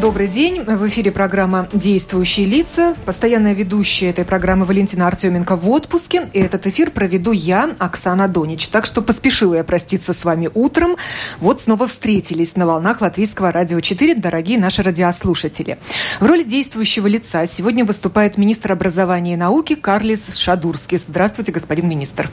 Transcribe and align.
Добрый 0.00 0.26
день. 0.26 0.62
В 0.62 0.88
эфире 0.88 1.10
программа 1.10 1.68
«Действующие 1.72 2.46
лица». 2.46 2.96
Постоянная 3.04 3.52
ведущая 3.52 4.08
этой 4.08 4.24
программы 4.24 4.64
Валентина 4.64 5.06
Артеменко 5.06 5.54
в 5.54 5.68
отпуске. 5.70 6.30
И 6.32 6.40
этот 6.40 6.66
эфир 6.66 6.90
проведу 6.90 7.32
я, 7.32 7.76
Оксана 7.78 8.26
Донич. 8.26 8.68
Так 8.68 8.86
что 8.86 9.02
поспешила 9.02 9.54
я 9.56 9.64
проститься 9.64 10.14
с 10.14 10.24
вами 10.24 10.48
утром. 10.54 10.96
Вот 11.40 11.60
снова 11.60 11.86
встретились 11.86 12.56
на 12.56 12.66
волнах 12.66 13.02
Латвийского 13.02 13.52
радио 13.52 13.80
4, 13.80 14.14
дорогие 14.14 14.58
наши 14.58 14.82
радиослушатели. 14.82 15.76
В 16.20 16.26
роли 16.26 16.42
действующего 16.42 17.06
лица 17.06 17.44
сегодня 17.46 17.84
выступает 17.84 18.38
министр 18.38 18.72
образования 18.72 19.34
и 19.34 19.36
науки 19.36 19.74
Карлис 19.74 20.34
Шадурскис. 20.36 21.04
Здравствуйте, 21.06 21.52
господин 21.52 21.88
министр. 21.88 22.30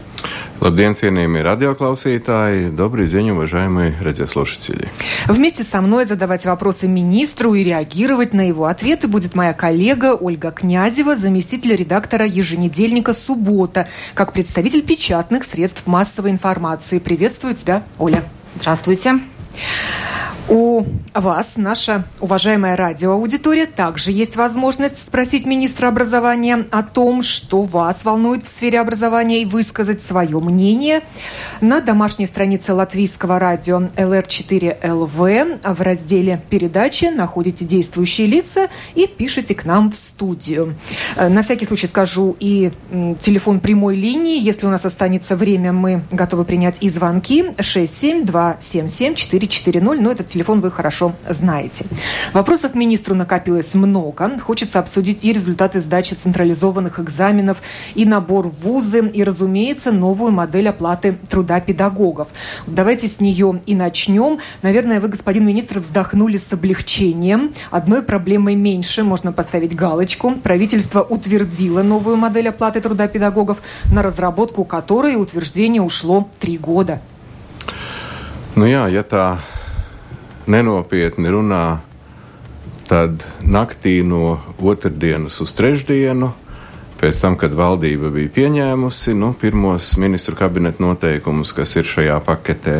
Cienījamie 0.59 1.41
radioklausītāji! 1.41 2.71
Добрый 2.71 3.07
день, 3.07 3.31
уважаемые 3.31 3.95
радиослушатели! 4.01 4.89
Вместе 5.27 5.63
со 5.63 5.81
мной 5.81 6.05
задавать 6.05 6.45
вопросы 6.45 6.87
министру 6.87 7.48
и 7.55 7.63
реагировать 7.63 8.33
на 8.33 8.47
его 8.47 8.65
ответы 8.65 9.07
будет 9.07 9.35
моя 9.35 9.53
коллега 9.53 10.15
Ольга 10.15 10.51
Князева, 10.51 11.15
заместитель 11.15 11.75
редактора 11.75 12.25
еженедельника 12.25 13.13
«Суббота», 13.13 13.87
как 14.13 14.33
представитель 14.33 14.81
печатных 14.81 15.43
средств 15.43 15.87
массовой 15.87 16.31
информации. 16.31 16.99
Приветствую 16.99 17.55
тебя, 17.55 17.83
Оля. 17.97 18.23
Здравствуйте. 18.55 19.19
У 20.49 20.83
вас, 21.13 21.51
наша 21.57 22.05
уважаемая 22.19 22.75
радиоаудитория, 22.75 23.67
также 23.67 24.11
есть 24.11 24.35
возможность 24.35 24.97
спросить 24.97 25.45
министра 25.45 25.87
образования 25.89 26.65
о 26.71 26.81
том, 26.81 27.21
что 27.21 27.61
вас 27.61 28.03
волнует 28.03 28.45
в 28.45 28.49
сфере 28.49 28.79
образования 28.79 29.43
и 29.43 29.45
высказать 29.45 30.01
свое 30.01 30.39
мнение. 30.39 31.01
На 31.61 31.81
домашней 31.81 32.25
странице 32.25 32.73
латвийского 32.73 33.37
радио 33.37 33.89
LR4LV 33.95 35.71
в 35.71 35.81
разделе 35.81 36.41
«Передачи» 36.49 37.05
находите 37.05 37.63
действующие 37.63 38.25
лица 38.25 38.69
и 38.95 39.05
пишите 39.05 39.53
к 39.53 39.65
нам 39.65 39.91
в 39.91 39.95
студию. 39.95 40.73
Э, 41.15 41.29
на 41.29 41.43
всякий 41.43 41.65
случай 41.65 41.85
скажу 41.85 42.35
и 42.39 42.71
телефон 43.19 43.59
прямой 43.59 43.95
линии. 43.95 44.41
Если 44.41 44.65
у 44.65 44.69
нас 44.71 44.83
останется 44.83 45.35
время, 45.35 45.73
мы 45.73 46.01
готовы 46.11 46.43
принять 46.43 46.77
и 46.81 46.89
звонки 46.89 47.51
67277 47.59 49.13
440. 49.47 49.99
Но 50.01 50.11
этот 50.11 50.27
телефон 50.27 50.61
вы 50.61 50.71
хорошо 50.71 51.13
знаете. 51.27 51.85
Вопросов 52.33 52.75
министру 52.75 53.15
накопилось 53.15 53.73
много. 53.73 54.39
Хочется 54.39 54.79
обсудить 54.79 55.23
и 55.23 55.33
результаты 55.33 55.81
сдачи 55.81 56.13
централизованных 56.13 56.99
экзаменов, 56.99 57.61
и 57.95 58.05
набор 58.05 58.47
в 58.47 58.61
вузы, 58.61 59.07
и, 59.07 59.23
разумеется, 59.23 59.91
новую 59.91 60.31
модель 60.31 60.69
оплаты 60.69 61.17
труда 61.29 61.59
педагогов. 61.59 62.29
Давайте 62.67 63.07
с 63.07 63.19
нее 63.19 63.61
и 63.65 63.75
начнем. 63.75 64.39
Наверное, 64.61 64.99
вы, 64.99 65.07
господин 65.07 65.45
министр, 65.45 65.79
вздохнули 65.79 66.37
с 66.37 66.51
облегчением. 66.51 67.53
Одной 67.71 68.01
проблемой 68.01 68.55
меньше, 68.55 69.03
можно 69.03 69.31
поставить 69.31 69.75
галочку. 69.75 70.35
Правительство 70.35 71.01
утвердило 71.01 71.83
новую 71.83 72.17
модель 72.17 72.49
оплаты 72.49 72.81
труда 72.81 73.07
педагогов, 73.07 73.57
на 73.91 74.01
разработку 74.01 74.63
которой 74.63 75.15
утверждение 75.15 75.81
ушло 75.81 76.29
три 76.39 76.57
года. 76.57 77.01
Nu 78.59 78.67
jā, 78.67 78.81
ja 78.91 79.05
tā 79.07 79.37
nenopietni 80.51 81.31
runā, 81.31 81.79
tad 82.89 83.21
naktī 83.47 84.01
no 84.03 84.39
otrdienas 84.59 85.37
uz 85.39 85.53
trešdienu, 85.55 86.27
pēc 86.99 87.21
tam, 87.23 87.37
kad 87.39 87.53
valdība 87.55 88.09
bija 88.11 88.31
pieņēmusi 88.35 89.13
nu, 89.15 89.29
pirmos 89.39 89.93
ministru 90.01 90.35
kabineta 90.35 90.83
noteikumus, 90.83 91.53
kas 91.55 91.77
ir 91.79 91.87
šajā 91.87 92.17
paketē, 92.25 92.75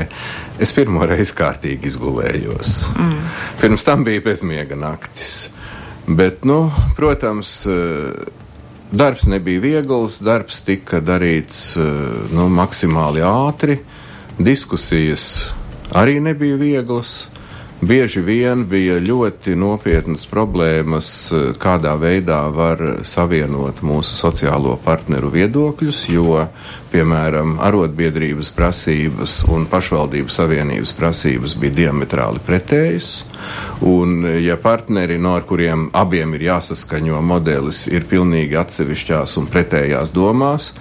es 0.60 0.74
pirmo 0.76 1.06
reizi 1.08 1.38
kārtīgi 1.38 1.88
izgulējos. 1.94 2.74
Mm. 3.00 3.22
Pirms 3.62 3.88
tam 3.88 4.04
bija 4.08 4.26
bezmiega 4.26 4.76
naktis. 4.76 5.38
Bet, 6.10 6.44
nu, 6.50 6.66
protams, 6.98 7.54
darbs 8.92 9.30
nebija 9.32 9.64
viegls, 9.64 10.20
darbs 10.26 10.60
tika 10.68 11.00
darīts 11.00 11.78
nu, 12.36 12.50
maksimāli 12.60 13.24
ātri, 13.24 13.80
diskusijas 14.42 15.30
arī 15.96 16.20
nebija 16.24 16.56
vieglas. 16.60 17.30
Bieži 17.80 18.20
vien 18.20 18.66
bija 18.68 18.98
ļoti 19.00 19.54
nopietnas 19.56 20.26
problēmas, 20.28 21.10
kādā 21.64 21.94
veidā 21.96 22.42
var 22.52 22.82
savienot 23.08 23.80
mūsu 23.88 24.18
sociālo 24.20 24.74
partneru 24.84 25.30
viedokļus, 25.32 26.02
jo, 26.12 26.42
piemēram, 26.92 27.56
arotbiedrības 27.64 28.52
prasības 28.52 29.38
un 29.48 29.64
pašvaldību 29.72 30.36
savienības 30.36 30.92
prasības 30.98 31.56
bija 31.56 31.78
diametrāli 31.78 32.44
pretējas. 32.44 33.14
Un, 33.88 34.28
ja 34.44 34.60
partneri, 34.60 35.16
no 35.16 35.38
kuriem 35.48 35.88
abiem 35.96 36.36
ir 36.36 36.50
jāsaskaņo 36.50 37.24
modelis, 37.24 37.86
ir 37.88 38.04
pilnīgi 38.12 38.60
atsevišķās 38.60 39.40
un 39.40 39.48
pretējās 39.48 40.12
domās, 40.12 40.74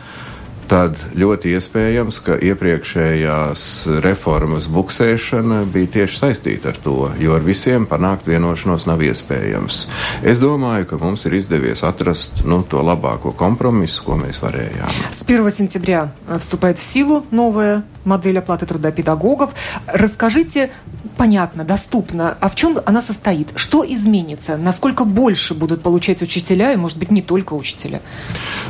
tad 0.74 0.97
ļoti 1.18 1.53
iespējams, 1.58 2.19
ka 2.25 2.38
iepriekšējās 2.41 3.64
reformas 4.03 4.69
buksēšana 4.74 5.64
bija 5.74 5.91
tieši 5.97 6.19
saistīta 6.22 6.72
ar 6.72 6.80
to, 6.84 6.97
jo 7.22 7.36
ar 7.36 7.46
visiem 7.46 7.86
panākt 7.90 8.30
vienošanos 8.31 8.88
nav 8.90 9.03
iespējams. 9.06 9.84
Es 10.25 10.41
domāju, 10.41 10.88
ka 10.90 11.00
mums 11.02 11.28
ir 11.30 11.38
izdevies 11.38 11.84
atrast 11.86 12.46
nu, 12.47 12.64
to 12.66 12.81
labāko 12.81 13.36
kompromisu, 13.38 14.06
ko 14.08 14.18
mēs 14.24 14.41
varējām. 14.44 15.12
С 15.12 15.22
1 15.28 15.52
сентября 15.52 16.12
вступает 16.40 16.80
в 16.80 16.84
силу 16.84 17.25
новая 17.31 17.84
модель 18.03 18.38
оплаты 18.40 18.66
труда 18.66 18.91
педагогов. 18.91 19.53
Расскажите 19.88 20.69
понятно, 21.18 21.64
доступно, 21.64 22.38
а 22.40 22.50
в 22.50 22.56
чем 22.56 22.78
она 22.86 23.02
состоит? 23.02 23.50
Что 23.56 23.86
изменится? 23.86 24.58
Насколько 24.58 25.06
больше 25.06 25.53
будут 25.53 25.81
получать 25.81 26.22
учителя 26.22 26.74
и, 26.74 26.75
может 26.75 26.97
быть, 26.97 27.12
не 27.12 27.22
только 27.22 27.53
учителя? 27.53 28.02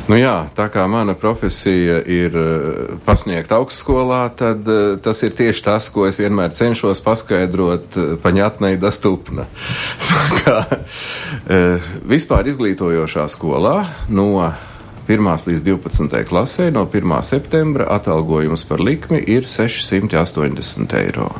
Nu 0.08 0.18
jā, 0.20 0.50
tā 0.52 0.68
kā 0.68 0.84
mana 0.84 1.14
profesija 1.16 2.02
ir 2.04 2.34
eh, 2.36 2.96
pasniegt 3.06 3.52
augstskolā, 3.56 4.28
tad 4.36 4.68
eh, 4.68 4.98
tas 5.00 5.22
ir 5.24 5.32
tieši 5.32 5.64
tas, 5.64 5.88
ko 5.88 6.04
es 6.04 6.20
vienmēr 6.20 6.52
cenšos 6.52 7.00
paskaidrot 7.04 7.96
eh, 7.96 8.10
paņatnei 8.20 8.76
dostupna. 8.76 9.48
kā, 10.44 10.60
vispār 12.04 12.52
izglītojošā 12.52 13.24
skolā 13.32 13.78
no 14.12 14.52
1. 15.09 15.25
līdz 15.25 15.63
12. 15.65 16.19
klasē 16.29 16.67
no 16.69 16.83
1. 16.85 17.13
septembra 17.25 17.87
atalgojums 17.95 18.61
par 18.69 18.77
likmi 18.77 19.17
ir 19.17 19.47
680 19.49 20.93
eiro. 20.99 21.31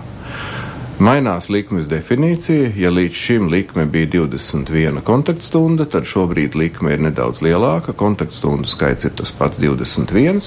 Mainās 0.98 1.52
likmes 1.54 1.86
definīcija. 1.86 2.72
Ja 2.82 2.90
līdz 2.90 3.14
šim 3.14 3.46
likme 3.54 3.86
bija 3.86 4.10
21 4.16 5.04
kontaktstunda, 5.06 5.86
tad 5.86 6.10
šobrīd 6.10 6.58
likme 6.58 6.98
ir 6.98 7.06
nedaudz 7.06 7.44
lielāka. 7.46 7.94
Kontaktstundu 7.94 8.66
skaits 8.66 9.06
ir 9.06 9.14
tas 9.22 9.30
pats 9.38 9.62
21, 9.62 10.42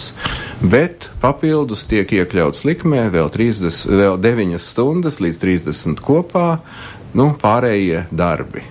bet 0.74 1.06
papildus 1.22 1.86
tiek 1.86 2.10
iekļauts 2.18 2.66
likmē 2.66 3.06
vēl, 3.14 3.30
30, 3.30 3.86
vēl 4.02 4.18
9 4.18 4.58
stundas 4.66 5.22
līdz 5.22 5.44
30 5.46 6.02
kopā, 6.02 6.56
nu, 7.14 7.32
pārējie 7.38 8.08
darbi. 8.10 8.66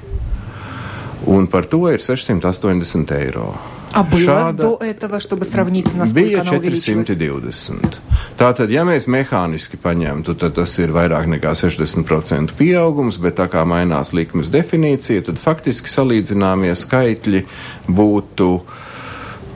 Un 1.32 1.48
par 1.48 1.72
to 1.72 1.88
ir 1.88 2.04
680 2.04 3.22
eiro. 3.24 3.54
А 3.93 4.03
было 4.03 4.21
Šāda 4.21 4.53
до 4.53 4.85
этого, 4.85 5.21
чтобы 5.21 5.47
сравнить, 5.47 5.95
насколько 5.95 6.21
bija 6.21 6.45
420. 6.45 7.99
Tātad, 8.37 8.69
ja 8.69 8.85
mēs 8.85 9.07
mehāniski 9.09 9.79
paņemtu, 9.81 10.35
tad 10.37 10.59
tas 10.59 10.75
ir 10.79 10.93
vairāk 10.93 11.25
nekā 11.33 11.55
60% 11.57 12.53
pieaugums, 12.59 13.17
bet 13.17 13.39
tā 13.41 13.49
kā 13.49 13.65
mainās 13.65 14.13
likmes 14.13 14.53
definīcija, 14.53 15.25
tad 15.31 15.41
faktiski 15.41 15.89
salīdzināmie 15.89 16.75
skaitļi 16.77 17.47
būtu, 17.89 18.51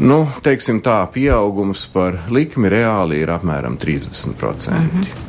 nu, 0.08 0.20
teiksim 0.41 0.81
tā, 0.81 1.03
pieaugums 1.12 1.84
par 1.92 2.22
likmi 2.32 2.72
reāli 2.72 3.20
ir 3.20 3.34
apmēram 3.36 3.76
30%. 3.76 4.70
Mm 4.72 4.88
-hmm. 4.88 5.28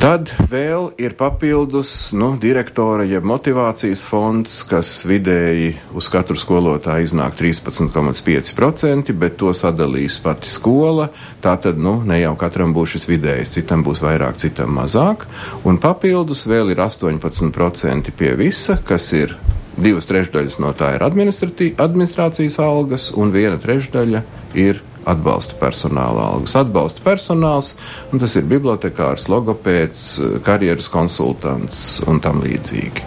Tad 0.00 0.30
vēl 0.50 0.92
ir 1.00 1.12
papildus 1.18 2.12
nu, 2.16 2.32
direktora 2.40 3.04
jeb 3.04 3.26
motivācijas 3.28 4.04
fonds, 4.08 4.60
kas 4.68 4.90
vidēji 5.08 5.72
uz 5.98 6.08
katru 6.12 6.38
skolotāju 6.38 7.08
iznāk 7.08 7.34
13,5%, 7.38 9.12
bet 9.18 9.36
to 9.40 9.52
sadalīs 9.56 10.16
pati 10.22 10.50
skola. 10.52 11.08
Tā 11.44 11.56
tad 11.60 11.80
nu, 11.82 11.98
ne 12.06 12.20
jau 12.22 12.32
katram 12.40 12.72
būs 12.76 12.94
šis 12.96 13.08
vidējs, 13.10 13.56
citam 13.58 13.84
būs 13.86 14.04
vairāk, 14.04 14.38
citam 14.40 14.72
mazāk. 14.78 15.26
Un 15.68 15.80
papildus 15.82 16.46
vēl 16.50 16.72
ir 16.72 16.84
18% 16.84 18.14
pie 18.16 18.32
visa, 18.38 18.78
kas 18.86 19.10
ir 19.18 19.36
divas 19.76 20.08
trešdaļas 20.08 20.60
no 20.62 20.72
tā 20.76 20.94
ir 20.96 21.04
administrācijas 21.06 22.58
algas, 22.62 23.10
un 23.16 23.34
viena 23.34 23.60
trešdaļa 23.60 24.24
ir 24.58 24.82
atbalsta 25.08 25.56
personāla 25.60 26.28
algas. 26.32 26.56
Atbalsta 26.58 27.02
personāls, 27.04 27.74
un 28.12 28.22
tas 28.22 28.36
ir 28.38 28.48
bibliotekārs, 28.50 29.28
logopēds, 29.32 30.06
karjeras 30.46 30.90
konsultants 30.92 32.00
un 32.06 32.20
tam 32.22 32.42
līdzīgi. 32.44 33.06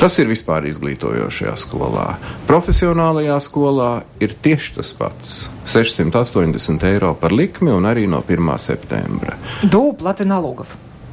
Tas 0.00 0.14
ir 0.16 0.30
vispār 0.30 0.64
izglītojošajā 0.70 1.56
skolā. 1.60 2.06
Profesionālajā 2.48 3.36
skolā 3.44 3.90
ir 4.24 4.32
tieši 4.42 4.78
tas 4.78 4.92
pats- 4.96 5.48
680 5.74 6.84
eiro 6.88 7.14
par 7.14 7.32
likmi 7.32 7.70
un 7.70 7.84
arī 7.84 8.08
no 8.08 8.22
1. 8.22 8.58
septembra. 8.58 9.36
Dūpla, 9.62 10.10
Latvijas 10.10 10.28
naloga. 10.28 10.64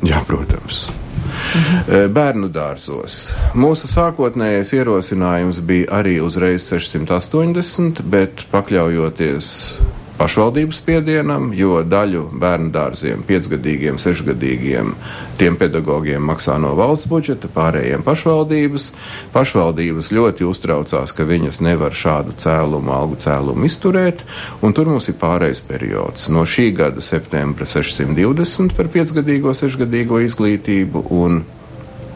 Jā, 0.04 0.24
protams. 0.26 0.86
Mhm. 1.48 2.14
Bērnu 2.14 2.50
dārzos. 2.54 3.20
Mūsu 3.58 3.90
sākotnējais 3.92 4.74
ierosinājums 4.78 5.62
bija 5.66 6.02
arī 6.02 6.18
uzreiz 6.24 6.68
680, 6.70 8.04
bet 8.12 8.44
pakļaujoties 8.52 9.54
pašvaldības 10.18 10.80
spiedienam, 10.82 11.52
jo 11.56 11.82
daļu 11.86 12.28
bērnu 12.42 12.72
dārziem, 12.74 13.24
piecgadīgiem, 13.28 14.00
sešgadīgiem, 14.02 14.94
tiem 15.38 15.58
pedagogiem 15.60 16.24
maksā 16.26 16.58
no 16.62 16.74
valsts 16.78 17.10
budžeta, 17.10 17.50
pārējiem 17.54 18.06
pašvaldības. 18.06 18.90
Pašvaldības 19.36 20.12
ļoti 20.18 20.48
uztraucās, 20.48 21.14
ka 21.14 21.28
viņas 21.28 21.62
nevar 21.66 21.98
šādu 21.98 22.38
cēlumu, 22.42 22.94
algu 22.94 23.20
cēlumu 23.22 23.70
izturēt, 23.70 24.24
un 24.62 24.74
tur 24.74 24.90
mums 24.90 25.10
ir 25.12 25.20
pārējais 25.22 25.62
periods. 25.68 26.32
No 26.34 26.48
šī 26.50 26.72
gada 26.78 27.04
septembra 27.04 27.70
620 27.70 28.74
par 28.78 28.90
piecgadīgo, 28.94 29.54
sešgadīgo 29.58 30.24
izglītību 30.26 31.08
un 31.22 31.46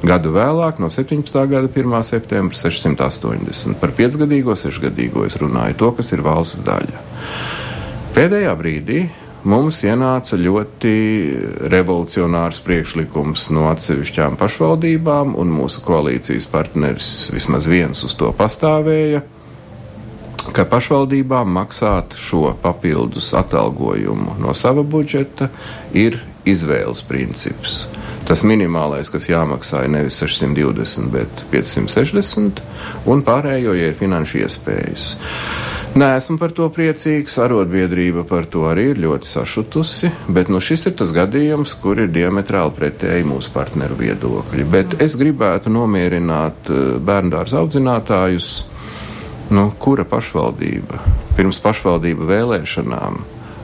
Gadu 0.01 0.31
vēlāk, 0.33 0.79
no 0.81 0.87
17. 0.89 1.35
gada 1.45 1.67
1. 1.69 1.91
septembra, 2.01 2.57
680 2.57 3.77
par 3.77 3.91
piecgadīgo, 3.93 4.55
sešgadīgo 4.57 5.27
es 5.27 5.37
runāju 5.37 5.77
to, 5.77 5.91
kas 5.99 6.09
ir 6.15 6.23
valsts 6.25 6.63
daļa. 6.65 7.03
Pēdējā 8.11 8.51
brīdī 8.59 9.01
mums 9.47 9.77
ienāca 9.87 10.35
ļoti 10.35 10.95
revolucionārs 11.71 12.59
priekšlikums 12.65 13.45
no 13.55 13.69
atsevišķām 13.71 14.35
pašvaldībām, 14.41 15.31
un 15.39 15.53
mūsu 15.55 15.79
koalīcijas 15.85 16.49
partneris 16.51 17.29
vismaz 17.31 17.69
viens 17.71 18.03
uz 18.03 18.17
to 18.19 18.33
pastāvēja, 18.35 19.23
ka 20.51 20.67
pašvaldībām 20.67 21.55
maksāt 21.55 22.17
šo 22.19 22.51
papildus 22.61 23.31
atalgojumu 23.39 24.35
no 24.43 24.53
sava 24.59 24.83
budžeta 24.83 25.47
ir 25.95 26.19
izvēles 26.43 27.05
princips. 27.07 27.85
Tas 28.27 28.43
minimālais, 28.43 29.07
kas 29.13 29.29
jāmaksā, 29.31 29.85
ir 29.85 29.95
nevis 29.95 30.19
620, 30.19 31.07
bet 31.15 31.45
560, 31.53 32.59
un 33.07 33.23
pārējo 33.23 33.79
ja 33.79 33.91
ir 33.91 33.97
finanšu 33.97 34.43
iespējas. 34.43 35.13
Nē, 35.91 36.07
esmu 36.15 36.37
par 36.39 36.53
to 36.55 36.69
priecīgs. 36.71 37.33
Arotbiedrība 37.43 38.21
par 38.23 38.45
to 38.47 38.61
arī 38.69 38.93
ir 38.93 38.99
ļoti 39.03 39.27
sašutusi, 39.27 40.07
bet 40.31 40.47
nu, 40.47 40.61
šis 40.63 40.85
ir 40.87 40.93
tas 41.01 41.11
gadījums, 41.11 41.73
kur 41.83 41.99
ir 41.99 42.07
diametrāli 42.15 42.71
pretēji 42.77 43.27
mūsu 43.27 43.51
partneru 43.51 43.97
viedokļi. 43.99 44.67
Bet 44.71 44.95
es 45.03 45.17
gribētu 45.19 45.73
nomierināt 45.73 46.71
eh, 46.71 46.93
bērndārza 46.95 47.59
audzinātājus, 47.59 48.53
nu, 49.51 49.67
kura 49.83 50.07
pašvaldība 50.07 51.03
pirms 51.35 51.59
pašvaldību 51.59 52.29
vēlēšanām 52.29 53.19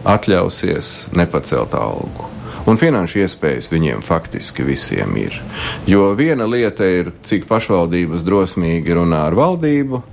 atļausies 0.07 0.91
nepacelt 1.15 1.79
algu. 1.79 2.27
Un 2.67 2.75
finanšu 2.75 3.23
iespējas 3.23 3.71
viņiem 3.71 4.03
faktiski 4.03 4.67
visiem 4.67 5.15
ir. 5.15 5.39
Jo 5.87 6.11
viena 6.19 6.43
lieta 6.43 6.83
ir, 6.91 7.15
cik 7.23 7.47
pašvaldības 7.47 8.27
drosmīgi 8.27 8.99
runā 8.99 9.23
ar 9.29 9.39
valdību, 9.39 10.03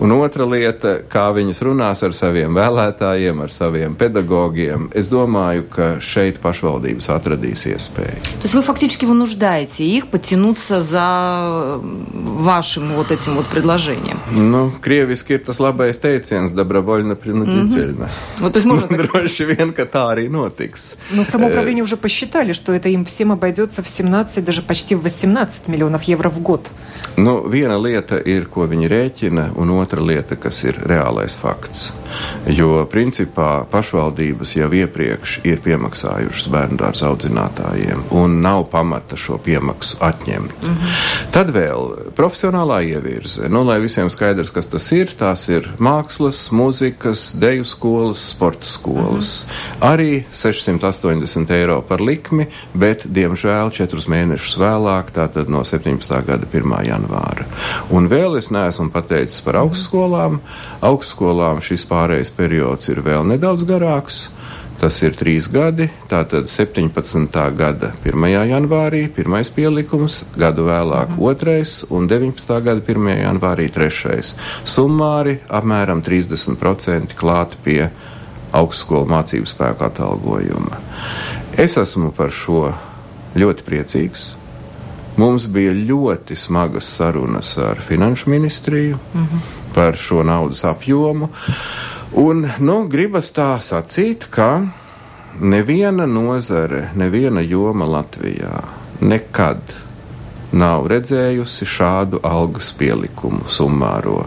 Un 0.00 0.14
otra 0.16 0.46
lieta, 0.48 0.94
kā 1.12 1.26
viņas 1.36 1.58
runās 1.60 2.00
ar 2.06 2.14
saviem 2.16 2.54
vēlētājiem, 2.56 3.42
ar 3.44 3.52
saviem 3.52 3.96
pedagogiem. 4.00 4.88
Es 4.96 5.10
domаю, 5.12 5.66
ka 5.68 5.98
šeit 6.00 6.40
pašvaldības 6.40 7.10
atradīs 7.12 7.66
iespēju. 7.68 8.16
Есть 8.42 8.54
вы 8.54 8.62
фактически 8.62 9.04
вынуждаете 9.04 9.84
их 9.84 10.06
потянуться 10.08 10.80
за 10.82 11.78
вашим 11.82 12.94
вот 12.94 13.10
этим 13.10 13.34
вот 13.34 13.46
предложением? 13.46 14.18
Nu, 14.32 14.72
krieviski 14.80 15.34
ir 15.34 15.44
tas 15.44 15.60
labais 15.60 16.00
teiciens 16.00 16.52
«добровольно 16.52 17.14
принудительно». 17.14 18.04
Mm-hmm. 18.04 18.40
Вот, 18.40 18.52
то 18.52 18.58
есть 18.58 18.66
можно 18.66 18.88
так 18.88 19.00
Droši 19.10 19.44
vien, 19.44 19.72
ka 19.72 19.84
tā 19.84 20.14
arī 20.14 20.28
notiks. 20.30 20.96
Но 21.10 21.24
самоуправление 21.24 21.84
уже 21.84 21.96
посчитали, 21.96 22.52
что 22.52 22.72
это 22.72 22.88
им 22.88 23.04
всем 23.04 23.32
обойдется 23.32 23.82
в 23.82 23.88
17, 23.88 24.42
даже 24.44 24.62
почти 24.62 24.94
в 24.94 25.02
18 25.02 25.68
миллионов 25.68 26.04
евро 26.04 26.30
в 26.30 26.40
год. 26.40 26.70
Nu, 27.20 27.40
viena 27.52 27.76
lieta 27.76 28.20
ir, 28.24 28.46
ko 28.48 28.64
viņi 28.70 28.88
rēķina, 28.88 29.50
un 29.60 29.72
otra 29.76 30.00
lieta, 30.00 30.36
kas 30.40 30.62
ir 30.64 30.78
reālais 30.88 31.36
fakts. 31.36 31.90
Jo 32.50 32.86
principā 32.90 33.64
pašvaldības 33.70 34.54
jau 34.56 34.68
iepriekš 34.74 35.40
ir 35.46 35.60
piemaksājušas 35.64 36.48
bērnu 36.50 36.78
dārza 36.80 37.10
audzinātājiem 37.10 38.06
un 38.16 38.38
nav 38.42 38.64
pamata 38.72 39.18
šo 39.20 39.38
piemaksu 39.42 39.98
atņemt. 40.00 40.54
Mm 40.62 40.68
-hmm. 40.68 40.96
Tad 41.30 41.52
vēl 41.54 42.10
profesionālā 42.16 42.80
ievirze. 42.88 43.48
Nu, 43.48 43.62
lai 43.64 43.80
visiem 43.80 44.10
skaidrs, 44.10 44.50
kas 44.50 44.66
tas 44.66 44.92
ir, 44.92 45.14
tās 45.18 45.48
ir 45.48 45.68
mākslas, 45.78 46.48
mūzikas, 46.50 47.34
deju 47.38 47.64
skolas, 47.64 48.28
sporta 48.30 48.66
skolas. 48.66 49.46
Mm 49.46 49.50
-hmm. 49.50 49.92
Arī 49.92 50.22
680 50.32 51.50
eiro 51.50 51.80
par 51.82 52.00
likmi, 52.00 52.46
bet, 52.74 53.04
diemžēl, 53.04 53.70
četrus 53.70 54.06
mēnešus 54.06 54.58
vēlāk, 54.58 55.04
tātad 55.14 55.48
no 55.48 55.64
17. 55.64 56.26
gada 56.26 56.46
1. 56.52 56.89
Janvāra. 56.90 57.46
Un 57.94 58.10
vēl 58.10 58.36
es 58.40 58.50
neesmu 58.54 58.90
pateicis 58.94 59.40
par 59.46 59.62
augstskolām. 59.62 60.40
Augstskolām 60.84 61.62
šis 61.64 61.86
pārējais 61.90 62.34
periods 62.36 62.90
ir 62.92 63.02
vēl 63.06 63.26
nedaudz 63.32 63.66
garāks. 63.68 64.26
Tas 64.80 64.96
ir 65.04 65.12
trīs 65.12 65.44
gadi, 65.52 65.90
tātad 66.08 66.46
17. 66.48 67.34
gada 67.52 67.90
1. 68.00 68.28
janvārī 68.48 69.02
pirmais 69.12 69.50
pielikums, 69.52 70.22
gadu 70.40 70.64
vēlāk 70.70 71.10
mhm. 71.12 71.20
otrais 71.28 71.74
un 71.92 72.08
19. 72.08 72.54
gada 72.64 72.80
1. 72.80 73.10
janvārī 73.20 73.68
trešais. 73.74 74.32
Summāri 74.64 75.36
apmēram 75.52 76.00
30% 76.06 77.12
klāt 77.12 77.58
pie 77.60 77.90
augstskolu 78.56 79.04
mācību 79.12 79.52
spēku 79.52 79.84
atalgojuma. 79.84 80.80
Es 81.60 81.76
esmu 81.76 82.14
par 82.16 82.32
šo 82.32 82.70
ļoti 83.36 83.66
priecīgs. 83.68 84.30
Mums 85.20 85.46
bija 85.52 85.76
ļoti 85.76 86.36
smagas 86.36 86.88
sarunas 86.96 87.58
ar 87.60 87.80
Finanšu 87.84 88.30
ministriju. 88.30 88.98
Mm 89.14 89.26
-hmm 89.26 89.60
par 89.74 89.96
šo 89.96 90.22
naudas 90.22 90.64
apjomu. 90.64 91.28
Un, 92.12 92.48
nu, 92.58 92.82
gribas 92.90 93.30
tā 93.34 93.52
sacīt, 93.62 94.26
ka 94.30 94.64
neviena 95.40 96.06
nozare, 96.10 96.88
neviena 96.98 97.40
joma 97.40 97.86
Latvijā 97.86 98.64
nekad 99.00 99.60
nav 100.50 100.88
redzējusi 100.90 101.66
šādu 101.70 102.18
algas 102.26 102.72
pielikumu 102.74 103.46
summāro. 103.46 104.24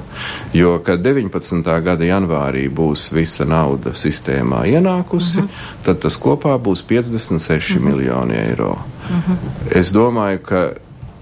Jo, 0.56 0.78
kad 0.86 1.04
19. 1.04 1.68
gada 1.84 2.08
janvārī 2.08 2.70
būs 2.72 3.10
visa 3.12 3.44
nauda 3.46 3.92
sistēmā 3.92 4.64
ienākusi, 4.72 5.44
mhm. 5.44 5.48
-huh. 5.48 5.84
tad 5.86 6.00
tas 6.00 6.18
kopā 6.18 6.56
būs 6.56 6.86
56 6.88 7.76
uh 7.76 7.82
-huh. 7.82 7.86
miljoni 7.90 8.40
eiro. 8.48 8.78
Uh 9.04 9.16
mhm. 9.16 9.32
-huh. 9.32 9.78
Es 9.80 9.94
domāju, 9.94 10.40
ka 10.40 10.70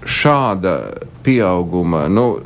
šāda 0.06 0.92
pieauguma, 1.22 2.08
nu, 2.08 2.40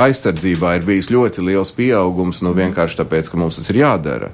aizsardzībā 0.00 0.76
ir 0.76 0.86
bijis 0.86 1.10
ļoti 1.12 1.44
liels 1.44 1.72
pieaugums, 1.76 2.40
nu 2.44 2.54
vienkārši 2.56 2.98
tāpēc, 3.02 3.28
ka 3.30 3.40
mums 3.40 3.58
tas 3.58 3.68
ir 3.72 3.82
jādara. 3.82 4.30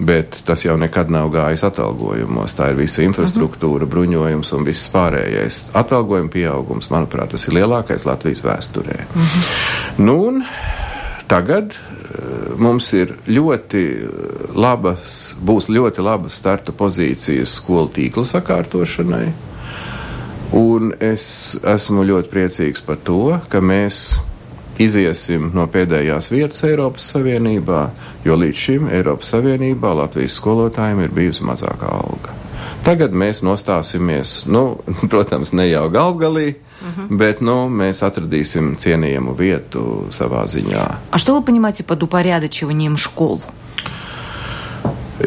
Bet 0.00 0.40
tas 0.46 0.64
jau 0.64 0.76
nekad 0.80 1.12
nav 1.12 1.30
gājis 1.34 1.64
atalgojumos. 1.68 2.56
Tā 2.56 2.70
ir 2.72 2.80
visa 2.80 3.04
infrastruktūra, 3.04 3.88
bruņojums 3.90 4.54
un 4.56 4.66
viss 4.68 4.90
pārējais. 4.92 5.66
Atalgojuma 5.78 6.32
pieaugums, 6.32 6.90
manuprāt, 6.92 7.34
tas 7.34 7.46
ir 7.46 7.58
lielākais 7.60 8.06
Latvijas 8.08 8.44
vēsturē. 8.46 8.98
Mhm. 9.12 9.46
Nu, 10.06 10.16
un 10.30 10.42
tagad 11.28 11.76
eh, 11.76 12.56
mums 12.56 12.88
ir 12.96 13.16
ļoti 13.28 13.84
labas, 14.56 15.36
būs 15.40 15.68
ļoti 15.72 16.04
labas 16.04 16.40
starta 16.40 16.72
pozīcijas 16.72 17.60
skolu 17.60 17.92
tīkla 17.92 18.24
sakārtošanai. 18.28 19.26
Un 20.55 20.93
es 21.03 21.57
esmu 21.67 22.05
ļoti 22.07 22.31
priecīgs 22.31 22.83
par 22.87 22.99
to, 23.03 23.37
ka 23.51 23.59
mēs 23.59 24.15
iziesim 24.81 25.51
no 25.55 25.65
pēdējās 25.71 26.29
vietas 26.31 26.63
Eiropas 26.67 27.09
Savienībā, 27.13 27.87
jo 28.25 28.37
līdz 28.37 28.63
šim 28.63 28.89
Eiropas 28.93 29.33
Savienībā 29.33 29.93
Latvijas 29.97 30.37
skolotājiem 30.39 31.03
ir 31.03 31.15
bijusi 31.15 31.45
mazākā 31.47 31.89
alga. 31.91 32.35
Tagad 32.85 33.11
mēs 33.11 33.41
nostāsimies, 33.43 34.45
nu, 34.47 34.77
protams, 35.11 35.51
ne 35.57 35.67
jau 35.67 35.87
galvgalī, 35.91 36.47
uh 36.55 36.87
mhm. 36.87 37.01
-huh. 37.01 37.17
bet 37.17 37.41
nu, 37.41 37.67
mēs 37.69 38.03
atradīsim 38.05 38.75
cienījamu 38.77 39.35
vietu 39.35 40.07
savā 40.11 40.45
ziņā. 40.45 40.95
А 41.11 41.17
что 41.17 41.33
вы 41.33 41.41
понимаете 41.41 41.83
под 41.83 42.03
упорядочиванием 42.03 42.97
школ? 42.97 43.41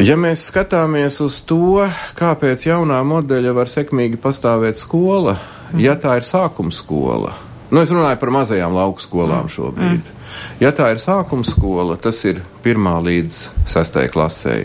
Ja 0.02 0.16
mēs 0.20 0.48
skatāmies 0.50 1.22
uz 1.24 1.40
to, 1.46 1.86
kāpēc 2.18 2.66
jaunā 2.68 3.00
modeļa 3.06 3.54
var 3.56 3.70
sekmīgi 3.72 4.20
pastāvēt 4.22 4.80
skola, 4.82 5.38
mm. 5.72 5.82
ja 5.84 5.94
tā 6.02 6.18
ir 6.20 6.26
sākuma 6.28 6.74
skola, 6.74 7.36
Nu, 7.76 7.82
es 7.82 7.90
runāju 7.90 8.20
par 8.22 8.32
mazajām 8.32 8.76
lauku 8.78 9.02
skolām 9.04 9.48
mm. 9.48 9.52
šobrīd. 9.52 10.06
Mm. 10.06 10.12
Ja 10.62 10.72
tā 10.76 10.92
ir 10.94 11.02
sākuma 11.02 11.48
skola, 11.48 11.98
tas 12.00 12.22
ir 12.28 12.42
pirmā 12.64 12.98
līdz 13.04 13.40
sestajai 13.72 14.12
klasē. 14.14 14.58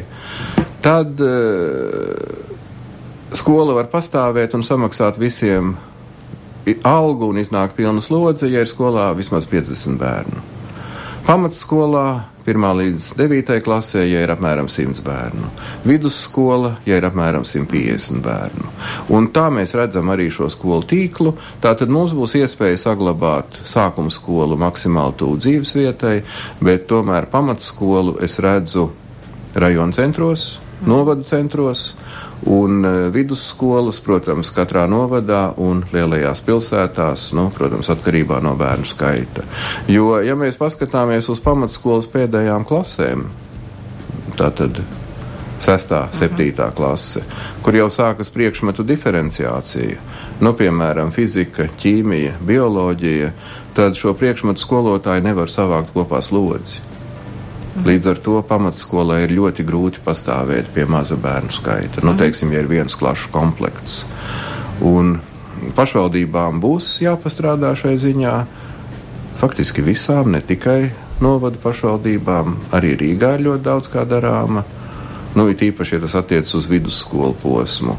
Tad 0.85 1.21
uh, 1.25 2.21
skola 3.37 3.77
var 3.79 3.89
pastāvēt 3.93 4.57
un 4.59 4.67
samaksāt 4.67 5.21
visiem 5.21 5.77
algu 6.87 7.31
un 7.33 7.41
iznāk 7.41 7.75
pilna 7.75 8.03
slodze, 8.05 8.51
ja 8.51 8.63
ir 8.63 8.71
skolā 8.71 9.11
vismaz 9.17 9.49
50 9.49 9.99
bērnu. 10.01 10.45
Pamatskolā 11.27 12.07
1 12.49 12.67
līdz 12.81 13.09
9 13.19 13.61
klasē, 13.65 14.05
ja 14.09 14.23
ir 14.25 14.33
apmēram 14.33 14.69
100 14.71 15.03
bērnu. 15.05 15.51
Vidusskola, 15.85 16.77
ja 16.89 17.01
ir 17.01 17.07
apmēram 17.09 17.45
150 17.49 18.23
bērnu. 18.25 18.71
Un 19.17 19.29
tā 19.35 19.49
mēs 19.53 19.75
redzam 19.79 20.11
arī 20.13 20.31
šo 20.33 20.49
skolu 20.53 20.87
tīklu. 20.91 21.35
Tātad 21.63 21.93
mums 21.93 22.15
būs 22.17 22.37
iespēja 22.41 22.81
saglabāt 22.87 23.61
sākuma 23.69 24.13
skolu 24.15 24.59
maksimāli 24.61 25.19
tuvu 25.21 25.41
dzīves 25.43 25.75
vietai, 25.77 26.17
bet 26.65 26.89
tomēr 26.91 27.29
pamatskolu 27.33 28.19
es 28.25 28.39
redzu 28.43 28.89
rajonu 29.55 29.97
centros, 29.97 30.53
novadu 30.87 31.27
centros 31.29 31.91
Un 32.49 32.85
e, 32.85 32.93
vidusskolas, 33.13 33.99
protams, 34.01 34.49
katrā 34.57 34.87
novadā 34.89 35.51
un 35.61 35.83
lielajās 35.93 36.41
pilsētās, 36.47 37.27
nu, 37.37 37.51
protams, 37.53 37.91
atkarībā 37.93 38.41
no 38.45 38.55
bērnu 38.57 38.89
skaita. 38.89 39.45
Jo, 39.93 40.15
ja 40.25 40.39
mēs 40.41 40.57
paskatāmies 40.61 41.29
uz 41.33 41.43
pamatskolas 41.45 42.09
pēdējām 42.09 42.65
klasēm, 42.69 43.27
tātad 44.41 44.81
6. 45.61 45.93
un 45.93 46.13
7. 46.17 46.73
klase, 46.73 47.21
kur 47.61 47.77
jau 47.77 47.91
sākas 47.93 48.33
priekšmetu 48.33 48.87
diferenciācija, 48.89 50.01
nu, 50.41 50.55
piemēram, 50.57 51.13
fizika, 51.13 51.69
ķīmija, 51.83 52.39
bioloģija, 52.49 53.35
tad 53.77 54.01
šo 54.01 54.15
priekšmetu 54.17 54.65
skolotāji 54.65 55.29
nevar 55.29 55.53
savākt 55.53 55.93
kopā 55.93 56.23
slodzi. 56.25 56.81
Līdz 57.81 58.11
ar 58.13 58.19
to 58.21 58.37
pamatskolā 58.45 59.23
ir 59.25 59.33
ļoti 59.33 59.65
grūti 59.65 60.03
pastāvēt 60.05 60.69
pie 60.75 60.85
maza 60.91 61.17
bērnu 61.17 61.53
skaita. 61.55 62.03
Nu, 62.05 62.13
mhm. 62.13 62.21
teiksim, 62.21 62.53
ja 62.53 62.61
ir 62.61 62.69
viens 62.69 62.97
klašu 62.99 63.31
komplekts. 63.33 64.03
Un 64.85 65.19
pašvaldībām 65.77 66.61
būs 66.61 66.99
jāpastrādā 67.05 67.73
šai 67.79 67.97
ziņā. 68.01 68.35
Faktiski 69.41 69.85
visām, 69.85 70.35
ne 70.35 70.43
tikai 70.45 70.91
novadu 71.25 71.61
pašvaldībām, 71.63 72.57
arī 72.77 72.97
Rīgā 73.01 73.35
ir 73.37 73.47
ļoti 73.49 73.65
daudz 73.65 73.89
kā 73.93 74.05
darāma. 74.09 74.65
Nu, 75.37 75.47
it 75.49 75.63
īpaši, 75.63 75.97
ja 75.97 76.03
tas 76.05 76.17
attiecas 76.19 76.53
uz 76.59 76.67
vidusskolu 76.69 77.37
posmu. 77.41 77.97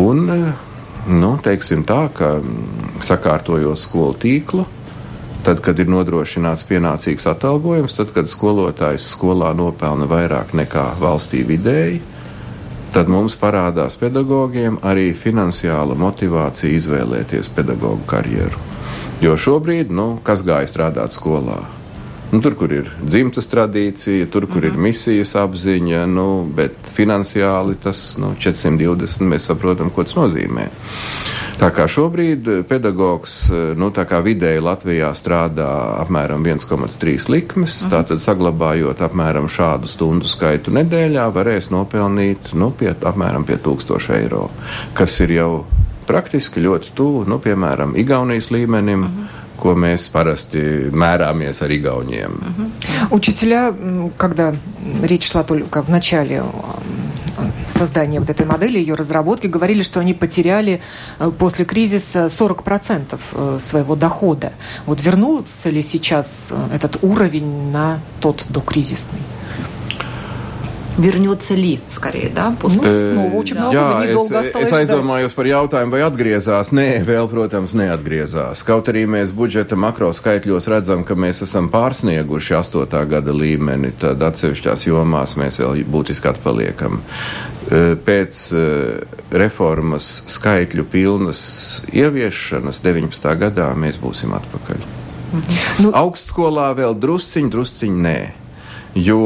Un, 0.00 0.24
nu, 1.06 1.30
teiksim 1.44 1.84
tā, 1.86 2.06
ka 2.14 2.38
sakārtojot 3.04 3.78
skolu 3.78 4.16
tīklu, 4.18 4.66
Tad, 5.48 5.62
kad 5.64 5.78
ir 5.80 5.88
nodrošināts 5.88 6.66
pienācīgs 6.68 7.24
atalgojums, 7.30 7.94
tad, 7.96 8.10
kad 8.12 8.28
skolotājs 8.28 9.06
skolā 9.14 9.54
nopelna 9.56 10.04
vairāk 10.04 10.52
nekā 10.52 10.82
valstī 11.00 11.40
vidēji, 11.48 12.02
tad 12.92 13.08
mums 13.08 13.32
parādās 13.40 13.96
pedagogiem 13.96 14.76
arī 14.84 15.06
finansiāla 15.16 15.96
motivācija 15.96 16.76
izvēlēties 16.82 17.48
pedagoģu 17.56 18.04
karjeru. 18.12 18.60
Jo 19.24 19.40
šobrīd, 19.40 19.88
nu, 19.88 20.18
kas 20.20 20.44
gāja 20.44 20.68
strādāt 20.68 21.16
skolā? 21.16 21.62
Nu, 22.30 22.40
tur, 22.44 22.52
kur 22.60 22.72
ir 22.72 22.88
dzimtas 23.00 23.48
tradīcija, 23.48 24.26
tur, 24.28 24.44
kur 24.46 24.56
uh 24.56 24.62
-huh. 24.62 24.66
ir 24.66 24.72
mhm. 24.72 24.82
misijas 24.82 25.34
apziņa, 25.36 26.06
nu, 26.06 26.44
bet 26.56 26.72
finansiāli 26.94 27.76
tas 27.82 28.16
nu, 28.18 28.34
420 28.40 29.24
mēs 29.24 29.48
saprotam, 29.48 29.90
ko 29.90 30.04
tas 30.04 30.16
nozīmē. 30.16 30.68
Tā 31.58 31.70
kā 31.74 31.88
šobrīd 31.88 32.48
eh, 32.48 32.62
pedagogs 32.68 33.50
eh, 33.50 33.74
nu, 33.76 33.90
vidēji 34.24 34.60
Latvijā 34.60 35.14
strādā 35.14 35.70
apmēram 36.04 36.44
1,3 36.44 37.28
likmes, 37.28 37.82
mhm. 37.82 37.92
-huh. 37.92 37.96
tātad 37.96 38.18
saglabājot 38.18 39.00
apmēram 39.00 39.48
šādu 39.48 39.86
stundu 39.86 40.24
skaitu 40.24 40.70
nedēļā, 40.70 41.32
varēs 41.32 41.70
nopelnīt 41.70 42.52
nu, 42.52 42.70
pie, 42.70 42.94
apmēram 43.02 43.44
pie 43.44 43.56
1000 43.56 44.14
eiro, 44.14 44.50
kas 44.94 45.20
ir 45.20 45.30
jau 45.30 45.64
praktiski 46.06 46.60
ļoti 46.60 46.92
tuvu, 46.94 47.24
nu, 47.28 47.38
piemēram, 47.38 47.96
Igaunijas 47.96 48.50
līmenim. 48.50 49.00
Uh 49.02 49.08
-huh 49.08 49.37
ko 49.58 49.74
mēs 49.74 50.08
parasti 50.12 50.62
mērāmies 50.92 51.62
ar. 51.62 51.70
Угу. 51.70 52.70
Учителя, 53.10 53.74
когда 54.16 54.54
речь 55.02 55.30
шла 55.30 55.42
только 55.42 55.82
в 55.82 55.90
начале 55.90 56.42
создания 57.72 58.18
вот 58.20 58.30
этой 58.30 58.46
модели, 58.46 58.78
ее 58.78 58.94
разработки, 58.94 59.46
говорили, 59.46 59.82
что 59.82 60.00
они 60.00 60.14
потеряли 60.14 60.80
э, 61.18 61.30
после 61.38 61.64
кризиса 61.64 62.26
40% 62.26 63.18
э, 63.32 63.58
своего 63.60 63.96
дохода. 63.96 64.52
Вот 64.86 65.02
вернулся 65.02 65.70
ли 65.70 65.82
сейчас 65.82 66.46
э, 66.50 66.68
этот 66.74 66.98
уровень 67.02 67.70
на 67.70 68.00
тот 68.20 68.46
докризисный? 68.48 69.20
Вернется 70.97 71.55
ли, 71.55 71.79
скорее, 71.89 72.29
да? 72.29 72.55
После... 72.59 72.81
Nu, 72.81 73.13
снова 73.13 73.35
очень 73.35 73.57
много, 73.57 73.73
Jā, 73.73 74.05
es, 74.05 74.51
es 74.53 74.73
aizdomājos 74.77 75.33
par 75.33 75.47
jautājumu, 75.49 75.95
vai 75.95 76.03
atgriezās. 76.05 76.69
Nē, 76.69 77.01
vēl, 77.07 77.25
protams, 77.31 77.73
neatgriezās. 77.73 78.61
Kaut 78.67 78.91
arī 78.93 79.07
mēs 79.09 79.33
budžeta 79.33 79.75
makro 79.79 80.11
skaitļos 80.13 80.69
redzam, 80.69 81.01
ka 81.07 81.17
mēs 81.17 81.41
esam 81.47 81.71
pārsnieguši 81.73 82.57
8. 82.59 82.85
gada 83.09 83.33
līmeni, 83.33 83.89
tad 83.97 84.21
atsevišķās 84.21 84.85
jomās 84.85 85.33
mēs 85.39 85.57
vēl 85.63 85.81
būtiski 85.89 86.29
atpaliekam. 86.29 87.01
Pēc 88.05 88.43
reformas 89.33 90.11
skaitļu 90.29 90.85
pilnas 90.93 91.41
ieviešanas 91.89 92.83
19. 92.85 93.33
gadā 93.41 93.71
mēs 93.73 93.97
būsim 93.97 94.37
atpakaļ. 94.37 94.85
Mhm. 95.33 95.59
Nu, 95.81 95.97
Augstskolā 95.97 96.69
vēl 96.77 96.93
drusciņi, 97.01 97.49
drusciņi 97.49 98.05
nē. 98.05 98.17
Jo 98.98 99.20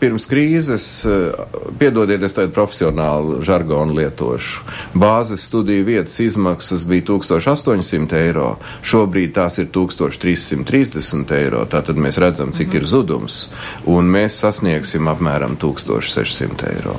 pirms 0.00 0.26
krīzes, 0.30 0.84
eh, 1.08 1.32
piedodiet, 1.80 2.22
es 2.22 2.36
tādu 2.36 2.52
profesionālu 2.54 3.40
žargonu 3.42 3.96
lietošu, 3.96 4.62
bāzes 4.94 5.46
studiju 5.48 5.84
vietas 5.88 6.20
izmaksas 6.20 6.84
bija 6.86 7.06
1800 7.10 8.20
eiro, 8.20 8.56
šobrīd 8.82 9.34
tās 9.34 9.58
ir 9.58 9.66
1330 9.74 11.34
eiro. 11.34 11.64
Tātad 11.66 11.96
mēs 11.96 12.20
redzam, 12.22 12.52
cik 12.52 12.68
-hmm. 12.68 12.76
ir 12.76 12.86
zudums, 12.86 13.48
un 13.86 14.04
mēs 14.04 14.38
sasniegsim 14.38 15.08
apmēram 15.08 15.56
1600 15.56 16.68
eiro 16.76 16.96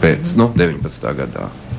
pēc 0.00 0.36
nu, 0.36 0.52
19. 0.56 1.14
gadā. 1.14 1.69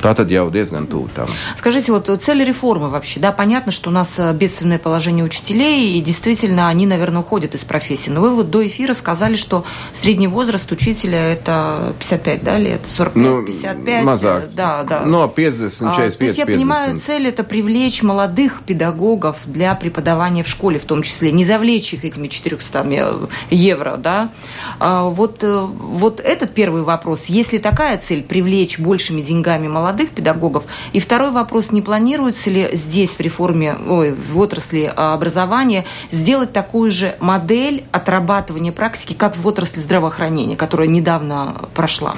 Tā 0.00 0.14
tad 0.16 0.30
jau 0.32 0.48
diezgan 0.50 0.86
туго 0.88 1.10
там. 1.14 1.28
Скажите, 1.58 1.92
вот 1.92 2.08
цель 2.22 2.42
реформы 2.44 2.88
вообще, 2.88 3.20
да, 3.20 3.32
понятно, 3.32 3.70
что 3.70 3.90
у 3.90 3.92
нас 3.92 4.14
э, 4.18 4.32
бедственное 4.32 4.78
положение 4.78 5.24
учителей, 5.24 5.98
и 5.98 6.00
действительно 6.00 6.68
они, 6.68 6.86
наверное, 6.86 7.20
уходят 7.20 7.54
из 7.54 7.64
профессии. 7.64 8.10
Но 8.10 8.22
вы 8.22 8.30
вот 8.30 8.50
до 8.50 8.66
эфира 8.66 8.94
сказали, 8.94 9.36
что 9.36 9.64
средний 9.92 10.28
возраст 10.28 10.70
учителя 10.72 11.18
это 11.18 11.94
55, 11.98 12.42
да, 12.42 12.58
лет, 12.58 12.80
45, 12.88 13.22
ну, 13.22 13.42
55? 13.44 14.04
Мазак. 14.04 14.54
Да, 14.54 14.84
да. 14.84 15.02
Ну, 15.04 15.28
50, 15.28 15.72
45, 15.72 15.92
а, 15.92 16.18
То 16.18 16.24
есть 16.24 16.38
я 16.38 16.46
50. 16.46 16.46
понимаю, 16.46 17.00
цель 17.00 17.26
это 17.28 17.44
привлечь 17.44 18.02
молодых 18.02 18.62
педагогов 18.66 19.40
для 19.44 19.74
преподавания 19.74 20.42
в 20.42 20.48
школе, 20.48 20.78
в 20.78 20.84
том 20.84 21.02
числе, 21.02 21.30
не 21.30 21.44
завлечь 21.44 21.92
их 21.92 22.06
этими 22.06 22.28
400 22.28 22.86
э, 22.90 23.14
евро, 23.50 23.96
да. 23.98 24.30
А, 24.78 25.04
вот, 25.04 25.44
э, 25.44 25.60
вот 25.60 26.20
этот 26.20 26.54
первый 26.54 26.82
вопрос. 26.82 27.26
Если 27.26 27.58
такая 27.58 27.98
цель, 27.98 28.22
привлечь 28.22 28.78
большими 28.78 29.20
деньгами 29.20 29.68
молодых, 29.68 29.89
молодых 29.90 30.10
педагогов? 30.10 30.66
И 30.92 31.00
второй 31.00 31.30
вопрос, 31.32 31.72
не 31.72 31.82
планируется 31.82 32.50
ли 32.50 32.70
здесь 32.72 33.10
в 33.10 33.20
реформе, 33.20 33.76
ой, 33.88 34.12
в 34.12 34.38
отрасли 34.38 34.92
а, 34.94 35.14
образования 35.14 35.84
сделать 36.12 36.52
такую 36.52 36.92
же 36.92 37.16
модель 37.20 37.84
отрабатывания 37.90 38.72
практики, 38.72 39.14
как 39.14 39.36
в 39.36 39.46
отрасли 39.46 39.80
здравоохранения, 39.80 40.56
которая 40.56 40.88
недавно 40.88 41.56
прошла? 41.74 42.14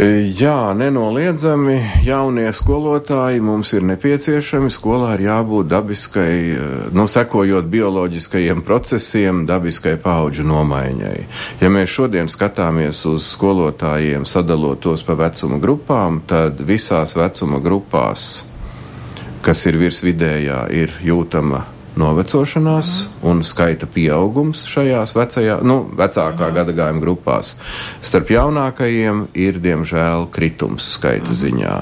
Jā, 0.00 0.72
nenoliedzami 0.72 1.74
jaunie 2.06 2.46
skolotāji 2.56 3.42
mums 3.44 3.74
ir 3.76 3.82
nepieciešami. 3.84 4.70
Skolā 4.72 5.10
ir 5.18 5.26
jābūt 5.26 5.66
dabiskai, 5.68 6.36
nu, 6.96 7.04
sekojot 7.04 7.66
bioloģiskajiem 7.68 8.62
procesiem, 8.64 9.42
dabiskai 9.44 9.98
paudžu 10.00 10.46
nomaiņai. 10.48 11.18
Ja 11.60 11.68
mēs 11.68 11.92
šodien 11.92 12.32
skatāmies 12.32 13.02
uz 13.10 13.28
skolotājiem, 13.34 14.24
sadalot 14.24 14.80
tos 14.80 15.04
pa 15.04 15.18
vecuma 15.20 15.60
grupām, 15.60 16.22
tad 16.24 16.64
visās 16.64 17.12
vecuma 17.18 17.60
grupās, 17.60 18.46
kas 19.44 19.66
ir 19.68 19.76
virs 19.84 20.00
vidējā, 20.06 20.62
ir 20.80 20.96
jūtama 21.04 21.66
novecošanās 21.98 22.90
un 23.26 23.42
skaita 23.46 23.88
pieaugums 23.90 24.62
šajās 24.70 25.14
vecajā, 25.16 25.58
nu, 25.66 25.80
vecākā 25.98 26.46
Aha. 26.48 26.56
gadagājuma 26.60 27.02
grupās. 27.02 27.54
Starp 28.04 28.30
jaunākajiem 28.34 29.26
ir, 29.34 29.58
diemžēl, 29.62 30.28
kritums 30.34 30.92
skaita 30.96 31.32
Aha. 31.32 31.40
ziņā. 31.42 31.74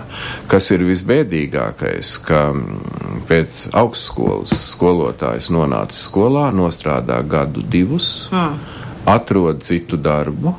Kas 0.51 0.71
ir 0.75 0.87
visbēdīgākais, 0.89 2.15
ka 2.25 2.49
mm, 2.55 3.23
pēc 3.29 3.61
augstskolas 3.79 4.57
skolotājs 4.73 5.53
nonāca 5.55 5.97
skolā, 5.97 6.49
nostrādā 6.55 7.21
gadu 7.29 7.65
divus, 7.67 8.29
atrod 9.09 9.65
citu 9.67 10.01
darbu 10.01 10.57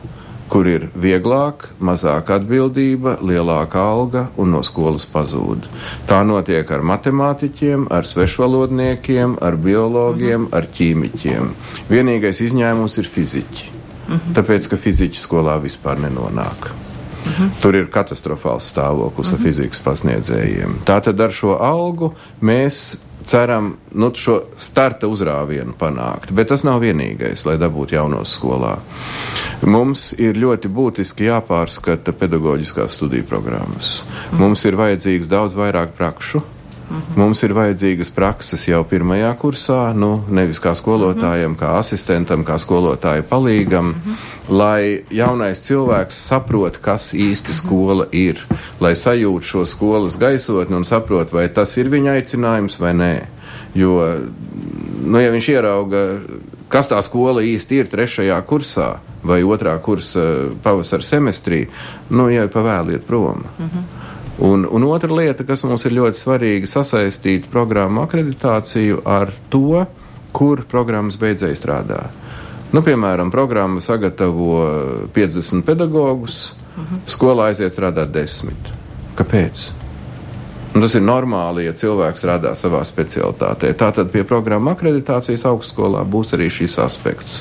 kur 0.49 0.67
ir 0.69 0.87
vieglāk, 0.97 1.67
mazāk 1.83 2.31
atbildība, 2.33 3.17
lielāka 3.25 3.81
alga 3.85 4.25
un 4.39 4.53
no 4.55 4.61
skolas 4.65 5.05
pazūd. 5.09 5.67
Tā 6.09 6.21
notiek 6.27 6.69
ar 6.73 6.85
matemātiķiem, 6.89 7.87
ar 7.93 8.07
svešvalodniekiem, 8.09 9.37
ar 9.45 9.57
biologiem, 9.61 10.47
mhm. 10.47 10.53
ar 10.57 10.69
ķīmiķiem. 10.75 11.51
Vienīgais 11.91 12.41
izņēmums 12.49 12.97
ir 13.01 13.09
fiziķi. 13.09 13.73
Mhm. 14.09 14.37
Tāpēc, 14.37 14.71
ka 14.71 14.79
fiziķi 14.81 15.21
skolā 15.21 15.59
vispār 15.61 16.01
nenonāk. 16.01 16.71
Mhm. 17.19 17.51
Tur 17.61 17.75
ir 17.77 17.91
katastrofāls 17.93 18.71
stāvoklis 18.71 19.33
mhm. 19.33 19.37
ar 19.37 19.45
fizikas 19.45 19.83
pasniedzējiem. 19.85 20.79
Tātad 20.87 21.19
ar 21.21 21.35
šo 21.35 21.59
algu 21.61 22.13
mēs 22.41 22.97
ceram 23.29 23.73
nu, 23.93 24.09
šo 24.15 24.39
starta 24.57 25.07
uzrāvienu 25.11 25.75
panākt. 25.77 26.33
Bet 26.35 26.49
tas 26.49 26.65
nav 26.65 26.81
vienīgais, 26.83 27.45
lai 27.45 27.57
dabūtu 27.61 27.97
jaunos 27.97 28.33
skolā. 28.37 28.77
Mums 29.69 30.11
ir 30.17 30.39
ļoti 30.39 30.71
būtiski 30.73 31.27
jāpārskata 31.29 32.15
pedagoģiskās 32.17 32.97
studiju 32.97 33.27
programmas. 33.29 33.99
Mums 34.39 34.65
ir 34.65 34.79
vajadzīgs 34.79 35.29
daudz 35.29 35.57
vairāk 35.59 35.93
prakšu. 35.97 36.41
Mums 37.17 37.41
ir 37.45 37.53
vajadzīgas 37.53 38.09
prakses 38.13 38.63
jau 38.67 38.79
pirmajā 38.87 39.29
kursā, 39.41 39.79
nu, 39.97 40.23
nevis 40.33 40.61
kā 40.61 40.73
skolotājiem, 40.77 41.55
kā 41.59 41.75
asistentam, 41.77 42.45
kā 42.47 42.57
skolotāja 42.61 43.25
palīgam, 43.29 43.93
lai 44.49 45.05
jaunais 45.13 45.61
cilvēks 45.65 46.21
saprot, 46.29 46.79
kas 46.81 47.11
īsti 47.13 47.55
skola 47.59 48.07
ir, 48.15 48.41
lai 48.81 48.95
sajūt 48.97 49.51
šo 49.51 49.65
skolas 49.69 50.17
gaisotni 50.21 50.79
un 50.79 50.87
saprot, 50.87 51.33
vai 51.35 51.47
tas 51.53 51.75
ir 51.77 51.91
viņa 51.93 52.17
aicinājums 52.17 52.79
vai 52.81 52.95
nē. 52.97 53.13
Jo, 53.77 53.99
nu, 55.05 55.21
ja 55.21 55.29
viņš 55.33 55.51
ierauga, 55.53 56.03
kas 56.73 56.89
tā 56.89 57.01
skola 57.05 57.45
īsti 57.45 57.83
ir 57.83 57.91
trešajā 57.91 58.41
kursā 58.49 58.95
vai 59.23 59.41
otrā 59.43 59.75
kursa 59.83 60.49
pavasara 60.63 61.05
semestrī, 61.05 61.65
nu, 62.09 62.29
jau 62.33 62.47
pavēliet 62.49 63.05
prom. 63.05 63.43
Mm 63.59 63.65
-hmm. 63.65 63.98
Un, 64.39 64.67
un 64.71 64.83
otra 64.87 65.11
lieta, 65.11 65.43
kas 65.43 65.65
mums 65.67 65.83
ir 65.85 65.97
ļoti 65.97 66.19
svarīga, 66.19 66.69
sasaistīt 66.69 67.49
programmu 67.51 68.05
akreditāciju 68.05 69.01
ar 69.03 69.33
to, 69.51 69.83
kur 70.31 70.63
programmas 70.69 71.19
beidzēji 71.19 71.59
strādā. 71.59 72.05
Nu, 72.71 72.83
piemēram, 72.85 73.31
programma 73.33 73.81
sagatavo 73.81 74.61
50 75.15 75.65
pedagogus, 75.65 76.53
uh 76.77 76.83
-huh. 76.83 77.03
skolā 77.07 77.49
aiziet 77.49 77.73
strādāt 77.73 78.11
10. 78.13 78.71
Kāpēc? 79.17 79.71
Un 80.75 80.81
tas 80.81 80.93
ir 80.95 81.01
normāli, 81.01 81.63
ja 81.65 81.73
cilvēks 81.73 82.21
strādā 82.21 82.51
savā 82.55 82.83
specialitātē. 82.85 83.71
Tātad 83.73 84.11
pie 84.13 84.21
programmu 84.23 84.69
akreditācijas 84.69 85.45
augstskolā 85.49 86.03
būs 86.05 86.35
arī 86.37 86.49
šis 86.53 86.77
aspekts. 86.77 87.39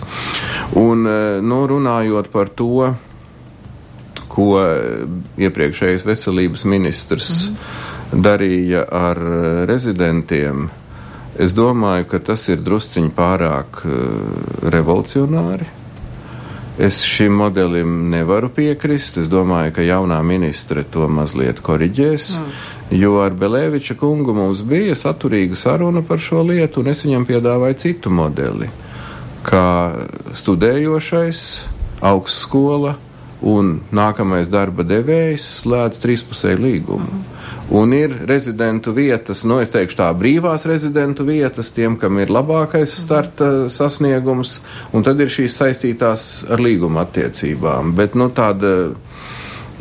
Un, 0.72 1.06
e, 1.06 1.40
nu, 1.44 1.66
runājot 1.68 2.30
par 2.32 2.48
to, 2.48 2.94
ko 4.38 4.52
iepriekšējais 5.42 6.06
veselības 6.06 6.64
ministrs 6.70 7.32
-hmm. 7.48 8.22
darīja 8.28 8.84
ar 8.86 9.18
rezidentiem, 9.66 10.68
es 11.38 11.54
domāju, 11.54 12.06
ka 12.12 12.22
tas 12.30 12.48
ir 12.48 12.62
drusciņi 12.62 13.10
pārāk 13.16 13.82
uh, 13.82 13.98
revolucionāri. 14.62 15.66
Es 16.78 17.00
šim 17.02 17.32
modelim 17.34 18.10
nevaru 18.10 18.48
piekrist. 18.54 19.16
Es 19.18 19.26
domāju, 19.26 19.72
ka 19.74 19.82
jaunā 19.82 20.20
ministre 20.22 20.84
to 20.86 21.08
mazliet 21.10 21.58
koriģēs. 21.58 22.28
Mm. 22.38 22.52
Jo 23.00 23.16
ar 23.24 23.34
Belēviča 23.34 23.96
kungu 23.98 24.32
mums 24.34 24.62
bija 24.62 24.94
saturīga 24.94 25.58
saruna 25.58 26.04
par 26.06 26.22
šo 26.22 26.44
lietu, 26.46 26.80
un 26.80 26.92
es 26.94 27.02
viņam 27.02 27.26
piedāvāju 27.26 27.80
citu 27.82 28.10
modeli. 28.14 28.70
Kā 29.42 29.90
studējošais, 30.38 31.42
augstskola, 32.00 32.94
un 33.44 33.78
nākamais 33.94 34.50
darba 34.50 34.86
devējs 34.86 35.46
slēdz 35.62 36.00
trīspusēju 36.02 36.62
līgumu. 36.64 37.06
Mm. 37.06 37.26
Un 37.68 37.92
ir 37.92 38.14
rezidentu 38.24 38.94
vietas, 38.96 39.42
nu, 39.44 39.58
es 39.60 39.68
teikšu 39.74 39.98
tā, 39.98 40.08
brīvās 40.16 40.64
rezidentu 40.68 41.26
vietas 41.28 41.68
tiem, 41.76 41.98
kam 42.00 42.16
ir 42.22 42.32
labākais 42.32 42.94
starta 42.96 43.68
sasniegums, 43.72 44.62
un 44.96 45.04
tad 45.04 45.20
ir 45.20 45.28
šīs 45.32 45.58
saistītās 45.60 46.22
ar 46.48 46.62
līguma 46.64 47.04
attiecībām. 47.04 47.92
Bet, 47.98 48.16
nu, 48.16 48.30
tāda 48.32 48.94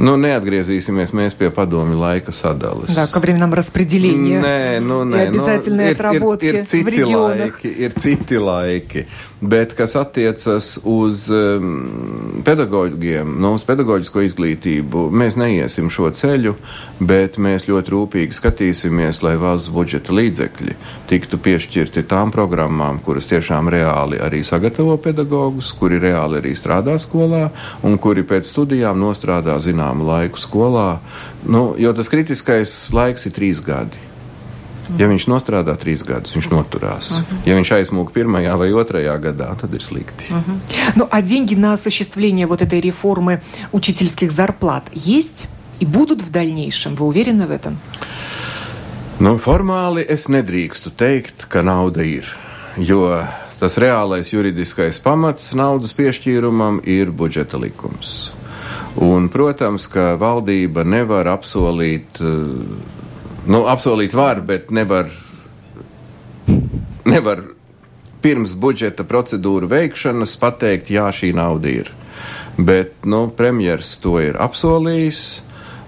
Nu, 0.01 0.15
neatgriezīsimies 0.17 1.13
mēs 1.13 1.35
pie 1.37 1.51
padomi 1.53 1.97
laika 1.99 2.33
sadalas. 2.33 2.95
Да, 2.95 3.07
ко 3.07 3.21
временам 3.21 3.53
распределения. 3.53 4.41
Nē, 4.41 4.81
nu, 4.81 5.05
nē, 5.05 5.25
и 5.25 5.29
обязательной 5.29 5.85
nu, 5.85 5.91
ir, 5.91 5.95
отработки 5.95 6.47
ir, 6.47 6.55
ir 6.55 6.65
citi 6.65 6.85
в 6.85 6.89
регионах. 6.89 7.61
laiki, 7.61 7.69
ir 7.69 7.93
citi 7.93 8.39
laiki. 8.39 9.07
Bet 9.41 9.75
kas 9.75 9.97
attiecas 9.97 10.79
uz 10.85 11.29
um, 11.31 12.43
pedagogiem, 12.45 13.37
nu, 13.41 13.55
uz 13.59 13.65
pedagoģisko 13.69 14.23
izglītību, 14.23 15.11
mēs 15.11 15.37
neiesim 15.37 15.91
šo 15.91 16.09
ceļu, 16.15 16.55
bet 17.03 17.37
mēs 17.43 17.69
ļoti 17.69 17.93
rūpīgi 17.93 18.39
skatīsimies, 18.39 19.21
lai 19.27 19.35
valsts 19.37 19.73
budžeta 19.75 20.15
līdzekļi 20.15 20.77
tiktu 21.11 21.39
piešķirti 21.43 22.07
tām 22.09 22.31
programmām, 22.33 23.03
kuras 23.05 23.29
tiešām 23.29 23.69
reāli 23.69 24.23
arī 24.23 24.41
sagatavo 24.47 24.97
pedagogus, 25.03 25.73
kuri 25.77 25.99
reāli 26.01 26.39
arī 26.41 26.55
strādā 26.57 26.97
skolā 27.03 27.49
un 27.83 27.99
kuri 27.99 28.23
pēc 28.23 28.47
studijām 28.49 29.03
nostrādā 29.03 29.59
zināmu 29.87 30.07
laiku 30.09 30.41
skolā. 30.41 30.99
Nu, 31.47 31.73
jo 31.79 31.93
tas 31.97 32.11
kritiskais 32.13 32.75
laiks 32.95 33.29
ir 33.29 33.37
trīs 33.37 33.63
gadi. 33.65 34.09
Ja 34.99 35.07
viņš 35.09 35.25
nostrādā 35.31 35.73
trīs 35.81 36.03
gadus, 36.05 36.35
viņš 36.37 36.49
noturās. 36.53 37.13
Uh 37.13 37.19
-huh. 37.19 37.43
Ja 37.47 37.57
viņš 37.57 37.71
aizmūg 37.79 38.11
pirmajā 38.13 38.57
vai 38.59 38.73
otrajā 38.73 39.15
gadā, 39.23 39.55
tad 39.61 39.75
ir 39.75 39.83
slikti. 39.83 40.27
Uh 40.31 40.37
-huh. 40.37 40.59
ну, 40.97 41.09
а 41.11 41.23
деньги 41.23 41.55
на 41.55 41.73
осуществление 41.73 42.47
вот 42.47 42.63
этой 42.63 42.81
реформы 42.81 43.41
учительских 43.73 44.33
зарплат 44.33 44.85
есть 44.95 45.47
и 45.81 45.87
будут 45.87 46.23
в 46.23 46.31
дальнейшем? 46.31 46.95
Вы 46.95 47.07
уверены 47.07 47.47
в 47.47 47.51
этом? 47.51 47.79
Nu, 49.21 49.39
formāli 49.39 50.03
es 50.09 50.29
nedrīkstu 50.29 50.91
teikt, 50.91 51.47
ka 51.49 51.63
nauda 51.63 52.03
ir. 52.03 52.25
Jo 52.77 53.23
tas 53.61 53.77
reālais 53.79 54.33
juridiskais 54.33 54.99
pamats 54.99 55.53
naudas 55.55 55.93
piešķīrumam 55.95 56.81
ir 56.85 57.11
budžeta 57.11 57.61
likums. 57.63 58.33
Un, 59.04 59.28
protams, 59.30 59.86
ka 59.92 60.16
valdība 60.18 60.82
nevar 60.88 61.28
apsolīt 61.30 62.18
uh, 62.24 62.96
Nu, 63.48 63.62
apsolīt 63.72 64.12
var, 64.12 64.42
bet 64.44 64.74
nevar, 64.76 65.08
nevar 67.08 67.46
pirms 68.20 68.58
budžeta 68.60 69.06
procedūru 69.08 69.70
veikšanas 69.72 70.34
pateikt, 70.42 70.92
jā, 70.92 71.06
šī 71.16 71.32
nauda 71.38 71.72
ir. 71.72 71.92
Bet 72.58 73.06
nu, 73.08 73.30
premjerministrs 73.32 74.02
to 74.04 74.18
ir 74.20 74.40
apsolījis, 74.44 75.22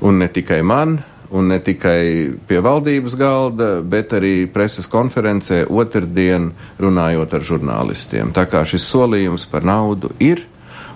un 0.08 0.22
ne 0.24 0.30
tikai 0.32 0.62
man, 0.64 1.02
un 1.36 1.52
ne 1.52 1.58
tikai 1.60 2.32
pie 2.48 2.62
valdības 2.64 3.18
galda, 3.20 3.70
bet 3.84 4.16
arī 4.16 4.48
preses 4.54 4.88
konferencē 4.88 5.66
otrdien 5.68 6.54
runājot 6.80 7.36
ar 7.36 7.48
žurnālistiem. 7.52 8.32
Tā 8.32 8.48
kā 8.48 8.64
šis 8.64 8.88
solījums 8.88 9.44
par 9.52 9.68
naudu 9.68 10.14
ir, 10.24 10.46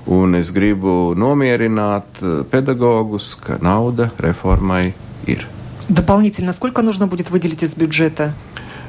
un 0.07 0.35
es 0.35 0.53
gribu 0.53 1.15
nomierināt 1.17 2.23
pedagogus, 2.51 3.35
ka 3.35 3.59
nauda 3.61 4.11
reformai 4.19 4.95
ir. 5.27 5.47
Дополнительно 5.89 6.53
сколько 6.53 6.83
нужно 6.83 7.07
будет 7.07 7.31
выделить 7.31 7.63
из 7.63 7.75
бюджета? 7.75 8.35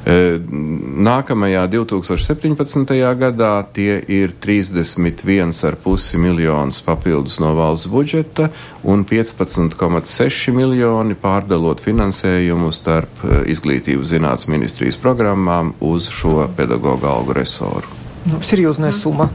Nākamajā 0.05 1.67
2017. 1.67 2.87
gadā 3.19 3.65
tie 3.73 3.99
ir 4.07 4.31
31,5 4.31 6.17
miljonus 6.17 6.81
papildus 6.81 7.39
no 7.39 7.53
valsts 7.53 7.87
budžeta 7.87 8.49
un 8.83 9.03
15,6 9.03 10.51
miljoni 10.55 11.15
pārdalot 11.19 11.83
finansējumu 11.83 12.71
starp 12.71 13.25
izglītības 13.45 14.15
zinātnes 14.15 14.47
ministrijas 14.47 14.97
programmām 14.97 15.73
uz 15.81 16.09
šo 16.09 16.47
pedagoģu 16.55 17.05
algu 17.05 17.33
resoru. 17.33 17.87
Nu, 18.25 18.41
серьезная 18.41 18.91
mm. 18.91 18.99
сумма. 18.99 19.29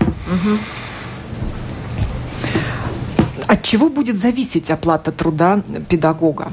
От 3.50 3.64
чего 3.64 3.90
будет 3.90 4.20
зависеть 4.22 4.70
оплата 4.70 5.12
труда 5.12 5.64
педагога? 5.90 6.52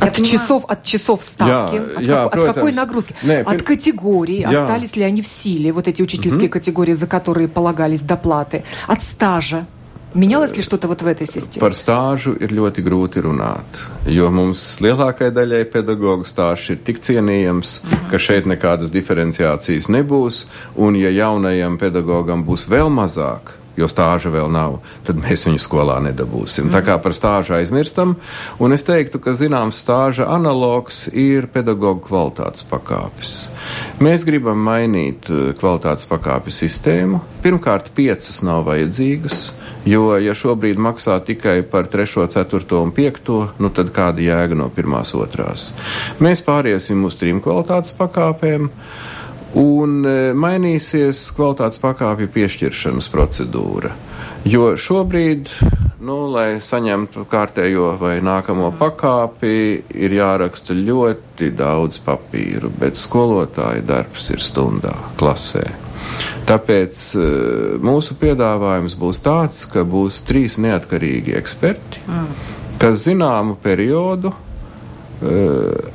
От 0.00 0.14
понимаю. 0.14 0.32
часов, 0.32 0.64
от 0.68 0.82
часов 0.84 1.24
ставки, 1.24 1.74
jā, 1.74 1.96
от, 1.96 2.02
jā, 2.02 2.30
как, 2.30 2.36
от 2.36 2.54
какой 2.54 2.72
нагрузки, 2.72 3.14
Nē, 3.22 3.42
от 3.42 3.62
категорий, 3.62 4.40
jā. 4.42 4.62
остались 4.62 4.94
ли 4.96 5.02
они 5.02 5.22
в 5.22 5.26
силе, 5.26 5.72
вот 5.72 5.88
эти 5.88 6.02
учительские 6.02 6.46
угу. 6.46 6.52
категории, 6.52 6.92
за 6.92 7.08
которые 7.08 7.48
полагались 7.48 8.00
доплаты, 8.02 8.62
от 8.86 9.02
стажа. 9.02 9.66
Менялось 10.13 10.55
ли 10.55 10.61
что-то 10.61 10.87
вот 10.87 11.01
в 11.01 11.07
этой 11.07 11.25
систēmā? 11.25 11.59
Par 11.59 11.73
stāžu 11.73 12.35
ir 12.37 12.53
ļoti 12.53 12.83
grūti 12.85 13.23
runāt, 13.25 13.65
jo 14.05 14.29
mums 14.29 14.61
lielākajai 14.77 15.33
daļai 15.33 15.63
pedagoģu 15.73 16.27
stāsts 16.29 16.69
ir 16.69 16.77
tik 16.85 17.01
cienījams, 17.01 17.81
uh 17.81 17.89
-huh. 17.89 18.11
ka 18.11 18.19
šeit 18.21 18.45
nekādas 18.45 18.93
diferenciācijas 18.93 19.89
nebūs, 19.89 20.45
un 20.75 20.95
ja 20.95 21.09
jaunajam 21.09 21.79
pedagogam 21.81 22.45
būs 22.45 22.69
vēl 22.69 22.93
mazāk, 22.93 23.57
jo 23.78 23.88
stāža 23.90 24.32
vēl 24.34 24.50
nav, 24.52 24.78
tad 25.06 25.20
mēs 25.22 25.46
viņu 25.48 25.62
skolā 25.62 25.98
nedabūsim. 26.08 26.68
Mm. 26.68 26.74
Tā 26.74 26.82
kā 26.86 26.98
par 27.02 27.14
stāžu 27.16 27.56
aizmirstam, 27.58 28.16
un 28.62 28.76
es 28.76 28.84
teiktu, 28.86 29.20
ka 29.22 29.36
zināms 29.38 29.80
stāža 29.84 30.28
analogs 30.34 31.06
ir 31.12 31.48
pedagoģa 31.54 32.04
kvalitātes 32.08 32.66
pakāpes. 32.68 33.36
Mēs 34.02 34.26
gribam 34.28 34.60
mainīt 34.66 35.30
eh, 35.30 35.52
kvalitātes 35.58 36.08
pakāpju 36.10 36.54
sistēmu. 36.54 37.22
Pirmkārt, 37.44 37.92
piecas 37.96 38.42
nav 38.46 38.66
vajadzīgas. 38.68 39.48
Jo, 39.88 40.10
ja 40.20 40.34
šobrīd 40.36 40.80
maksā 40.82 41.16
tikai 41.24 41.62
par 41.70 41.86
3, 41.88 42.26
4 42.28 42.80
un 42.80 42.90
5, 42.92 43.30
nu 43.62 43.70
tad 43.72 43.92
kāda 43.94 44.20
jēga 44.20 44.58
no 44.58 44.66
pirmās, 44.74 45.14
otrās? 45.16 45.70
Mēs 46.20 46.42
pāriesim 46.44 47.06
uz 47.08 47.16
trim 47.16 47.40
kvalitātes 47.44 47.94
pakāpēm. 47.96 48.68
Un 49.56 50.02
e, 50.04 50.16
mainīsies 50.36 51.22
kvalitātes 51.36 51.80
pakāpju 51.80 52.28
piešķiršanas 52.34 53.08
procedūra. 53.12 53.94
Jo 54.48 54.74
šobrīd 54.78 55.48
nu, 56.04 56.18
lai 56.32 56.60
saņemtu 56.62 57.24
kārtējo 57.30 57.94
vai 58.00 58.18
nākamo 58.24 58.70
pakāpi, 58.78 59.52
ir 59.98 60.14
jāraksta 60.14 60.76
ļoti 60.76 61.50
daudz 61.58 62.00
papīru, 62.04 62.70
bet 62.80 63.00
skolotāja 63.00 63.82
darbs 63.86 64.28
ir 64.34 64.44
stundā 64.44 64.94
klasē. 65.18 65.64
Tāpēc 66.48 67.00
uh, 67.18 67.24
mūsu 67.84 68.16
piedāvājums 68.20 68.94
būs 68.98 69.20
tāds, 69.24 69.64
ka 69.68 69.84
būs 69.84 70.22
trīs 70.28 70.56
neatkarīgi 70.62 71.34
eksperti, 71.40 72.04
mm. 72.06 72.28
kas 72.80 73.02
zināmu 73.04 73.58
periodu 73.62 74.32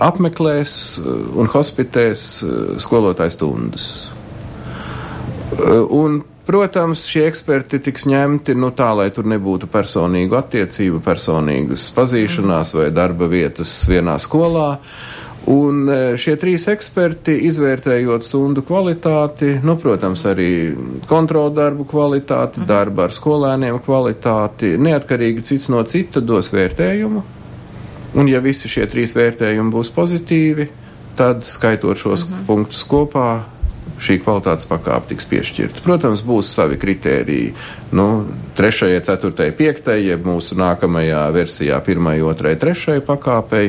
apmeklēs 0.03 0.75
un 1.03 1.47
hospitēs 1.53 2.27
uh, 2.43 2.75
skolotāju 2.81 3.37
stundas. 3.37 3.87
Un 5.93 6.23
Protams, 6.43 7.05
šie 7.07 7.21
eksperti 7.29 7.79
tiks 7.79 8.03
ņemti 8.03 8.51
nu, 8.59 8.73
tā, 8.75 8.89
lai 8.99 9.07
tur 9.15 9.27
nebūtu 9.31 9.69
personīgu 9.71 10.35
attiecību, 10.35 10.99
personīgas 11.05 11.85
pazīšanās 11.95 12.73
vai 12.75 12.89
darba 12.91 13.29
vietas 13.31 13.71
vienā 13.87 14.17
skolā. 14.19 14.73
Un 15.53 15.87
šie 16.19 16.35
trīs 16.39 16.67
eksperti, 16.71 17.35
izvērtējot 17.47 18.27
stundu 18.27 18.63
kvalitāti, 18.67 19.57
nu, 19.63 19.77
protams, 19.79 20.23
arī 20.27 20.51
kontroldarbu 21.07 21.87
kvalitāti, 21.87 22.59
mhm. 22.59 22.67
darba 22.67 23.07
ar 23.07 23.15
skolēniem 23.15 23.79
kvalitāti, 23.83 24.75
neatkarīgi 24.83 25.47
cits 25.47 25.71
no 25.71 25.83
cita 25.87 26.23
dos 26.23 26.51
vērtējumu. 26.51 27.23
Un, 28.13 28.29
ja 28.29 28.39
visi 28.39 28.69
šie 28.69 28.85
trīs 28.89 29.15
vērtējumi 29.17 29.73
būs 29.73 29.89
pozitīvi, 29.93 30.67
tad 31.17 31.45
skaitot 31.49 31.97
šos 31.97 32.23
uh 32.23 32.29
mhm. 32.29 32.39
-huh. 32.39 32.45
punktus 32.47 32.83
kopā, 32.83 33.43
šī 34.01 34.19
kvalitātes 34.23 34.67
pakāpe 34.69 35.13
tiks 35.13 35.27
piešķirta. 35.29 35.83
Protams, 35.85 36.23
būs 36.25 36.51
savi 36.55 36.77
kritēriji. 36.81 37.53
Nu, 37.93 38.25
trešajai, 38.57 39.01
ceturtajai, 39.05 39.53
piektajai, 39.53 40.07
jeb 40.07 40.25
mūsu 40.25 40.55
nākamajā 40.57 41.21
versijā, 41.35 41.77
pirmajai, 41.85 42.23
otrajai, 42.25 42.57
trešajai 42.63 43.03
pakāpei. 43.05 43.67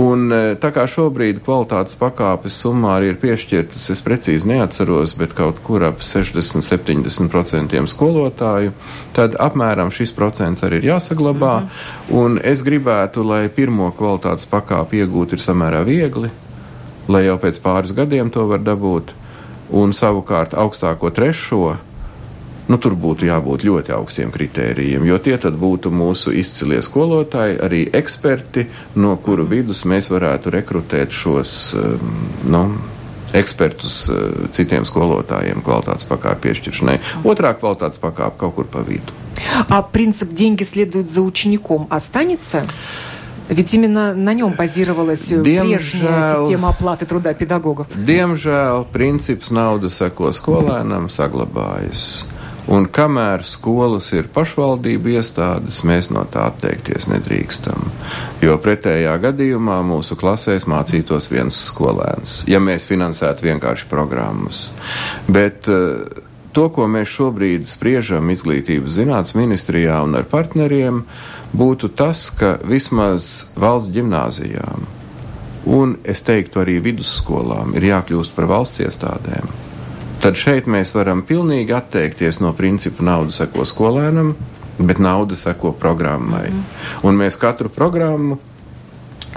Un 0.00 0.32
e, 0.32 0.40
tā 0.60 0.70
kā 0.72 0.86
šobrīd 0.88 1.42
kvalitātes 1.44 1.98
pakāpes 2.00 2.56
summā 2.62 2.96
arī 2.96 3.12
ir 3.12 3.20
piešķirtas, 3.20 3.90
es 3.92 4.00
precīzi 4.04 4.48
neatceros, 4.48 5.12
bet 5.20 5.36
kaut 5.36 5.60
kur 5.66 5.84
ap 5.90 6.00
60-70% 6.00 7.84
skolotāju, 7.92 8.72
tad 9.16 9.36
apmēram 9.36 9.92
šis 9.92 10.16
procents 10.16 10.64
arī 10.64 10.80
ir 10.80 10.90
jāsaglabā. 10.94 11.56
Mm 11.60 11.66
-hmm. 11.66 12.20
Un 12.22 12.40
es 12.42 12.64
gribētu, 12.64 13.24
lai 13.24 13.48
pirmo 13.48 13.92
kvalitātes 13.92 14.48
pakāpi 14.48 15.04
iegūt 15.04 15.32
ir 15.32 15.38
samērā 15.38 15.84
viegli, 15.84 16.30
lai 17.08 17.24
jau 17.24 17.38
pēc 17.38 17.60
pāris 17.60 17.92
gadiem 17.92 18.30
to 18.30 18.46
var 18.46 18.58
dabūt 18.58 19.19
un 19.69 19.93
savukārt 19.93 20.55
augstāko 20.57 21.11
trešo. 21.13 21.75
Nu, 22.65 22.79
tur 22.81 22.95
būtu 22.97 23.27
jābūt 23.27 23.61
ļoti 23.67 23.93
augstiem 23.93 24.31
kritērijiem, 24.33 25.03
jo 25.05 25.19
tie 25.21 25.35
tad 25.37 25.53
būtu 25.61 25.91
mūsu 25.93 26.33
izcilie 26.33 26.79
skolotāji, 26.81 27.59
arī 27.61 27.83
eksperti, 27.93 28.65
no 28.97 29.13
kuru 29.21 29.45
vidus 29.45 29.83
mēs 29.85 30.09
varētu 30.09 30.53
rekrutēt 30.55 31.13
šos 31.13 31.53
um, 31.77 32.15
nu, 32.49 32.63
ekspertus 33.37 33.99
uh, 34.09 34.49
citiem 34.55 34.87
skolotājiem 34.89 35.61
kvalitātes 35.61 36.09
pakāpju 36.09 36.41
piešķiršanai. 36.47 36.97
Otrā 37.21 37.53
kvalitātes 37.59 38.01
pakāpe 38.01 38.41
kaut 38.41 38.57
kur 38.57 38.71
pa 38.71 38.81
vidu. 38.81 39.13
А 39.69 39.83
принцип 39.83 40.33
«деньги 40.33 40.63
следуют 40.63 41.09
за 41.09 41.21
учеником» 41.21 41.87
останется? 41.89 42.65
Ведь 43.49 43.73
именно 43.73 44.13
на 44.13 44.33
нем 44.33 44.53
базировалась 44.53 45.31
Diemžēl, 45.31 45.77
прежняя 45.77 46.41
система 46.41 46.69
оплаты 46.69 47.05
труда 47.05 47.33
педагогов. 47.33 47.87
Diemžēl 47.93 48.87
princips 48.91 49.51
nauda 49.53 49.89
seko 49.93 50.33
skolēnam 50.33 51.09
saglabājas. 51.13 52.25
Un 52.65 52.87
kamēr 52.89 53.43
skolas 53.45 54.09
ir 54.17 54.25
pašvaldību 54.33 55.11
iestādes, 55.13 55.83
mēs 55.85 56.09
no 56.09 56.23
tā 56.25 56.47
atteikties 56.49 57.05
nedrīkstam. 57.11 57.91
Jo 58.41 58.57
pretējā 58.57 59.13
gadījumā 59.21 59.77
mūsu 59.85 60.17
klasēs 60.17 60.65
mācītos 60.65 61.29
viens 61.29 61.59
skolēns, 61.69 62.41
ja 62.49 62.57
mēs 62.57 62.87
finansētu 62.89 63.45
vienkārši 63.51 63.85
programmas. 63.91 64.71
Bet 65.29 65.69
uh, 65.69 66.09
to, 66.57 66.65
ko 66.73 66.89
mēs 66.89 67.13
šobrīd 67.13 67.69
spriežam 67.69 68.33
izglītības 68.33 68.97
zinātnes 68.97 69.37
ministrijā 69.37 70.01
un 70.01 70.17
ar 70.17 70.25
partneriem, 70.33 71.03
uh, 71.05 71.35
būtu 71.56 71.90
tas, 71.96 72.28
ka 72.30 72.56
vismaz 72.64 73.46
valsts 73.58 73.92
gimnāzijām, 73.94 74.86
un 75.66 75.96
es 76.04 76.22
teiktu 76.26 76.62
arī 76.62 76.78
vidusskolām, 76.84 77.74
ir 77.76 77.90
jākļūst 77.90 78.36
par 78.36 78.48
valsts 78.50 78.82
iestādēm. 78.84 79.50
Tad 80.20 80.36
šeit 80.36 80.66
mēs 80.68 80.92
varam 80.92 81.22
pilnīgi 81.24 81.72
atteikties 81.72 82.42
no 82.44 82.52
principa 82.56 83.04
nauda 83.06 83.32
seko 83.32 83.64
skolēnam, 83.64 84.34
bet 84.80 85.00
nauda 85.00 85.36
seko 85.36 85.72
programmai. 85.76 86.48
Mm. 86.50 86.64
Un 87.08 87.16
mēs 87.20 87.38
katru 87.40 87.72
programmu 87.72 88.36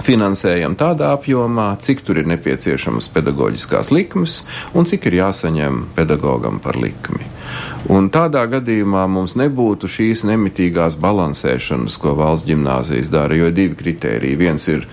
finansējam 0.02 0.74
tādā 0.78 1.12
apjomā, 1.14 1.74
cik 1.82 2.02
tur 2.06 2.18
ir 2.18 2.28
nepieciešamas 2.30 3.08
pedagoģiskās 3.14 3.92
likmes 3.94 4.40
un 4.74 4.88
cik 4.88 5.06
ir 5.10 5.20
jāsaņem 5.20 5.84
pedagogam 5.94 6.58
par 6.62 6.78
likmi. 6.80 7.28
Un 7.92 8.08
tādā 8.10 8.46
gadījumā 8.50 9.04
mums 9.12 9.36
nebūtu 9.38 9.90
šīs 9.90 10.24
nemitīgās 10.26 10.96
balansēšanas, 11.00 11.98
ko 12.00 12.14
valsts 12.18 12.48
gimnāzijas 12.48 13.12
dara, 13.12 13.36
jo 13.36 13.50
ir 13.50 13.56
divi 13.56 13.76
kritēriji. 13.78 14.40
Viens 14.40 14.66
ir 14.72 14.86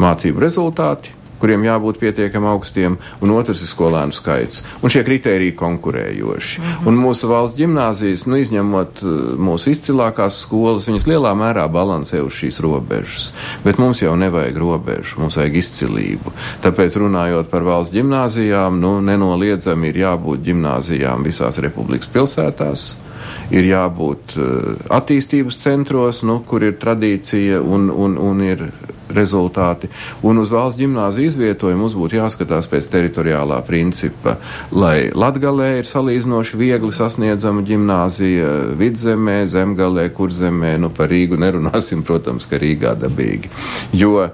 mācību 0.00 0.44
rezultāti, 0.44 1.14
kuriem 1.40 1.64
jābūt 1.64 2.00
pietiekami 2.00 2.50
augstiem, 2.52 2.98
un 3.20 3.32
otrs 3.34 3.62
ir 3.64 3.70
skolēnu 3.70 4.14
skaits. 4.16 4.62
Un 4.82 4.92
šie 4.92 5.02
kriteriji 5.06 5.56
konkurējoši. 5.56 6.60
Mm 6.60 6.66
-hmm. 6.66 6.88
Un 6.88 7.00
mūsu 7.00 7.28
valsts 7.28 7.58
gimnāzijas, 7.58 8.26
nu, 8.26 8.36
izņemot 8.36 9.02
uh, 9.02 9.10
mūsu 9.38 9.74
izcilākās 9.74 10.40
skolas, 10.44 10.88
viņas 10.88 11.06
lielā 11.06 11.34
mērā 11.34 11.68
balansē 11.68 12.22
uz 12.22 12.32
šīs 12.32 12.60
robežas. 12.60 13.32
Bet 13.64 13.78
mums 13.78 14.02
jau 14.02 14.16
nevajag 14.16 14.56
robežu, 14.56 15.20
mums 15.20 15.36
vajag 15.36 15.56
izcilību. 15.56 16.32
Tāpēc 16.62 16.96
runājot 16.96 17.50
par 17.50 17.62
valsts 17.62 17.94
gimnāzijām, 17.94 18.80
nu, 18.80 19.00
nenoliedzami 19.00 19.88
ir 19.88 19.96
jābūt 19.96 20.44
gimnāzijām 20.44 21.24
visās 21.24 21.58
republikas 21.58 22.08
pilsētās 22.12 23.09
ir 23.50 23.68
jābūt 23.70 24.36
uh, 24.38 24.72
attīstības 25.00 25.60
centros, 25.62 26.24
nu, 26.26 26.40
kur 26.46 26.64
ir 26.66 26.78
tradīcija 26.80 27.60
un, 27.62 27.90
un, 27.90 28.18
un 28.18 28.42
ir 28.46 28.66
rezultāti. 29.14 29.90
Un 30.22 30.38
uz 30.38 30.50
valsts 30.52 30.78
gimnāziju 30.80 31.30
izvietojumu 31.30 31.84
mums 31.84 31.96
būtu 31.98 32.18
jāskatās 32.18 32.68
pēc 32.70 32.88
teritoriālā 32.92 33.60
principa, 33.66 34.36
lai 34.72 35.10
Latgalē 35.14 35.70
ir 35.80 35.88
salīdzinoši 35.88 36.60
viegli 36.60 36.92
sasniedzama 36.94 37.64
gimnāzija, 37.66 38.52
vidzemē, 38.80 39.42
zemgalē, 39.50 40.08
kurzemē, 40.16 40.76
nu 40.82 40.92
par 40.94 41.10
Rīgu 41.12 41.40
nerunāsim, 41.40 42.04
protams, 42.06 42.48
ka 42.50 42.60
Rīgā 42.60 42.94
dabīgi. 43.00 43.50
Jo, 43.96 44.30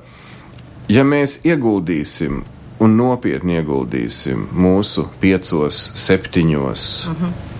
ja 0.92 1.06
mēs 1.06 1.40
ieguldīsim 1.46 2.44
un 2.82 2.96
nopietni 2.98 3.56
ieguldīsim 3.60 4.48
mūsu 4.52 5.08
piecos, 5.20 5.90
septiņos, 5.96 6.88
uh 7.06 7.12
mhm. 7.12 7.24
-huh 7.26 7.55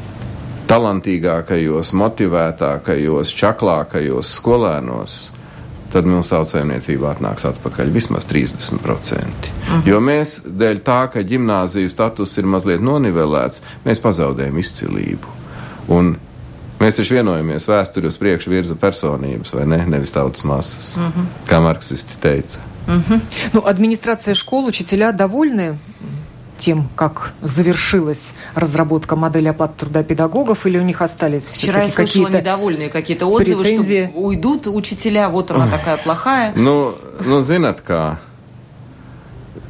talantīgākajos, 0.72 1.92
motivētākajos, 2.00 3.34
čaklākajos 3.36 4.32
skolēnos, 4.38 5.20
tad 5.92 6.08
mums 6.08 6.32
tautsēmniecība 6.32 7.10
atnāks 7.12 7.46
atpakaļ 7.50 7.92
vismaz 7.92 8.28
30%. 8.30 9.52
Mhm. 9.68 9.84
Jo 9.90 10.00
mēs, 10.04 10.40
dēļ 10.48 10.82
tā, 10.88 11.02
ka 11.12 11.24
ģimnāziju 11.28 11.92
status 11.92 12.38
ir 12.40 12.48
mazliet 12.48 12.84
nonivelēts, 12.84 13.64
mēs 13.86 14.00
pazaudējam 14.04 14.60
izcilību. 14.64 15.38
Un 15.92 16.16
mēs 16.80 17.02
taču 17.02 17.18
vienojamies, 17.18 17.68
vēsturi 17.68 18.08
uz 18.08 18.20
priekšu 18.22 18.54
virza 18.54 18.78
personības, 18.80 19.52
vai 19.58 19.68
ne? 19.68 19.84
Nevis 19.92 20.16
tautas 20.16 20.48
masas, 20.48 20.94
mhm. 21.02 21.32
kā 21.50 21.60
marksisti 21.64 22.22
teica. 22.24 22.64
Угу. 22.88 23.20
Ну, 23.54 23.62
администрация 23.66 24.34
школ, 24.34 24.66
учителя 24.66 25.12
довольны 25.12 25.78
тем, 26.59 26.89
как 26.97 27.33
завершилась 27.43 28.35
разработка 28.55 29.17
модели 29.17 29.49
оплаты 29.49 29.81
труда 29.81 30.03
педагогов, 30.03 30.67
или 30.67 30.79
у 30.79 30.83
них 30.83 31.03
остались 31.03 31.47
Вчера 31.47 31.85
я 31.85 31.91
слышала 31.91 32.29
недовольные 32.29 32.89
какие-то 32.89 33.27
отзывы, 33.27 33.63
претензии? 33.63 34.11
что 34.11 34.19
уйдут 34.21 34.67
учителя, 34.67 35.29
вот 35.29 35.51
она 35.51 35.69
такая 35.69 35.97
плохая. 35.97 36.53
Nu, 36.55 36.95
nu 37.21 37.41
zināt 37.43 37.83
kā, 37.87 38.17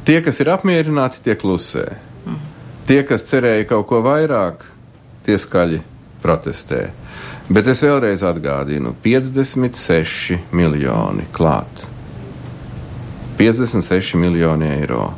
tie, 0.05 0.21
kas 0.21 0.39
ir 0.39 0.51
apmierināti, 0.53 1.21
tie 1.23 1.35
klusē. 1.35 1.97
Tie, 2.87 3.01
kas 3.03 3.27
cerēja 3.27 3.67
kaut 3.67 3.89
ko 3.89 3.99
vairāk, 4.05 4.63
tie 5.27 5.35
skaļi 5.35 5.81
protestē. 6.23 6.87
Bet 7.51 7.67
es 7.67 7.81
vēlreiz 7.83 8.23
atgādinu, 8.27 8.93
56 9.03 10.51
miljoni 10.55 11.27
klāt. 11.35 11.85
56 13.37 14.17
miljoni 14.17 14.71
eiro 14.79 15.11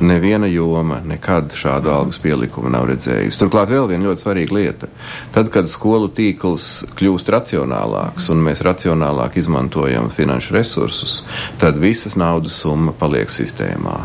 neviena 0.00 0.46
joma 0.46 1.00
nekad 1.04 1.52
šādu 1.54 1.90
algas 1.92 2.18
pielikumu 2.22 2.70
nav 2.72 2.86
redzējusi. 2.90 3.38
Turklāt 3.40 3.72
vēl 3.72 3.88
viena 3.90 4.08
ļoti 4.08 4.24
svarīga 4.24 4.56
lieta. 4.56 4.88
Tad, 5.34 5.50
kad 5.52 5.68
skolu 5.70 6.10
tīkls 6.16 6.68
kļūst 6.98 7.30
racionālāks 7.34 8.30
un 8.32 8.40
mēs 8.46 8.64
racionālāk 8.66 9.36
izmantojam 9.40 10.10
finanšu 10.14 10.56
resursus, 10.56 11.20
tad 11.60 11.78
visas 11.80 12.16
naudas 12.16 12.56
summa 12.62 12.96
paliek 12.96 13.30
sistēmā. 13.32 14.00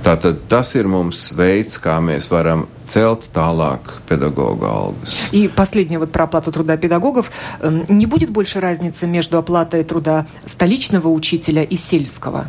Tātad 0.00 0.38
tas 0.48 0.70
ir 0.80 0.86
mums 0.88 1.26
veids, 1.36 1.76
kā 1.76 1.98
mēs 2.00 2.30
varam 2.32 2.64
цelt 2.88 3.26
tāлāk 3.34 4.00
педагога 4.08 4.70
алгас. 4.72 5.18
И 5.32 5.48
последнее 5.48 5.98
вот 5.98 6.10
про 6.10 6.24
оплату 6.24 6.50
труда 6.52 6.78
педагогов. 6.78 7.30
Не 7.62 8.06
будет 8.06 8.30
больше 8.30 8.60
разницы 8.60 9.06
между 9.06 9.36
оплатой 9.36 9.84
труда 9.84 10.26
столичного 10.46 11.08
учителя 11.08 11.62
и 11.62 11.76
сельского? 11.76 12.46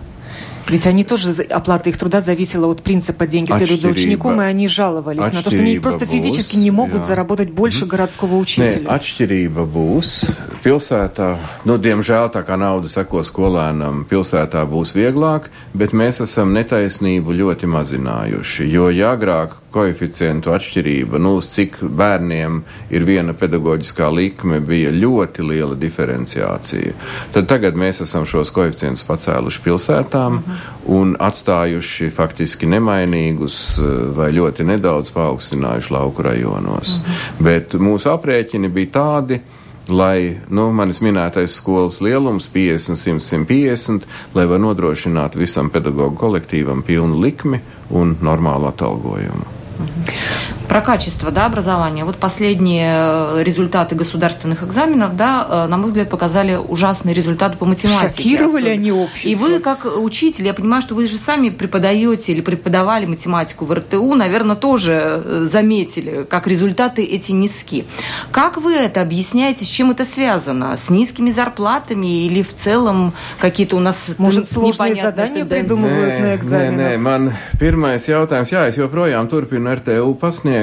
Ведь 0.67 0.87
они 0.87 1.03
тоже, 1.03 1.33
оплата 1.49 1.89
их 1.89 1.97
труда 1.97 2.21
зависела 2.21 2.67
от 2.67 2.81
принципа 2.81 3.27
«деньги 3.27 3.51
следуют 3.51 3.81
за 3.81 3.89
учеником», 3.89 4.41
и 4.41 4.45
они 4.45 4.67
жаловались 4.67 5.33
на 5.33 5.43
то, 5.43 5.49
что 5.49 5.59
они 5.59 5.79
просто 5.79 6.05
физически 6.05 6.55
не 6.55 6.71
могут 6.71 7.01
jā. 7.01 7.07
заработать 7.07 7.51
больше 7.51 7.83
mm. 7.85 7.87
городского 7.87 8.35
учителя. 8.37 8.79
Nē, 8.79 8.87
atšķirība 8.87 9.65
būs. 9.67 10.31
Pilsētā, 10.63 11.35
nu, 11.65 11.75
diemžēl 11.75 12.31
tā 12.31 12.45
kā 12.47 12.55
nauda 12.55 12.87
seko 12.87 13.19
skolēnam, 13.25 14.05
pilsētā 14.07 14.63
būs 14.69 14.93
vieglāk, 14.95 15.49
bet 15.73 15.91
mēs 15.91 16.21
esam 16.23 16.53
netaisnību 16.55 17.35
ļoti 17.41 17.67
mazinājuši. 17.67 18.69
Jo, 18.71 18.87
ja 18.93 19.11
agrāk 19.17 19.57
koeficientu 19.76 20.54
atšķirība, 20.56 21.20
nu, 21.22 21.36
uz 21.40 21.50
cik 21.52 21.78
bērniem 21.98 22.62
ir 22.94 23.04
viena 23.08 23.34
pedagoģiskā 23.36 24.08
likme, 24.14 24.60
bija 24.64 24.92
ļoti 24.94 25.44
liela 25.44 25.76
diferenciācija. 25.78 26.94
Tad 27.34 27.50
tagad 27.50 27.76
mēs 27.78 28.00
esam 28.06 28.24
šos 28.28 28.52
koeficientus 28.56 29.04
pacēluši 29.08 29.62
pilsētām 29.64 30.38
-hmm. 30.38 30.64
un 30.96 31.16
atstājuši 31.28 32.10
faktiski 32.16 32.68
nemainīgus 32.72 33.60
eh, 33.78 33.92
vai 34.16 34.32
ļoti 34.32 34.64
nedaudz 34.72 35.12
paaugstinājuši 35.16 35.92
lauku 35.92 36.22
rajonos. 36.22 36.98
-hmm. 36.98 37.44
Bet 37.44 37.74
mūsu 37.74 38.10
aprēķini 38.14 38.72
bija 38.72 38.92
tādi, 39.00 39.40
lai 39.88 40.36
nu, 40.48 40.70
manis 40.72 41.00
minētais 41.02 41.58
skolas 41.60 42.00
lielums 42.00 42.48
50, 42.54 42.96
100, 42.96 43.20
150, 43.20 44.06
lai 44.34 44.46
var 44.46 44.62
nodrošināt 44.62 45.38
visam 45.38 45.70
pedagoģu 45.70 46.16
kolektīvam 46.16 46.82
pilnu 46.86 47.20
likmi 47.22 47.60
un 47.90 48.16
normālu 48.22 48.72
atalgojumu. 48.72 49.55
Mm-hmm. 49.76 50.45
Про 50.68 50.80
качество 50.80 51.30
да, 51.30 51.46
образования. 51.46 52.04
Вот 52.04 52.16
последние 52.16 52.92
э, 52.94 53.42
результаты 53.42 53.94
государственных 53.94 54.62
экзаменов, 54.62 55.16
да, 55.16 55.46
э, 55.48 55.66
на 55.68 55.76
мой 55.76 55.86
взгляд, 55.86 56.10
показали 56.10 56.56
ужасные 56.56 57.14
результаты 57.14 57.56
по 57.56 57.64
математике. 57.64 58.22
Шокировали 58.22 58.70
они 58.70 58.92
общество. 58.92 59.28
И 59.28 59.34
вы, 59.34 59.60
как 59.60 59.86
учитель, 59.86 60.46
я 60.46 60.54
понимаю, 60.54 60.82
что 60.82 60.94
вы 60.94 61.06
же 61.06 61.18
сами 61.18 61.50
преподаете 61.50 62.32
или 62.32 62.40
преподавали 62.40 63.06
математику 63.06 63.64
в 63.64 63.72
РТУ, 63.72 64.14
наверное, 64.14 64.56
тоже 64.56 65.22
э, 65.24 65.46
заметили, 65.50 66.26
как 66.28 66.46
результаты 66.46 67.02
эти 67.02 67.32
низки. 67.32 67.86
Как 68.30 68.56
вы 68.56 68.74
это 68.74 69.00
объясняете, 69.00 69.64
с 69.64 69.68
чем 69.68 69.90
это 69.90 70.04
связано? 70.04 70.76
С 70.76 70.90
низкими 70.90 71.30
зарплатами 71.30 72.24
или 72.26 72.42
в 72.42 72.54
целом 72.54 73.12
какие-то 73.38 73.76
у 73.76 73.80
нас 73.80 74.10
Может, 74.18 74.50
сложные 74.50 74.96
задания 74.96 75.44
придумывают 75.44 76.20
на 76.20 76.34
экзаменах? 76.34 76.76
Nē, 76.76 76.96
nē, 76.96 76.98
man 76.98 77.30
pirmais 77.60 78.06
jautājums, 78.08 78.52
jā, 78.52 78.66
es 78.70 78.78
joprojām 78.78 79.28
turpinu 79.30 79.70
RTU 79.76 80.14
pasniegt. 80.20 80.55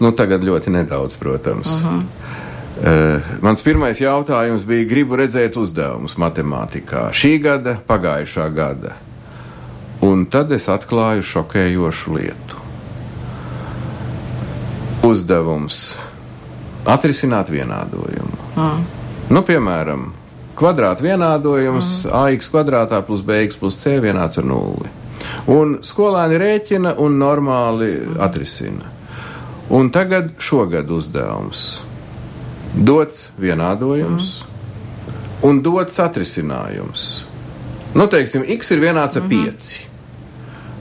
Nu, 0.00 0.10
tagad 0.12 0.44
ļoti 0.44 0.70
nedaudz, 0.70 1.16
protams. 1.16 1.80
Uh 1.80 1.88
-huh. 1.88 2.02
Uh, 2.76 3.22
mans 3.40 3.62
pirmais 3.62 4.00
jautājums 4.00 4.64
bija, 4.68 4.84
gribu 4.84 5.16
redzēt 5.16 5.56
uzdevumus 5.56 6.18
matemātikā 6.20 7.06
šī 7.16 7.38
gada, 7.40 7.78
pagājušā 7.88 8.50
gada. 8.52 8.92
Un 10.04 10.26
tad 10.28 10.52
es 10.52 10.68
atklāju 10.68 11.24
šokējošu 11.24 12.12
lietu. 12.18 12.60
Uzdevums 15.08 15.96
atrisināt 16.84 17.48
vienādojumu. 17.48 18.36
Mm. 18.56 18.84
Nu, 19.32 19.42
piemēram, 19.42 20.10
kvadrāta 20.58 21.02
vienādojums 21.06 22.04
mm. 22.04 22.12
ax 22.12 22.52
kvadrātā 22.52 23.00
plus 23.06 23.24
bx 23.24 23.56
plus 23.56 23.80
c 23.80 23.96
vienāds 24.04 24.36
ar 24.38 24.44
nulli. 24.44 24.92
Un 25.46 25.78
skolēni 25.86 26.38
rēķina 26.42 26.96
un 26.98 27.18
normāli 27.20 27.90
atrisina. 28.20 28.92
Un 29.70 29.90
tagad 29.90 30.34
šogad 30.38 30.90
uzdevums. 30.90 31.80
Dots 32.76 33.30
vienādojums 33.40 34.28
mm. 34.42 35.46
un 35.48 35.62
dots 35.64 36.00
atrisinājums. 36.02 37.06
Nu, 37.96 38.06
teiksim, 38.12 38.44
x 38.58 38.70
ir 38.74 38.82
vienāds 38.82 39.16
ar 39.16 39.22
mm 39.22 39.30
-hmm. 39.30 39.52
5. 39.52 39.86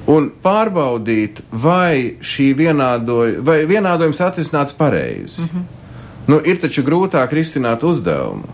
Un 0.06 0.32
pārbaudīt, 0.44 1.42
vai 1.52 2.18
šī 2.22 2.54
vienādoja, 2.56 3.40
vai 3.42 3.66
vienādojums 3.66 4.22
atrisināts 4.22 4.74
pareizi. 4.74 5.42
Mm 5.42 5.48
-hmm. 5.48 5.64
Nu, 6.28 6.42
ir 6.46 6.62
taču 6.62 6.84
grūtāk 6.84 7.34
risināt 7.34 7.84
uzdevumu. 7.84 8.48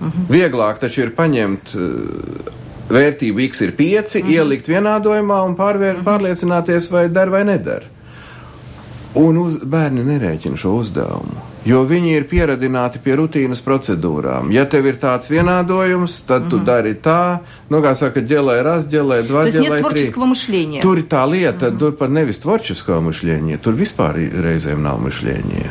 Mm 0.00 0.08
-hmm. 0.08 0.26
Vieglāk 0.28 0.78
taču 0.78 1.00
ir 1.00 1.14
paņemt 1.14 1.74
uh, 1.74 1.82
vērtību 2.89 3.39
x 3.47 3.61
ir 3.61 3.73
5, 3.77 4.15
mm 4.15 4.27
-hmm. 4.27 4.35
ielikt 4.35 4.69
vienādojumā 4.69 5.45
un 5.45 5.55
pārvēr, 5.55 5.97
mm 5.97 5.99
-hmm. 5.99 6.07
pārliecināties, 6.09 6.91
vai 6.91 7.09
der 7.09 7.29
vai 7.29 7.43
neder. 7.43 7.83
Un 9.13 9.37
uz, 9.37 9.59
bērni 9.63 10.01
nerēķina 10.01 10.57
šo 10.57 10.71
uzdevumu, 10.73 11.41
jo 11.69 11.83
viņi 11.85 12.15
ir 12.17 12.23
pieradināti 12.23 12.97
pie 13.03 13.13
rutīnas 13.15 13.59
procedūrām. 13.61 14.49
Ja 14.51 14.63
tev 14.65 14.87
ir 14.89 14.95
tāds 14.97 15.29
vienādojums, 15.29 16.15
tad 16.25 16.41
mm 16.41 16.45
-hmm. 16.45 16.49
tu 16.49 16.55
mhm. 16.55 16.65
dari 16.65 16.93
tā, 16.93 17.37
nu, 17.69 17.77
kā 17.77 17.93
saka, 17.95 18.21
ģelē 18.21 18.63
raz, 18.63 18.87
ģelē 18.87 19.21
dva, 19.27 19.45
ģelē 19.45 19.79
trīs. 19.81 20.81
Tur 20.81 20.97
ir 20.97 21.03
tā 21.03 21.29
lieta, 21.29 21.69
mm 21.69 21.73
-hmm. 21.73 21.79
tur 21.79 21.91
pat 21.91 22.09
nevis 22.09 22.39
творческого 22.39 23.01
мышления, 23.01 23.57
tur 23.57 23.73
vispār 23.73 24.13
reizēm 24.41 24.81
nav 24.81 25.01
мышления. 25.01 25.69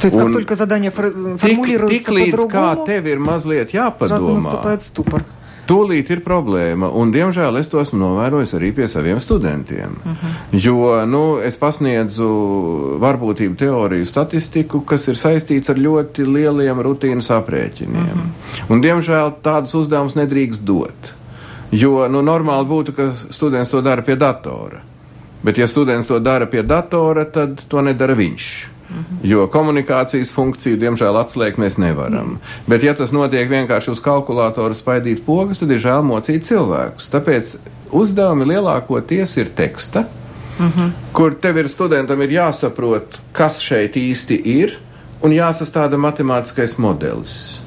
То 0.00 0.06
есть, 0.06 0.18
как 0.18 0.32
только 0.32 0.56
задание 0.56 0.90
формулируется 0.90 1.98
tik, 1.98 2.06
tik 2.06 2.08
līdz 2.08 2.48
kā 2.48 2.86
tev 2.86 3.06
ir 3.06 3.18
mazliet 3.18 3.74
jāpadomā. 3.74 5.22
Tūlīt 5.65 6.11
ir 6.13 6.19
problēma, 6.21 6.91
un 6.93 7.09
diemžēl 7.13 7.57
es 7.57 7.71
to 7.71 7.79
esmu 7.81 7.97
novērojis 7.97 8.53
arī 8.57 8.69
pie 8.77 8.85
saviem 8.87 9.21
studentiem. 9.21 9.95
Uh 10.03 10.11
mhm. 10.11 10.15
-huh. 10.21 10.59
Jo, 10.65 11.05
nu, 11.05 11.39
es 11.41 11.57
pasniedzu 11.57 12.27
varbūtību 13.01 13.55
teoriju 13.55 14.05
statistiku, 14.05 14.81
kas 14.81 15.07
ir 15.07 15.15
saistīts 15.15 15.69
ar 15.69 15.77
ļoti 15.77 16.25
lieliem 16.25 16.79
rutīnas 16.79 17.31
aprēķiniem. 17.31 18.13
Uh 18.13 18.15
mhm. 18.15 18.19
-huh. 18.19 18.71
Un, 18.71 18.81
diemžēl, 18.81 19.33
tādus 19.41 19.73
uzdevumus 19.75 20.15
nedrīkst 20.15 20.61
dot. 20.63 21.13
Jo, 21.71 22.07
nu, 22.07 22.21
normāli 22.21 22.65
būtu, 22.67 22.91
ka 22.91 23.11
students 23.29 23.71
to 23.71 23.81
dara 23.81 24.01
pie 24.01 24.15
datora. 24.15 24.81
Bet, 25.43 25.57
ja 25.57 25.67
students 25.67 26.07
to 26.07 26.19
dara 26.19 26.45
pie 26.45 26.63
datora, 26.63 27.25
tad 27.25 27.61
to 27.67 27.81
nedara 27.81 28.13
viņš. 28.13 28.74
Mhm. 28.89 29.21
Jo 29.23 29.47
komunikācijas 29.49 30.29
funkciju, 30.31 30.77
diemžēl, 30.77 31.17
atslēgt 31.17 31.57
mēs 31.61 31.79
nevaram. 31.81 32.35
Mhm. 32.35 32.53
Bet, 32.67 32.83
ja 32.83 32.93
tas 32.93 33.11
notiek 33.11 33.49
vienkārši 33.49 33.91
uz 33.95 34.01
kalkulātora 34.03 34.77
spaidīt 34.77 35.25
pogas, 35.25 35.59
tad 35.59 35.71
ir 35.71 35.81
žēl 35.81 36.05
mocīt 36.05 36.45
cilvēkus. 36.45 37.09
Tāpēc 37.13 37.55
uzdevumi 37.91 38.45
lielākoties 38.53 39.37
ir 39.41 39.51
teksta, 39.57 40.05
mhm. 40.59 40.93
kur 41.13 41.35
tev 41.41 41.57
ir 41.57 41.69
studentam 41.69 42.21
ir 42.21 42.37
jāsaprot, 42.37 43.19
kas 43.33 43.59
šeit 43.63 43.97
īsti 43.97 44.41
ir, 44.45 44.77
un 45.25 45.33
jāsastāda 45.33 45.97
matemātiskais 45.97 46.77
modelis. 46.77 47.59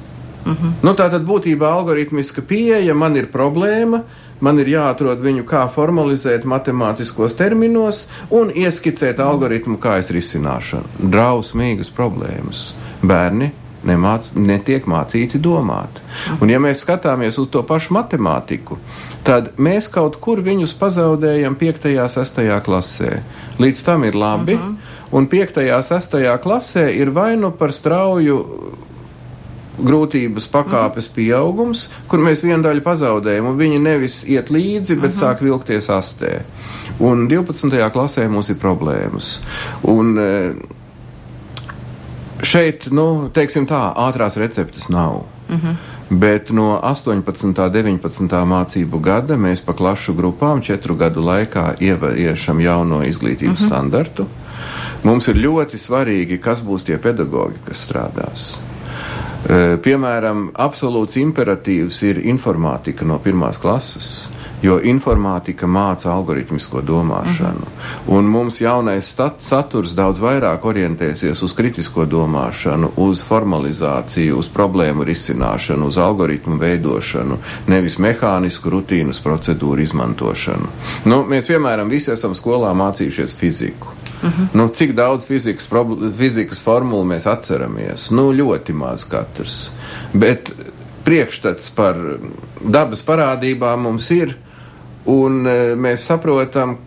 Mhm. 0.45 0.79
Nu, 0.83 0.95
tā 0.95 1.09
tad 1.11 1.25
būtībā 1.27 1.67
algoritmiska 1.67 2.41
pieeja 2.47 2.95
man 2.95 3.17
ir 3.19 3.27
problēma 3.31 4.03
man 4.39 4.59
ir 4.59 4.73
jāatrod 4.73 5.21
viņu, 5.23 5.45
kā 5.49 5.65
formalizēt 5.71 6.45
matemātiskos 6.49 7.37
terminos 7.39 8.07
un 8.29 8.51
ieskicēt 8.55 9.19
algoritmu, 9.23 9.79
kā 9.81 9.99
es 10.03 10.11
risināšu. 10.15 10.83
Drausmīgas 10.99 11.91
problēmas. 11.95 12.69
Bērni 13.01 13.51
nemāc, 13.85 14.31
netiek 14.35 14.87
mācīti 14.89 15.39
domāt. 15.41 16.01
Un, 16.39 16.49
ja 16.51 16.59
mēs 16.61 16.83
skatāmies 16.83 17.39
uz 17.39 17.49
to 17.51 17.63
pašu 17.67 17.95
matemātiku, 17.95 18.79
tad 19.27 19.53
mēs 19.61 19.89
kaut 19.91 20.19
kur 20.23 20.41
viņus 20.43 20.75
pazaudējam 20.79 21.55
5. 21.59 21.87
un 21.95 22.11
6. 22.11 22.41
klasē. 22.65 23.13
Līdz 23.59 23.85
tam 23.87 24.05
ir 24.07 24.15
labi, 24.19 24.55
uh 24.55 24.59
mhm. 24.59 24.75
-huh. 24.75 25.17
un 25.17 25.27
5. 25.27 25.57
un 25.77 25.83
6. 25.83 26.37
klasē 26.43 26.89
ir 26.95 27.09
vai 27.09 27.35
nu 27.37 27.51
par 27.51 27.71
strauju 27.71 28.45
grūtības 29.85 30.47
pakāpes 30.51 31.07
mm. 31.09 31.13
pieaugums, 31.15 31.89
kur 32.07 32.19
mēs 32.23 32.43
vienu 32.43 32.63
daļu 32.63 32.81
pazaudējam, 32.85 33.45
un 33.51 33.59
viņi 33.59 33.79
nevis 33.83 34.23
iet 34.27 34.49
līdzi, 34.53 34.95
bet 34.95 35.11
mm 35.11 35.15
-hmm. 35.15 35.19
sāk 35.19 35.41
vilkties 35.45 35.89
astē. 35.89 36.41
Un 36.99 37.27
12. 37.27 37.91
klasē 37.93 38.27
mums 38.29 38.49
ir 38.49 38.55
problēmas. 38.59 39.39
Un, 39.83 40.17
e, 40.19 40.53
šeit, 42.43 42.91
nu, 42.91 43.29
teiksim 43.33 43.67
tā, 43.67 43.93
ātrās 43.95 44.37
receptes 44.37 44.89
nav. 44.89 45.23
Mm 45.49 45.55
-hmm. 45.55 45.75
Bet 46.09 46.49
no 46.49 46.79
18. 46.83 47.45
un 47.45 47.53
19. 47.53 48.45
mācību 48.45 48.99
gada 49.01 49.35
mēs 49.37 49.61
pa 49.65 49.73
klašu 49.73 50.13
grupām 50.13 50.61
četru 50.61 50.95
gadu 50.95 51.21
laikā 51.21 51.73
ieviešam 51.79 52.61
jauno 52.61 53.03
izglītības 53.03 53.59
mm 53.59 53.65
-hmm. 53.65 53.67
standartu. 53.67 54.25
Mums 55.03 55.27
ir 55.27 55.35
ļoti 55.35 55.77
svarīgi, 55.77 56.39
kas 56.39 56.61
būs 56.61 56.83
tie 56.85 56.97
pedagoģi, 56.97 57.55
kas 57.67 57.89
strādās. 57.89 58.57
Piemēram, 59.83 60.49
absolūts 60.59 61.15
imperatīvs 61.21 62.01
ir 62.09 62.19
informātika 62.27 63.07
no 63.07 63.21
pirmās 63.23 63.57
klases. 63.61 64.27
jo 64.61 64.79
informātika 64.83 65.67
māca 65.67 66.11
algoritmisko 66.11 66.81
domāšanu. 66.81 67.65
-hmm. 67.65 68.15
Un 68.17 68.25
mums 68.25 68.61
jaunais 68.61 69.09
stat, 69.09 69.35
saturs 69.39 69.91
daudz 69.91 70.19
vairāk 70.19 70.59
orientēsies 70.63 71.43
uz 71.43 71.53
kritisko 71.53 72.05
domāšanu, 72.05 72.89
uz 72.95 73.23
formalizāciju, 73.29 74.33
uz 74.33 74.49
problēmu 74.49 75.03
risināšanu, 75.03 75.87
uz 75.87 75.97
algoritmu 75.97 76.57
veidošanu, 76.57 77.37
nevis 77.67 77.97
mehānisku 77.97 78.69
rutīnas 78.69 79.21
procedūru 79.23 79.81
izmantošanu. 79.81 80.67
Nu, 81.05 81.23
mēs, 81.29 81.47
piemēram, 81.47 81.89
visi 81.89 82.11
esam 82.11 82.35
skolā 82.35 82.73
mācījušies 82.73 83.35
fiziku. 83.35 83.87
Uh 84.23 84.29
-huh. 84.29 84.47
nu, 84.53 84.67
cik 84.67 84.95
daudz 84.95 85.25
fizikas, 85.25 85.67
fizikas 86.17 86.61
formulu 86.61 87.03
mēs 87.03 87.27
atceramies? 87.29 88.09
Nu, 88.09 88.31
ļoti 88.33 88.73
maz 88.73 89.03
katrs. 89.03 89.71
Bet 90.13 90.51
priekšstats 91.03 91.69
par 91.69 91.95
dabas 92.61 93.01
parādībām 93.05 93.77
mums 93.77 94.11
ir, 94.11 94.35
un 95.05 95.47
e, 95.47 95.75
mēs 95.75 95.95
saprotam, 95.95 96.77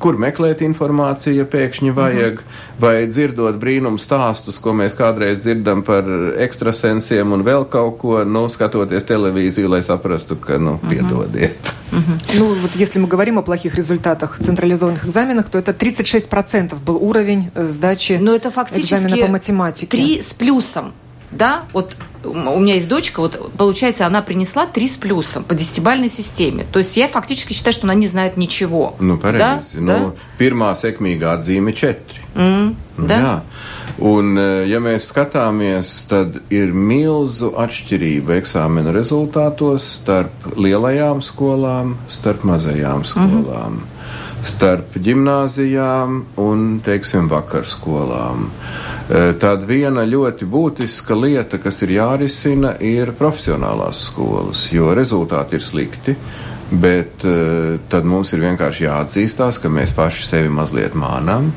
kur 0.00 0.18
meklēt 0.20 0.60
informāciju, 0.64 1.38
ja 1.38 1.46
pēkšņi 1.48 1.92
vajag, 1.96 2.34
uh 2.34 2.40
-huh. 2.40 2.80
vai 2.80 3.06
dzirdot 3.08 3.56
brīnumu 3.60 3.98
stāstus, 3.98 4.60
ko 4.60 4.72
mēs 4.72 4.94
kādreiz 4.96 5.40
dzirdam 5.40 5.82
par 5.82 6.04
ekstrasensiem 6.38 7.32
un 7.32 7.44
vēl 7.44 7.64
kaut 7.70 7.98
ko, 7.98 8.24
nu, 8.24 8.48
skatoties 8.48 9.04
televīziju, 9.04 9.68
lai 9.68 9.82
saprastu, 9.82 10.36
ka, 10.36 10.58
nu, 10.58 10.78
piedodiet. 10.88 11.56
Uh 11.60 11.72
-huh. 11.72 11.76
Uh 11.92 11.98
-huh. 11.98 12.38
Ну, 12.38 12.54
вот 12.62 12.70
если 12.76 13.00
мы 13.00 13.08
говорим 13.08 13.38
о 13.38 13.42
плохих 13.42 13.74
результатах 13.74 14.38
централизованных 14.44 15.04
экзаменах, 15.06 15.48
то 15.48 15.58
это 15.58 15.72
36% 15.72 16.74
был 16.86 16.96
уровень 16.96 17.50
э, 17.54 17.68
сдачи 17.68 18.18
Но 18.20 18.34
это 18.34 18.50
фактически 18.50 18.94
экзамена 18.94 19.26
по 19.26 19.32
математике. 19.32 19.96
Три 19.96 20.22
с 20.22 20.34
плюсом 20.34 20.92
да, 21.30 21.64
вот 21.72 21.96
у 22.24 22.58
меня 22.60 22.74
есть 22.74 22.88
дочка, 22.88 23.20
вот 23.20 23.52
получается, 23.56 24.06
она 24.06 24.22
принесла 24.22 24.66
три 24.66 24.88
с 24.88 24.96
плюсом 24.96 25.44
по 25.44 25.54
десятибальной 25.54 26.08
системе. 26.08 26.66
То 26.72 26.78
есть 26.78 26.96
я 26.96 27.08
фактически 27.08 27.52
считаю, 27.52 27.72
что 27.74 27.84
она 27.86 27.94
не 27.94 28.06
знает 28.06 28.36
ничего. 28.36 28.94
Nu, 28.98 29.18
pareizi. 29.18 29.38
Да? 29.38 29.60
Nu, 29.74 29.86
Да? 29.86 30.12
pirmā 30.38 30.72
sekmīgā 30.74 31.38
atzīme - 31.38 31.74
četri. 31.74 32.20
М, 32.34 32.76
Nu, 32.96 33.06
да? 33.06 33.14
Jā. 33.18 33.40
Un, 33.98 34.36
eh, 34.38 34.66
ja 34.68 34.78
mēs 34.78 35.10
skatāmies, 35.12 36.06
tad 36.08 36.40
ir 36.50 36.72
milzu 36.72 37.52
atšķirība 37.56 38.40
eksāmena 38.42 38.92
rezultātos 38.92 39.80
starp 39.80 40.30
lielajām 40.56 41.22
skolām, 41.22 41.94
starp 42.08 42.42
mazajām 42.44 43.04
skolām, 43.04 43.72
mm 43.72 43.78
-hmm. 43.78 44.19
starp 44.45 44.95
gimnāzijām 44.97 46.21
un, 46.41 46.65
teiksim, 46.85 47.29
vakarskolām. 47.31 48.47
Eh, 48.47 49.33
Tāda 49.41 49.67
viena 49.67 50.05
ļoti 50.07 50.47
būtiska 50.49 51.17
lieta, 51.17 51.59
kas 51.61 51.81
ir 51.85 51.95
jārisina, 51.97 52.75
ir 52.81 53.13
profesionālās 53.17 54.07
skolas, 54.09 54.67
jo 54.73 54.93
rezultāti 54.97 55.59
ir 55.59 55.65
slikti. 55.65 56.15
Bet 56.71 57.25
uh, 57.27 57.75
tad 57.91 58.05
mums 58.07 58.29
ir 58.31 58.39
vienkārši 58.45 58.85
jāatzīstās, 58.85 59.57
ka 59.59 59.67
mēs 59.67 59.91
paši 59.91 60.23
sevi 60.23 60.51
mazliet 60.55 60.95
mānām. 60.95 61.49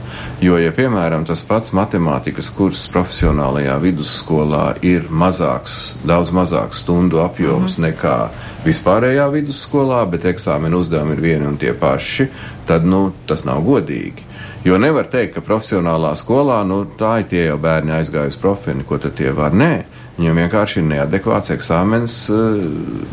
Jo, 0.43 0.59
ja 0.59 0.73
piemēram 0.75 1.23
tas 1.29 1.43
pats 1.47 1.71
matemātikas 1.77 2.51
kurs 2.57 2.83
profesionālajā 2.91 3.77
vidusskolā 3.85 4.65
ir 4.83 5.07
mazāks, 5.15 5.95
daudz 6.03 6.35
mazāks 6.35 6.83
stundu 6.83 7.23
apjoms 7.23 7.79
mm 7.79 7.85
-hmm. 7.85 7.89
nekā 7.89 8.19
vispārējā 8.67 9.31
vidusskolā, 9.31 10.03
bet 10.11 10.25
eksāmena 10.25 10.77
uzdevumi 10.77 11.13
ir 11.13 11.21
vieni 11.21 11.47
un 11.47 11.57
tie 11.57 11.73
paši, 11.73 12.29
tad 12.67 12.85
nu, 12.85 13.13
tas 13.27 13.45
nav 13.45 13.63
godīgi. 13.63 14.35
Jo 14.65 14.79
nevar 14.79 15.07
teikt, 15.07 15.35
ka 15.35 15.41
profesionālā 15.41 16.15
skolā 16.17 16.63
nu, 16.67 16.87
tā 16.99 17.19
ir 17.21 17.27
tie 17.29 17.43
jau 17.45 17.59
bērni 17.59 17.93
aizgājuši 17.93 18.39
profini, 18.41 18.85
ko 18.89 18.99
tad 18.99 19.15
tie 19.15 19.31
var. 19.31 19.53
Nē, 19.53 19.85
viņiem 20.17 20.41
vienkārši 20.45 20.81
ir 20.81 20.89
neadekvāts 20.93 21.53
eksāmens 21.55 22.19
uh, 22.33 22.61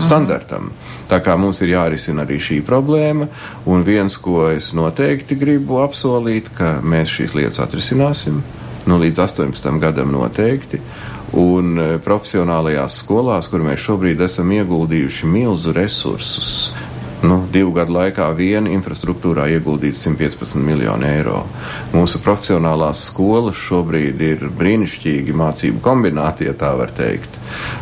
standartam. 0.02 0.72
Tā 1.12 1.20
kā 1.24 1.36
mums 1.40 1.60
ir 1.66 1.74
jārisina 1.74 2.24
arī 2.24 2.38
šī 2.40 2.62
problēma, 2.64 3.28
un 3.68 3.84
viens, 3.84 4.16
ko 4.22 4.46
es 4.52 4.72
noteikti 4.78 5.36
gribu 5.36 5.82
apsolīt, 5.84 6.52
ka 6.56 6.78
mēs 6.80 7.12
šīs 7.18 7.36
lietas 7.36 7.60
atrisināsim, 7.66 8.40
nu 8.88 9.00
līdz 9.02 9.26
18 9.26 9.82
gadam 9.82 10.14
noteikti. 10.14 10.80
Un 11.32 11.78
e, 11.80 11.84
profesionālajās 12.04 12.98
skolās, 13.06 13.48
kur 13.48 13.64
mēs 13.64 13.80
šobrīd 13.86 14.20
esam 14.26 14.50
ieguldījuši 14.52 15.30
milzu 15.32 15.72
resursus, 15.78 16.74
nu, 17.24 17.38
divu 17.54 17.72
gadu 17.76 17.94
laikā 17.96 18.28
vien 18.38 18.68
infrastruktūrā 18.72 19.48
ieguldīts 19.56 20.04
115 20.08 20.62
miljonu 20.66 21.08
eiro. 21.08 21.44
Mūsu 21.94 22.22
profesionālās 22.24 23.06
skolas 23.10 23.60
šobrīd 23.62 24.22
ir 24.26 24.46
brīnišķīgi 24.58 25.36
mācību 25.38 25.82
kombināti, 25.86 26.48
ja 26.50 26.56
tā 26.58 26.74
var 26.78 26.94
teikt. 26.98 27.38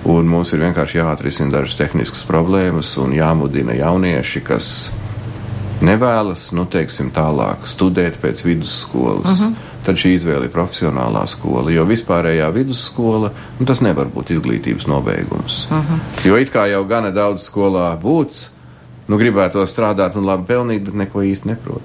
Un 0.09 0.27
mums 0.31 0.53
ir 0.53 0.63
vienkārši 0.65 0.99
jāatrisina 1.01 1.59
dažas 1.59 1.77
tehniskas 1.79 2.25
problēmas 2.27 2.95
un 3.01 3.15
jāmudina 3.15 3.77
jaunieši, 3.79 4.43
kas 4.45 4.73
nevēlas, 5.85 6.49
nu, 6.55 6.65
teiksim, 6.69 7.13
tālāk 7.15 7.67
studēt 7.69 8.19
pēc 8.21 8.43
vidusskolas. 8.45 9.31
Uh 9.31 9.41
-huh. 9.45 9.67
Tad 9.85 9.95
šī 9.95 10.13
izvēle 10.17 10.45
ir 10.45 10.51
profesionālā 10.51 11.25
skola, 11.27 11.71
jo 11.71 11.85
vispārējā 11.85 12.51
vidusskola 12.53 13.31
nu, 13.59 13.65
tas 13.65 13.81
nevar 13.81 14.07
būt 14.15 14.31
izglītības 14.35 14.87
nobeigums. 14.87 15.67
Uh 15.71 15.77
-huh. 15.77 16.27
Jo 16.27 16.37
it 16.37 16.51
kā 16.53 16.67
jau 16.71 16.83
gana 16.85 17.11
daudz 17.11 17.49
skolā 17.49 17.97
būts, 18.01 18.49
nu, 19.09 19.17
gribētu 19.17 19.65
strādāt 19.67 20.15
un 20.15 20.27
labi 20.29 20.45
pelnīt, 20.45 20.85
bet 20.85 20.95
neko 20.95 21.25
īsti 21.25 21.49
neprot. 21.49 21.81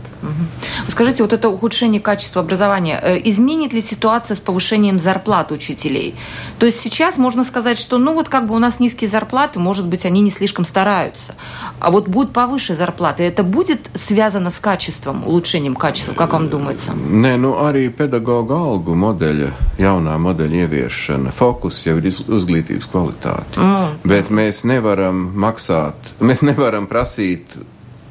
Скажите, 0.89 1.23
вот 1.23 1.33
это 1.33 1.49
ухудшение 1.49 2.01
качества 2.01 2.43
образования, 2.43 3.01
э, 3.03 3.21
изменит 3.25 3.73
ли 3.73 3.81
ситуация 3.81 4.35
с 4.35 4.41
повышением 4.41 4.99
зарплат 4.99 5.51
учителей? 5.51 6.15
То 6.59 6.67
есть 6.67 6.81
сейчас 6.81 7.17
можно 7.17 7.45
сказать, 7.45 7.79
что 7.79 7.99
ну 7.99 8.15
вот 8.15 8.29
как 8.29 8.47
бы 8.47 8.55
у 8.55 8.59
нас 8.59 8.81
низкие 8.81 9.11
зарплаты, 9.11 9.59
может 9.59 9.87
быть, 9.87 10.05
они 10.05 10.21
не 10.21 10.31
слишком 10.31 10.65
стараются. 10.65 11.35
А 11.81 11.91
вот 11.91 12.09
будут 12.09 12.33
повыше 12.33 12.75
зарплаты. 12.75 13.23
Это 13.25 13.43
будет 13.43 13.91
связано 13.95 14.51
с 14.51 14.59
качеством, 14.61 15.27
улучшением 15.27 15.75
качества, 15.75 16.13
как 16.13 16.33
вам 16.33 16.49
думается? 16.49 16.93
Nē, 16.95 17.37
nu 17.39 17.55
arī 17.57 17.89
pedagoģa 17.95 18.57
algu 18.59 18.95
modeļa, 18.95 19.51
jaunā 19.79 20.19
modeļa 20.19 20.65
ieviešana, 20.65 21.33
fokus 21.33 21.83
jau 21.87 21.97
ir 21.99 22.07
iz- 22.11 22.23
izglītības 22.29 22.87
kvalitāte. 22.93 23.57
Mm. 23.57 23.89
Bet 24.05 24.31
mēs 24.31 24.65
nevaram 24.65 25.33
maksāt, 25.35 25.95
mēs 26.21 26.43
nevaram 26.43 26.87
prasīt 26.87 27.14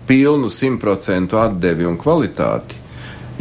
pilnu 0.08 0.50
simtprocentu 0.50 1.38
atdevi 1.38 1.86
un 1.86 1.98
kvalitāti. 1.98 2.82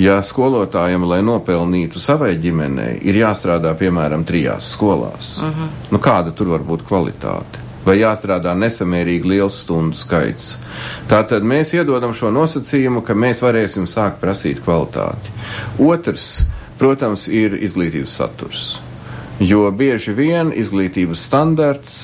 Ja 0.00 0.22
skolotājiem, 0.24 1.04
lai 1.04 1.20
nopelnītu 1.20 2.00
savai 2.00 2.32
ģimenei, 2.40 2.94
ir 3.04 3.18
jāstrādā 3.20 3.74
piemēram 3.76 4.24
trijās 4.24 4.70
skolās, 4.72 5.34
uh 5.38 5.44
-huh. 5.44 5.68
nu 5.90 5.98
kāda 5.98 6.32
tur 6.32 6.48
var 6.48 6.60
būt 6.60 6.86
kvalitāte? 6.88 7.60
Vai 7.84 7.98
jāstrādā 7.98 8.54
nesamērīgi 8.54 9.28
liels 9.28 9.60
stundu 9.60 9.96
skaits? 9.96 10.56
Tātad 11.10 11.42
mēs 11.42 11.74
iedodam 11.74 12.14
šo 12.14 12.30
nosacījumu, 12.30 13.02
ka 13.02 13.14
mēs 13.14 13.42
varēsim 13.42 13.86
sākt 13.90 14.20
prasīt 14.20 14.62
kvalitāti. 14.62 15.30
Otrs, 15.78 16.44
protams, 16.78 17.28
ir 17.28 17.58
izglītības 17.58 18.16
saturs. 18.16 18.78
Jo 19.40 19.70
bieži 19.70 20.12
vien 20.12 20.52
izglītības 20.54 21.24
standarts 21.26 21.98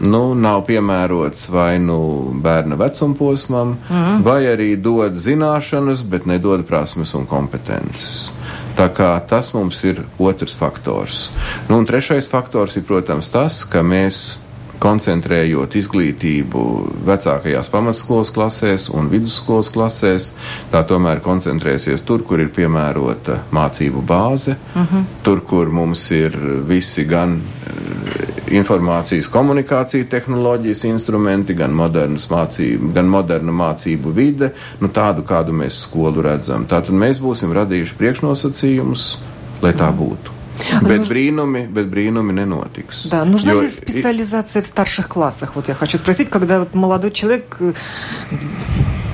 nu, 0.00 0.22
nav 0.34 0.64
piemērots 0.68 1.48
vai 1.52 1.76
nu 1.82 1.98
bērna 2.42 2.78
vecuma 2.80 3.16
posmam, 3.18 3.76
mm. 3.88 4.22
vai 4.26 4.40
arī 4.50 4.74
dod 4.80 5.16
zināšanas, 5.20 6.04
bet 6.08 6.26
nedod 6.28 6.64
prasmes 6.68 7.14
un 7.16 7.26
kompetences. 7.30 8.30
Tā 8.76 8.90
kā 8.92 9.14
tas 9.28 9.54
mums 9.56 9.78
ir 9.88 10.02
otrs 10.20 10.52
faktors. 10.56 11.30
Nu, 11.70 11.78
un 11.78 11.86
trešais 11.88 12.28
faktors 12.28 12.76
ir, 12.76 12.84
protams, 12.84 13.30
tas, 13.32 13.62
ka 13.64 13.80
mēs 13.80 14.36
koncentrējot 14.82 15.76
izglītību 15.80 16.62
vecākajās 17.06 17.70
pamatskolas 17.72 18.32
klasēs 18.34 18.88
un 18.94 19.10
vidusskolas 19.12 19.70
klasēs, 19.72 20.30
tā 20.72 20.82
tomēr 20.88 21.22
koncentrēsies 21.24 22.04
tur, 22.06 22.24
kur 22.26 22.42
ir 22.42 22.52
piemērota 22.54 23.40
mācību 23.56 24.02
bāze, 24.06 24.56
uh 24.74 24.82
-huh. 24.82 25.04
tur, 25.22 25.40
kur 25.40 25.70
mums 25.70 26.10
ir 26.10 26.36
visi 26.68 27.04
gan 27.04 27.40
eh, 27.40 28.56
informācijas 28.58 29.28
komunikācija 29.28 30.04
tehnoloģijas 30.10 30.84
instrumenti, 30.84 31.54
gan, 31.54 31.72
mācību, 31.72 32.92
gan 32.94 33.06
moderna 33.06 33.52
mācību 33.52 34.12
vide, 34.12 34.52
nu 34.80 34.88
tādu, 34.88 35.22
kādu 35.22 35.52
mēs 35.52 35.82
skolu 35.82 36.22
redzam. 36.22 36.66
Tātad 36.66 36.94
mēs 36.94 37.18
būsim 37.18 37.52
radījuši 37.52 37.94
priekšnosacījumus, 37.98 39.18
lai 39.62 39.72
tā 39.72 39.90
būtu. 39.92 40.36
Bet 40.81 41.07
brīnumi, 41.09 41.65
bet 41.73 41.87
brīnumi 41.89 42.35
nenotiks. 42.37 43.07
Да, 43.09 43.25
нужна 43.25 43.51
Jo 43.51 43.61
ли 43.61 43.69
специализация 43.69 44.61
в 44.61 44.65
старших 44.65 45.07
классах? 45.07 45.55
Вот 45.55 45.67
я 45.67 45.73
хочу 45.73 45.97
спросить, 45.97 46.29
когда 46.29 46.59
вот 46.59 46.75
молодой 46.75 47.11
человек, 47.11 47.57
э, 47.59 47.73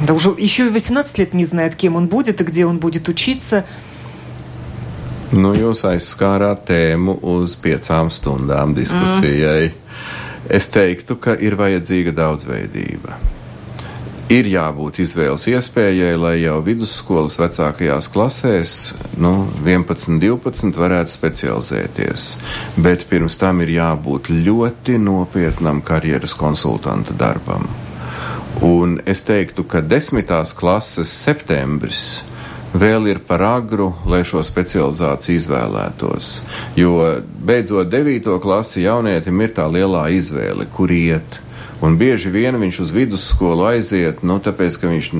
да 0.02 0.14
уже 0.14 0.30
еще 0.38 0.68
и 0.68 0.70
18 0.70 1.18
лет 1.18 1.34
не 1.34 1.46
знает, 1.46 1.76
кем 1.76 1.96
он 1.96 2.08
будет 2.08 2.42
и 2.42 2.44
где 2.44 2.66
он 2.66 2.80
будет 2.80 3.10
учиться. 3.10 3.66
Nu, 5.32 5.52
jūs 5.52 5.84
aizskārāt 5.84 6.70
tēmu 6.70 7.18
uz 7.20 7.58
piecām 7.60 8.08
stundām 8.16 8.72
diskusijai. 8.78 9.74
Mm. 9.74 9.88
Es 10.48 10.70
teiktu, 10.72 11.18
ka 11.20 11.34
ir 11.36 11.58
vajadzīga 11.60 12.14
daudzveidība. 12.16 13.18
Ir 14.33 14.47
jābūt 14.49 14.97
izvēles 15.03 15.43
iespējai, 15.51 16.15
lai 16.17 16.37
jau 16.41 16.55
vidusskolas 16.65 17.35
vecākajās 17.37 18.07
klasēs, 18.15 18.71
nu, 19.21 19.33
11, 19.61 20.17
12, 20.23 20.79
varētu 20.81 21.13
specializēties. 21.13 22.29
Bet 22.81 23.05
pirms 23.11 23.37
tam 23.37 23.61
ir 23.61 23.75
jābūt 23.75 24.31
ļoti 24.33 24.97
nopietnam 25.03 25.83
karjeras 25.85 26.33
konsultanta 26.39 27.13
darbam. 27.13 27.69
Un 28.65 29.03
es 29.05 29.21
teiktu, 29.29 29.67
ka 29.69 29.85
desmitās 29.85 30.57
klases 30.57 31.13
septembris 31.13 32.23
vēl 32.73 33.13
ir 33.13 33.21
par 33.29 33.45
agru, 33.45 33.93
lai 34.09 34.25
šo 34.25 34.41
specializāciju 34.49 35.43
izvēlētos. 35.43 36.35
Jo 36.81 37.19
beidzot 37.37 37.93
9. 37.93 38.39
klasi 38.41 38.89
jaunietim 38.89 39.45
ir 39.45 39.53
tā 39.61 39.69
lielā 39.69 40.09
izvēle, 40.17 40.73
kur 40.73 40.89
iet. 40.89 41.43
Un 41.83 41.97
bieži 41.99 42.31
vien 42.31 42.55
viņš 42.55 42.79
uz 42.85 42.93
vidusskolu 42.95 43.67
aiziet, 43.73 44.23
nu, 44.23 44.39
tāpēc, 44.39 44.79
ka 44.79 44.91
viņš 44.93 45.11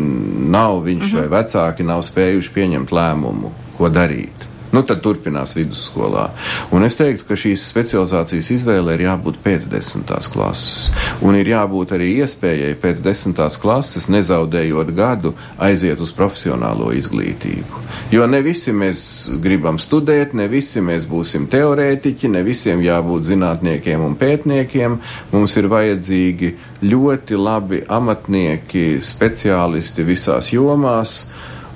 nav, 0.53 0.85
viņš 0.87 1.03
uh 1.03 1.11
-huh. 1.11 1.27
vai 1.27 1.43
vecāki 1.43 1.83
nav 1.83 2.05
spējuši 2.07 2.55
pieņemt 2.55 2.95
lēmumu, 2.95 3.51
ko 3.79 3.91
darīt 3.91 4.52
nu, 4.73 4.83
tad 4.87 5.03
turpinās 5.05 5.55
vidusskolā. 5.57 6.29
Un 6.73 6.87
es 6.87 6.97
teiktu, 6.99 7.27
ka 7.29 7.39
šīs 7.39 7.65
specializācijas 7.69 8.51
izvēle 8.57 8.97
ir 8.97 9.07
jābūt 9.07 9.41
pēc 9.45 9.69
desmitās 9.73 10.31
klases. 10.33 10.91
Un 11.25 11.37
ir 11.39 11.53
jābūt 11.53 11.95
arī 11.97 12.13
iespējai 12.23 12.75
pēc 12.83 13.05
desmitās 13.05 13.59
klases, 13.61 14.09
nezaudējot 14.13 14.93
gadu, 14.97 15.35
aiziet 15.61 16.01
uz 16.03 16.13
profesionālo 16.17 16.91
izglītību. 16.97 17.83
Jo 18.13 18.27
ne 18.29 18.41
visi 18.45 18.73
mēs 18.77 19.03
gribam 19.43 19.79
studēt, 19.83 20.35
ne 20.37 20.49
visi 20.49 20.81
mēs 20.85 21.07
būsim 21.09 21.47
teorētiķi, 21.53 22.33
ne 22.33 22.43
visiem 22.47 22.83
jābūt 22.85 23.29
zinātniekiem 23.29 24.05
un 24.05 24.17
pētniekiem. 24.21 24.99
Mums 25.33 25.57
ir 25.61 25.69
vajadzīgi 25.73 26.55
ļoti 26.83 27.39
labi 27.39 27.83
amatnieki, 27.93 28.99
speciālisti 29.05 30.07
visās 30.09 30.53
jomās 30.53 31.23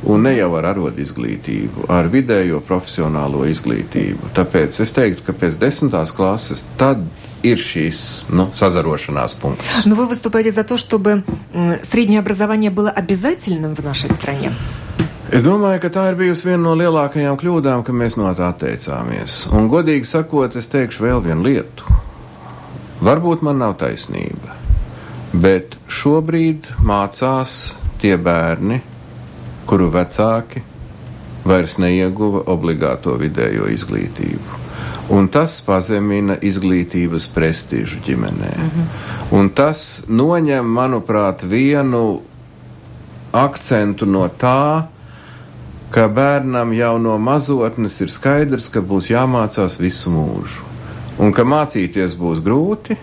un 0.03 0.21
ne 0.25 0.33
jau 0.35 0.49
ar 0.57 0.71
arodu 0.71 1.01
izglītību, 1.03 1.87
ar 1.93 2.09
vidējo 2.11 2.61
profesionālo 2.65 3.45
izglītību. 3.49 4.31
Tāpēc 4.37 4.81
es 4.81 4.93
teiktu, 4.95 5.25
ka 5.27 5.35
pēc 5.37 5.59
desmitās 5.61 6.13
klases 6.15 6.65
tad 6.79 7.03
ir 7.45 7.61
šīs 7.61 8.29
ну, 8.29 8.49
созарошенās 8.53 9.33
пункts. 9.33 9.85
Но 9.85 9.95
вы 9.95 10.05
выступаете 10.07 10.51
за 10.51 10.63
то, 10.63 10.77
чтобы 10.77 11.23
среднее 11.83 12.19
образование 12.19 12.71
было 12.71 12.89
обязательным 12.89 13.75
в 13.75 13.83
нашей 13.83 14.09
стране? 14.09 14.53
Es 15.31 15.45
domāju, 15.47 15.79
ka 15.79 15.87
tā 15.87 16.09
ir 16.11 16.17
bijusi 16.19 16.43
viena 16.49 16.59
no 16.65 16.73
lielākajām 16.75 17.37
kļūdām, 17.39 17.85
ka 17.87 17.93
mēs 17.95 18.17
no 18.19 18.27
tā 18.35 18.49
atteicāmies. 18.51 19.45
Un, 19.55 19.69
godīgi 19.71 20.03
sakot, 20.03 20.57
es 20.59 20.67
teikšu 20.67 21.05
vēl 21.05 21.21
vienu 21.23 21.45
lietu. 21.45 21.87
Varbūt 22.99 23.39
man 23.41 23.61
nav 23.63 23.77
taisnība, 23.79 24.57
bet 25.31 25.77
šobrīd 25.87 26.67
mācās 26.83 27.77
tie 28.03 28.17
bērni, 28.19 28.81
kuru 29.66 29.90
vecāki 29.90 30.62
vairs 31.46 31.76
neieguva 31.78 32.44
obligāto 32.50 33.14
vidējo 33.20 33.68
izglītību. 33.70 34.62
Un 35.14 35.28
tas 35.30 35.60
pazemina 35.62 36.34
izglītības 36.42 37.28
prestižu 37.34 38.00
ģimenē. 38.06 38.52
Mm 38.56 38.70
-hmm. 38.70 38.86
Un 39.38 39.50
tas 39.50 40.02
noņem, 40.08 40.66
manuprāt, 40.66 41.42
vienu 41.42 42.20
akcentu 43.32 44.06
no 44.06 44.28
tā, 44.28 44.86
ka 45.90 46.08
bērnam 46.08 46.72
jau 46.72 46.98
no 46.98 47.18
mazotnes 47.18 48.00
ir 48.00 48.10
skaidrs, 48.10 48.68
ka 48.68 48.80
būs 48.80 49.10
jāmācās 49.10 49.78
visu 49.80 50.10
mūžu. 50.10 50.64
Un 51.18 51.32
ka 51.32 51.42
mācīties 51.42 52.16
būs 52.18 52.42
grūti, 52.44 52.96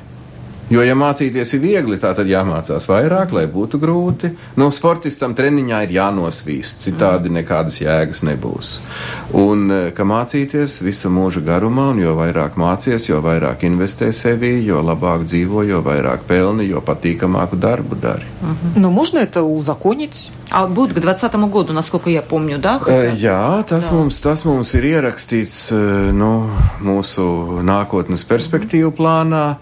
Jo, 0.68 0.82
ja 0.84 0.92
mācīties 0.92 1.54
ir 1.56 1.62
viegli, 1.62 1.96
tā 1.96 2.10
tad 2.12 2.28
jāmācās 2.28 2.84
vairāk, 2.90 3.30
lai 3.32 3.46
būtu 3.48 3.78
grūti. 3.80 4.28
Nu, 4.60 4.66
sportistam 4.74 5.32
treniņā 5.36 5.78
ir 5.86 5.94
jānosvīst, 5.96 6.82
citādi 6.84 7.30
mm. 7.30 7.38
nekādas 7.38 7.78
jēgas 7.80 8.20
nebūs. 8.28 8.72
Un 9.40 9.64
e, 9.72 9.78
ka 9.96 10.04
mācīties 10.04 10.82
visa 10.84 11.08
mūža 11.08 11.40
garumā, 11.46 11.86
un 11.94 12.02
jo 12.02 12.12
vairāk 12.18 12.58
mācies, 12.60 13.08
jo 13.08 13.22
vairāk 13.24 13.64
investē 13.64 14.10
sevī, 14.12 14.58
jo 14.66 14.82
labāk 14.84 15.24
dzīvo, 15.30 15.64
jo 15.70 15.80
vairāk 15.86 16.28
pelni, 16.28 16.68
jo 16.68 16.84
patīkamāku 16.84 17.56
darbu 17.56 17.96
dari. 17.96 18.28
Mm 18.42 18.52
-hmm. 18.52 18.78
Nu, 18.80 18.90
можно 18.90 19.18
это 19.18 19.40
узаконить? 19.42 20.30
А 20.50 20.66
будет 20.66 20.92
к 20.92 21.00
2020 21.00 21.50
году, 21.50 21.72
насколько 21.72 22.10
я 22.10 22.22
помню, 22.22 22.58
да? 22.58 22.78
Хотя? 22.78 23.14
Jā, 23.14 23.64
tas, 23.64 23.88
Jā. 23.88 23.92
Mums, 23.92 24.20
tas 24.22 24.44
mums 24.44 24.74
ir 24.74 24.84
ierakstīts 24.84 25.72
nu, 26.12 26.50
mūsu 26.80 27.62
nākotnes 27.62 28.24
perspektīvu 28.24 28.90
plānā. 28.90 29.56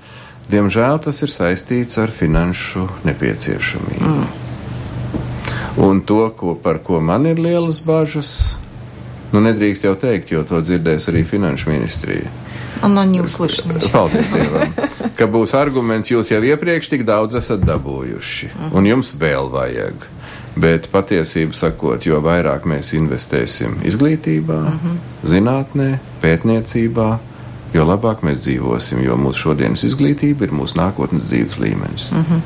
Diemžēl 0.51 1.01
tas 1.03 1.23
ir 1.27 1.33
saistīts 1.33 1.99
ar 1.99 2.13
finanšu 2.15 2.87
nepieciešamību. 3.05 4.11
Mm. 4.13 4.27
Un 5.83 6.01
to, 6.07 6.23
ko, 6.39 6.55
par 6.55 6.79
ko 6.79 7.01
man 7.01 7.27
ir 7.27 7.41
lielas 7.43 7.81
bažas, 7.85 8.57
nu 9.35 9.43
nedrīkst 9.43 9.85
jau 9.85 9.97
teikt, 9.99 10.31
jo 10.33 10.45
to 10.47 10.63
dzirdēs 10.63 11.11
arī 11.11 11.25
finanšu 11.27 11.73
ministrija. 11.75 12.31
Она 12.83 13.05
не 13.05 13.21
услышана. 13.21 13.81
Paldies 13.93 14.27
Dievam. 14.29 14.75
Ka 15.17 15.27
būs 15.27 15.55
arguments, 15.57 16.11
jūs 16.13 16.31
jau 16.31 16.43
iepriekš 16.45 16.91
tik 16.93 17.07
daudz 17.09 17.39
esat 17.41 17.65
dabūjuši, 17.65 18.51
uh 18.53 18.61
-huh. 18.61 18.77
un 18.77 18.87
jums 18.87 19.15
vēl 19.17 19.51
vajag. 19.51 19.95
Bet 20.57 20.89
patiesību 20.93 21.53
sakot, 21.53 22.07
jo 22.07 22.21
vairāk 22.21 22.65
mēs 22.65 22.95
investēsim 22.97 23.81
izglītībā, 23.85 24.61
uh 24.61 24.73
-huh. 24.73 24.97
zinātnē, 25.25 25.99
pētniecībā, 26.23 27.19
jo 27.74 27.86
labāk 27.86 28.24
mēs 28.24 28.44
dzīvosim, 28.46 29.04
jo 29.06 29.18
mūsu 29.18 29.48
šodienas 29.48 29.84
izglītība 29.88 30.48
ir 30.48 30.56
mūsu 30.56 30.80
nākotnes 30.80 31.28
dzīves 31.30 31.60
līmenis. 31.60 32.12
Mm 32.12 32.26
-hmm. 32.26 32.42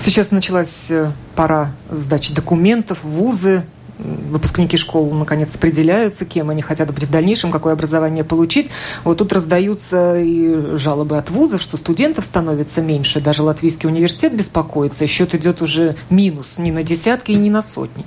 Сейчас 0.00 0.30
началась 0.30 0.90
э, 0.90 1.10
пора 1.34 1.72
сдачи 1.90 2.34
документов, 2.34 2.98
вузы, 3.02 3.62
выпускники 3.98 4.76
школ 4.76 5.12
наконец 5.14 5.54
определяются, 5.54 6.24
кем 6.24 6.50
они 6.50 6.62
хотят 6.62 6.92
быть 6.92 7.04
в 7.04 7.10
дальнейшем, 7.10 7.50
какое 7.50 7.72
образование 7.72 8.24
получить. 8.24 8.70
Вот 9.04 9.18
тут 9.18 9.32
раздаются 9.32 10.20
и 10.20 10.76
жалобы 10.76 11.16
от 11.16 11.30
вузов, 11.30 11.62
что 11.62 11.76
студентов 11.76 12.24
становится 12.24 12.82
меньше. 12.82 13.20
Даже 13.20 13.42
Латвийский 13.42 13.88
университет 13.88 14.34
беспокоится. 14.36 15.06
Счет 15.06 15.34
идет 15.34 15.62
уже 15.62 15.96
минус 16.10 16.58
не 16.58 16.72
на 16.72 16.82
десятки 16.82 17.32
и 17.32 17.36
не 17.36 17.50
на 17.50 17.62
сотни. 17.62 18.04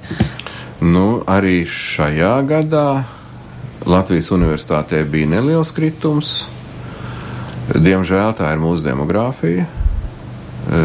Nu, 0.79 1.23
arī 1.25 1.65
šajā 1.65 2.45
gadā 2.45 3.07
Latvijas 3.85 4.31
universitātē 4.31 5.03
bija 5.05 5.29
neliels 5.37 5.71
kritums. 5.75 6.47
Diemžēl 7.67 8.33
tā 8.39 8.49
ir 8.55 8.61
mūsu 8.61 8.85
demogrāfija. 8.85 9.67
E, 9.67 10.79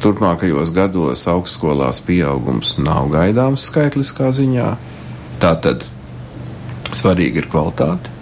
turpmākajos 0.00 0.70
gados 0.76 1.26
augstskolās 1.28 2.00
pieaugums 2.04 2.76
nav 2.80 3.10
gaidāms 3.12 3.66
skaitliskā 3.68 4.30
ziņā. 4.36 4.68
Tātad 5.42 5.84
svarīga 6.96 7.42
ir 7.42 7.48
kvalitāte. 7.50 8.14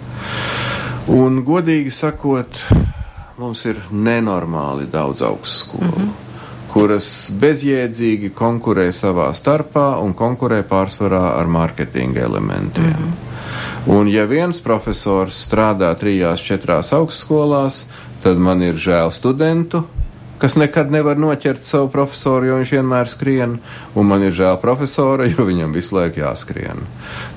Un, 1.13 1.43
godīgi 1.47 1.91
sakot, 1.93 2.57
mums 3.39 3.63
ir 3.69 3.79
nenormāli 3.91 4.89
daudz 4.91 5.21
augstskolu, 5.23 5.87
mm 5.87 5.93
-hmm. 6.01 6.09
kuras 6.73 7.31
bezjēdzīgi 7.39 8.33
konkurē 8.35 8.89
savā 8.91 9.29
starpā 9.33 10.01
un 10.03 10.13
konkurē 10.13 10.63
pārsvarā 10.67 11.39
ar 11.39 11.47
mārketinga 11.47 12.19
elementiem. 12.19 12.85
Mm 12.85 12.93
-hmm. 12.93 13.26
Un 13.87 14.09
ja 14.11 14.25
viens 14.27 14.57
profesors 14.59 15.37
strādā 15.45 15.93
trijās, 15.95 16.41
četrās 16.43 16.89
augstskolās, 16.91 17.85
tad 18.19 18.35
man 18.35 18.59
ir 18.65 18.75
žēl 18.75 19.13
studentu, 19.15 19.85
kas 20.41 20.57
nekad 20.59 20.91
nevar 20.91 21.15
noķert 21.15 21.63
savu 21.63 21.87
profesoru, 21.93 22.49
jo 22.49 22.57
viņš 22.59 22.73
vienmēr 22.75 23.07
skrien, 23.07 23.53
un 23.95 24.09
man 24.09 24.25
ir 24.27 24.35
žēl 24.35 24.59
profesora, 24.59 25.29
jo 25.31 25.45
viņam 25.47 25.71
visu 25.77 25.95
laiku 25.95 26.19
jāskrien. 26.19 26.83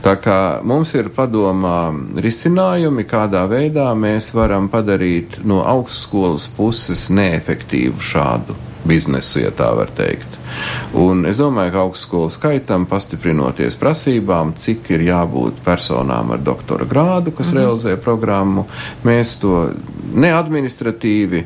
Tā 0.03 0.17
kā 0.19 0.41
mums 0.67 0.97
ir 0.99 1.13
padomā 1.15 1.93
risinājumi, 2.19 3.07
kādā 3.07 3.45
veidā 3.47 3.87
mēs 3.95 4.33
varam 4.35 4.67
padarīt 4.73 5.39
no 5.47 5.63
augstskolas 5.63 6.51
puses 6.59 7.07
neefektīvu 7.15 8.03
šādu 8.11 8.59
biznesu, 8.85 9.41
ja 9.45 9.51
tā 9.55 9.71
var 9.77 9.91
teikt. 9.97 10.39
Un 10.99 11.25
es 11.29 11.39
domāju, 11.39 11.73
ka 11.75 11.85
augstskolu 11.85 12.31
skaitam, 12.35 12.87
pastiprinoties 12.91 13.77
prasībām, 13.81 14.55
cik 14.59 14.91
ir 14.97 15.07
jābūt 15.11 15.63
personām 15.65 16.33
ar 16.35 16.43
doktora 16.45 16.85
grādu, 16.85 17.31
kas 17.31 17.53
mm 17.53 17.57
-hmm. 17.57 17.61
realizē 17.61 17.97
programmu, 17.97 18.67
mēs 19.05 19.39
to 19.41 19.71
neadministratīvi, 20.15 21.45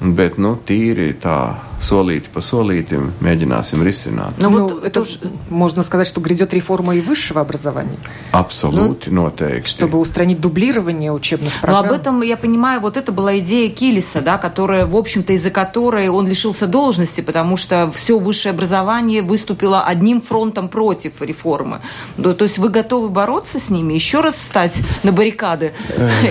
bet 0.00 0.38
nu, 0.38 0.58
tīri 0.66 1.14
tā 1.22 1.54
солить 1.84 2.26
по 2.32 2.40
солитим, 2.40 3.12
mēģināsim 3.20 3.82
risināt. 3.84 4.32
Ну, 4.38 4.50
ну 4.50 4.68
вот 4.68 4.84
это 4.84 5.02
уж 5.02 5.18
можно 5.50 5.82
сказать, 5.82 6.06
что 6.06 6.20
грядет 6.20 6.54
реформа 6.54 6.96
и 6.96 7.00
высшего 7.00 7.40
образования. 7.40 7.98
Абсолютно, 8.32 9.12
ну, 9.12 9.26
noteikti. 9.26 9.66
Чтобы 9.66 9.98
устранить 9.98 10.40
дублирование 10.40 11.12
учебных 11.12 11.52
программ. 11.60 11.86
Но 11.86 11.88
об 11.88 12.00
этом, 12.00 12.22
я 12.22 12.36
понимаю, 12.36 12.80
вот 12.80 12.96
это 12.96 13.12
была 13.12 13.38
идея 13.38 13.68
Килиса, 13.70 14.20
да, 14.20 14.38
которая, 14.38 14.86
в 14.86 14.96
общем-то, 14.96 15.32
из-за 15.34 15.50
которой 15.50 16.08
он 16.08 16.26
лишился 16.26 16.66
должности, 16.66 17.20
потому 17.20 17.56
что 17.56 17.90
все 17.94 18.18
высшее 18.18 18.52
образование 18.52 19.22
выступило 19.22 19.82
одним 19.82 20.22
фронтом 20.22 20.68
против 20.68 21.20
реформы. 21.20 21.80
То 22.16 22.44
есть 22.44 22.58
вы 22.58 22.70
готовы 22.70 23.10
бороться 23.10 23.58
с 23.58 23.68
ними, 23.70 23.92
еще 23.94 24.20
раз 24.20 24.36
встать 24.36 24.80
на 25.02 25.12
баррикады? 25.12 25.72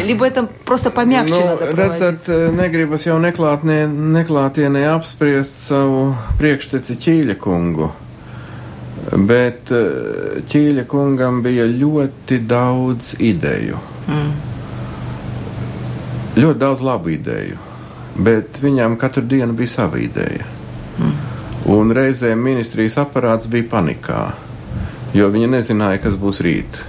Либо 0.03 0.25
это 0.25 0.49
просто 0.65 0.89
помягче 0.89 1.35
ну, 1.35 1.45
надо 1.45 1.67
проводить? 1.67 1.83
Redzat, 1.83 2.27
negribas 2.55 3.03
jau 3.05 3.17
neklātienē 3.19 4.83
apspriest 4.95 5.42
apspriest 5.43 5.67
savu 5.67 6.15
priekšteci 6.39 6.95
Ķīļa 7.03 7.35
kungu. 7.41 7.89
Bet 9.27 9.71
eh, 9.75 10.39
Ķīļa 10.47 10.85
kungam 10.87 11.41
bija 11.43 11.65
ļoti 11.67 12.39
daudz 12.47 13.17
ideju. 13.19 13.77
Mm. 14.07 14.31
Ļoti 16.39 16.59
daudz 16.59 16.81
labu 16.81 17.11
ideju. 17.11 17.57
Bet 18.15 18.61
viņam 18.61 18.95
katru 18.97 19.23
dienu 19.23 19.53
bija 19.53 19.67
sava 19.67 19.99
ideja. 19.99 20.47
Mm. 20.99 21.13
Un 21.73 21.91
reizēm 21.91 22.39
ministrijas 22.39 22.97
aparāts 23.01 23.47
bija 23.47 23.67
panikā, 23.71 24.33
jo 25.13 25.27
viņi 25.31 25.51
nezināja, 25.57 25.99
kas 26.03 26.15
būs 26.19 26.39
rīt. 26.43 26.79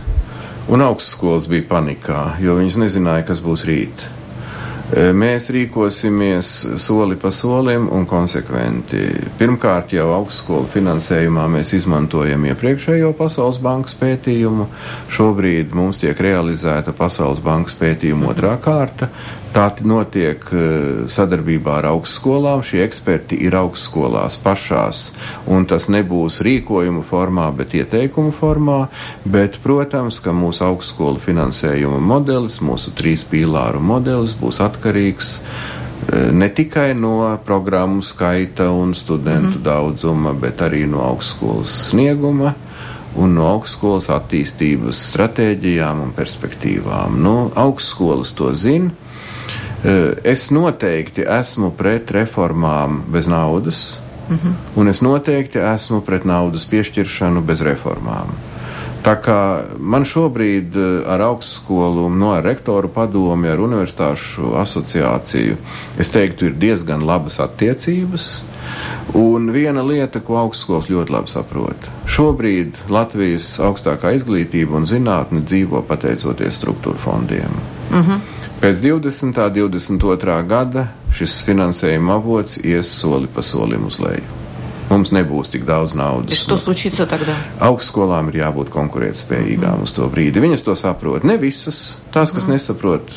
Un 0.71 0.83
augstskolas 0.83 1.49
bija 1.51 1.67
panikā, 1.69 2.37
jo 2.41 2.55
viņas 2.59 2.79
nezināja, 2.83 3.27
kas 3.27 3.43
būs 3.43 3.67
rīt. 3.67 4.07
E, 4.95 5.09
mēs 5.11 5.49
rīkosimies 5.51 6.49
soli 6.79 7.17
pa 7.19 7.33
solim 7.35 7.89
un 7.91 8.05
konsekventi. 8.07 9.01
Pirmkārt, 9.41 9.91
jau 9.97 10.07
augstskolu 10.15 10.69
finansējumā 10.71 11.49
mēs 11.57 11.73
izmantojam 11.81 12.45
iepriekšējo 12.53 13.11
Pasaules 13.19 13.59
bankas 13.65 13.97
pētījumu. 13.99 14.69
Šobrīd 15.11 15.75
mums 15.75 15.99
tiek 16.05 16.21
realizēta 16.23 16.95
Pasaules 16.95 17.43
bankas 17.43 17.75
pētījuma 17.81 18.31
otrā 18.31 18.55
kārta. 18.63 19.11
Tā 19.55 19.69
notiek 19.87 20.43
eh, 20.51 21.05
sadarbībā 21.07 21.77
ar 21.79 21.87
augstskolām. 21.93 22.65
Šie 22.67 22.81
eksperti 22.83 23.37
ir 23.47 23.55
augstskolās 23.55 24.35
pašās, 24.43 25.05
un 25.47 25.69
tas 25.71 25.87
nebūs 25.95 26.41
rīkojumu 26.43 27.05
formā, 27.07 27.47
bet 27.55 27.77
ieteikumu 27.79 28.35
formā. 28.35 28.81
Bet, 29.23 29.61
protams, 29.63 30.19
ka 30.25 30.35
mūsu 30.35 30.67
augstskolu 30.67 31.23
finansējuma 31.23 32.01
modelis, 32.03 32.59
mūsu 32.67 32.97
trīs 32.99 33.23
pīlāru 33.31 33.79
modelis 33.79 34.35
būs 34.41 34.59
atkarīgs 34.65 35.31
eh, 35.39 36.35
ne 36.35 36.51
tikai 36.51 36.91
no 36.99 37.15
programmu 37.47 38.03
skaita 38.03 38.73
un 38.75 38.95
studentu 38.99 39.55
mm 39.55 39.55
-hmm. 39.55 39.65
daudzuma, 39.71 40.33
bet 40.33 40.67
arī 40.67 40.83
no 40.91 41.07
augstskolas 41.13 41.79
snieguma 41.93 42.57
un 43.15 43.35
no 43.39 43.47
augstskolas 43.47 44.11
attīstības 44.11 44.99
stratēģijām 45.13 46.03
un 46.03 46.13
perspektīvām. 46.13 47.23
Nu, 47.23 47.53
augstskolas 47.55 48.33
to 48.33 48.55
zina. 48.55 48.91
Eh, 49.85 50.13
es 50.25 50.49
noteikti 50.51 51.27
esmu 51.29 51.69
pret 51.77 52.11
reformām 52.11 53.03
bez 53.13 53.29
naudas, 53.29 53.99
mm 54.31 54.37
-hmm. 54.37 54.81
un 54.81 54.89
es 54.89 55.01
noteikti 55.01 55.59
esmu 55.59 56.01
pret 56.01 56.25
naudas 56.25 56.65
piešķiršanu 56.65 57.41
bez 57.41 57.63
reformām. 57.63 58.33
Tā 59.05 59.21
kā 59.21 59.63
man 59.79 60.05
šobrīd 60.05 60.77
eh, 60.77 61.13
ar 61.13 61.21
augstskolu, 61.21 62.09
no 62.09 62.33
ar 62.33 62.45
rektoru 62.45 62.89
padomi, 62.89 63.49
ar 63.49 63.61
universitāšu 63.61 64.55
asociāciju, 64.57 65.57
es 65.99 66.11
teiktu, 66.11 66.47
ir 66.47 66.53
diezgan 66.53 67.05
labas 67.07 67.41
attiecības. 67.41 68.43
Un 69.15 69.51
viena 69.53 69.83
lieta, 69.83 70.21
ko 70.21 70.37
augstskolas 70.37 70.89
ļoti 70.89 71.13
labi 71.13 71.29
saprot. 71.29 71.91
Šobrīd 72.07 72.75
Latvijas 72.89 73.61
augstākā 73.61 74.15
izglītība 74.17 74.77
un 74.77 74.87
zinātne 74.87 75.45
dzīvo 75.45 75.83
pateicoties 75.83 76.63
struktūra 76.63 76.97
fondiem. 76.97 77.53
Mm 77.91 78.01
-hmm. 78.01 78.19
Pēc 78.60 78.82
20. 78.84 79.24
un 79.24 79.72
22. 79.72 80.42
gada 80.50 80.90
šis 81.16 81.40
finansējuma 81.48 82.18
avots 82.20 82.58
ies 82.60 82.92
soli 82.92 83.30
pa 83.32 83.44
solim 83.46 83.88
uz 83.88 84.00
leju. 84.04 84.40
Mums 84.90 85.12
nebūs 85.14 85.52
tik 85.54 85.68
daudz 85.70 85.94
naudas. 85.94 86.34
Что 86.34 86.58
случится 86.58 87.06
тогда? 87.06 87.36
Augstskolām 87.62 88.32
ir 88.32 88.42
jābūt 88.42 88.72
konkurētspējīgām 88.74 89.78
mm. 89.78 89.86
uz 89.86 89.94
to 89.94 90.08
brīdi. 90.10 90.42
Viņas 90.42 90.66
to 90.66 90.74
saprot. 90.74 91.24
Ne 91.24 91.38
visas. 91.38 91.96
Tās, 92.12 92.34
kas 92.34 92.50
mm. 92.50 92.58
nesaprot, 92.58 93.14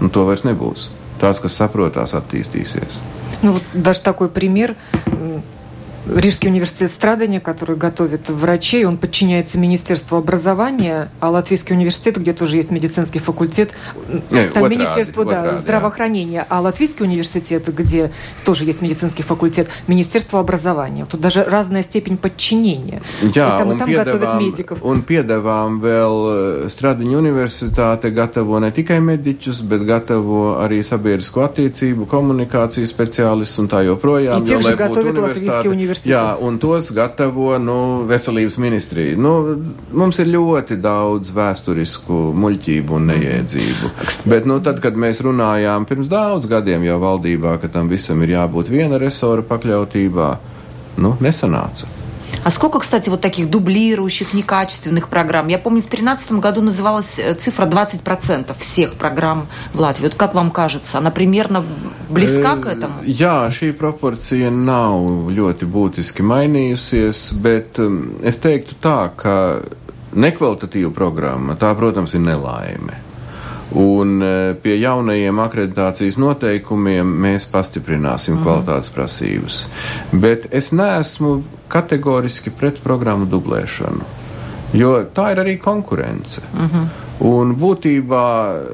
nu, 0.00 0.08
to 0.08 0.24
vairs 0.24 0.46
nebūs. 0.48 0.88
Tās, 1.20 1.42
kas 1.44 1.58
saprot, 1.60 1.92
tās 1.98 2.16
attīstīsies. 2.16 2.96
Ну, 3.42 3.52
вот 3.52 3.62
даже 3.74 4.00
такой 4.00 4.28
пример. 4.28 4.74
Рижский 6.15 6.49
университет 6.49 6.91
страдания, 6.91 7.39
который 7.41 7.75
готовит 7.75 8.29
врачей, 8.29 8.85
он 8.85 8.97
подчиняется 8.97 9.57
Министерству 9.57 10.17
образования, 10.17 11.09
а 11.19 11.29
Латвийский 11.29 11.75
университет, 11.75 12.17
где 12.17 12.33
тоже 12.33 12.55
есть 12.55 12.71
медицинский 12.71 13.19
факультет, 13.19 13.73
Не, 14.31 14.47
там 14.47 14.63
вот 14.63 14.71
Министерство 14.71 15.25
ради, 15.25 15.35
да, 15.35 15.43
ради, 15.43 15.61
здравоохранения, 15.61 16.45
а 16.47 16.61
Латвийский 16.61 17.03
университет, 17.05 17.67
где 17.75 18.11
тоже 18.45 18.63
есть 18.63 18.81
медицинский 18.81 19.23
факультет, 19.23 19.67
Министерство 19.87 20.39
образования. 20.39 21.05
Тут 21.05 21.19
даже 21.19 21.43
разная 21.43 21.83
степень 21.83 22.17
подчинения. 22.17 23.01
Jā, 23.21 23.55
и 23.55 23.57
там, 23.59 23.71
и 23.73 23.77
там 23.77 23.91
готовят 23.91 24.41
медиков. 24.41 24.79
un 24.81 25.03
piedāvām 25.03 25.81
vēl 25.83 26.67
Stradiņu 26.71 27.19
universitāte 27.19 28.11
gatavo 28.15 28.59
ne 28.59 28.71
tikai 28.71 28.99
mediķus, 29.03 29.61
bet 29.67 29.83
gatavo 29.83 30.57
arī 30.63 30.79
sabiedrisko 30.83 31.43
attiecību, 31.43 32.07
komunikāciju 32.07 32.87
speciālistus 32.87 33.59
un 33.59 33.67
tā 33.67 33.83
joprojām. 33.83 34.41
И 34.41 34.45
тех 34.45 34.61
же 34.61 34.75
готовит 34.75 35.17
Латвийский 35.17 35.69
университет. 35.69 35.96
Jā, 36.05 36.35
un 36.43 36.59
tos 36.61 36.91
gatavo 36.95 37.55
nu, 37.61 37.77
veselības 38.09 38.59
ministrija. 38.61 39.17
Nu, 39.17 39.33
mums 39.91 40.19
ir 40.21 40.29
ļoti 40.35 40.77
daudz 40.83 41.33
vēsturisku 41.35 42.19
muļķību 42.37 42.97
un 42.99 43.11
neiedzību. 43.13 43.91
Bet 44.29 44.45
nu, 44.49 44.59
tad, 44.63 44.81
kad 44.83 44.99
mēs 44.99 45.23
runājām 45.25 45.87
pirms 45.89 46.11
daudz 46.11 46.49
gadiem 46.51 46.85
jau 46.87 46.99
valdībā, 47.01 47.57
ka 47.61 47.71
tam 47.73 47.89
visam 47.91 48.21
ir 48.25 48.37
jābūt 48.37 48.69
viena 48.73 49.01
resora 49.01 49.45
pakļautībā, 49.47 50.33
nu, 51.01 51.15
nesanāca. 51.23 51.96
А 52.46 52.50
сколько, 52.50 52.80
кстати, 52.80 53.08
вот 53.08 53.20
таких 53.20 53.50
дублирующих, 53.50 54.34
некачественных 54.34 55.08
программ? 55.08 55.48
Я 55.48 55.58
помню, 55.58 55.80
в 55.80 55.88
2013 55.88 56.32
году 56.32 56.60
называлась 56.60 57.18
э, 57.18 57.34
цифра 57.34 57.66
20% 57.66 58.54
всех 58.58 58.94
программ 58.94 59.46
в 59.72 59.80
Латвии. 59.80 60.04
Вот 60.04 60.14
как 60.16 60.34
вам 60.34 60.50
кажется, 60.50 60.98
она 60.98 61.10
примерно 61.10 61.64
близка 62.08 62.56
к 62.56 62.66
этому? 62.66 62.94
Jā, 63.06 63.46
šī 63.50 63.72
proporcija 63.78 64.50
nav 64.50 65.30
ļoti 65.30 65.66
būtiski 65.66 66.24
mainījusies, 66.26 67.30
bet 67.42 67.78
es 68.22 68.42
teiktu 68.42 68.76
tā, 68.82 69.10
ka 69.16 69.62
nekvalitatīva 70.12 70.92
programma, 70.94 71.56
tā, 71.56 71.72
protams, 71.78 72.14
ir 72.14 72.22
nelaime. 72.26 72.98
Un 73.75 74.21
e, 74.23 74.53
pie 74.63 74.77
jaunajiem 74.79 75.39
akreditācijas 75.43 76.15
noteikumiem 76.21 77.09
mēs 77.25 77.47
pastiprināsim 77.51 78.37
mm. 78.37 78.43
kvalitātes 78.45 78.93
prasības. 78.95 79.57
Bet 80.11 80.47
es 80.55 80.71
neesmu 80.71 81.41
kategoriski 81.67 82.53
pret 82.55 82.79
programmu 82.83 83.27
dublēšanu, 83.27 84.07
jo 84.79 84.93
tā 85.15 85.33
ir 85.33 85.43
arī 85.43 85.57
konkurence. 85.59 86.41
Mm 86.53 86.69
-hmm. 86.69 86.87
Un 87.19 87.55
būtībā 87.57 88.25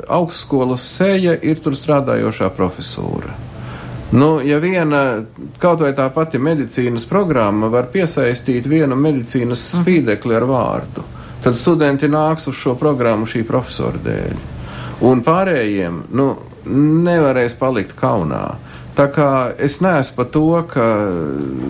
augstskolas 0.08 0.84
sēja 1.00 1.38
ir 1.42 1.60
tur 1.64 1.74
strādājošā 1.74 2.50
profesūra. 2.50 3.32
Nu, 4.12 4.42
ja 4.46 4.60
viena 4.60 5.24
kaut 5.58 5.80
vai 5.80 5.94
tā 5.98 6.10
pati 6.14 6.38
medicīnas 6.38 7.06
programma 7.10 7.68
var 7.68 7.88
piesaistīt 7.94 8.68
vienu 8.70 8.96
medicīnas 8.96 9.74
mhm. 9.74 9.82
spīdekli 9.82 10.36
ar 10.36 10.44
vārdu, 10.44 11.04
tad 11.44 11.58
studenti 11.58 12.08
nāks 12.08 12.48
uz 12.48 12.56
šo 12.56 12.76
programmu 12.76 13.26
šī 13.26 13.42
profesora 13.48 13.98
dēļ. 13.98 14.53
Un 15.04 15.20
pārējiem 15.26 16.04
nu, 16.16 16.30
nevarēs 17.04 17.58
palikt 17.60 17.92
kaunā. 18.00 18.44
Tā 18.94 19.08
kā 19.10 19.28
es 19.58 19.80
neesmu 19.82 20.16
par 20.20 20.28
to, 20.34 20.48
ka 20.70 20.84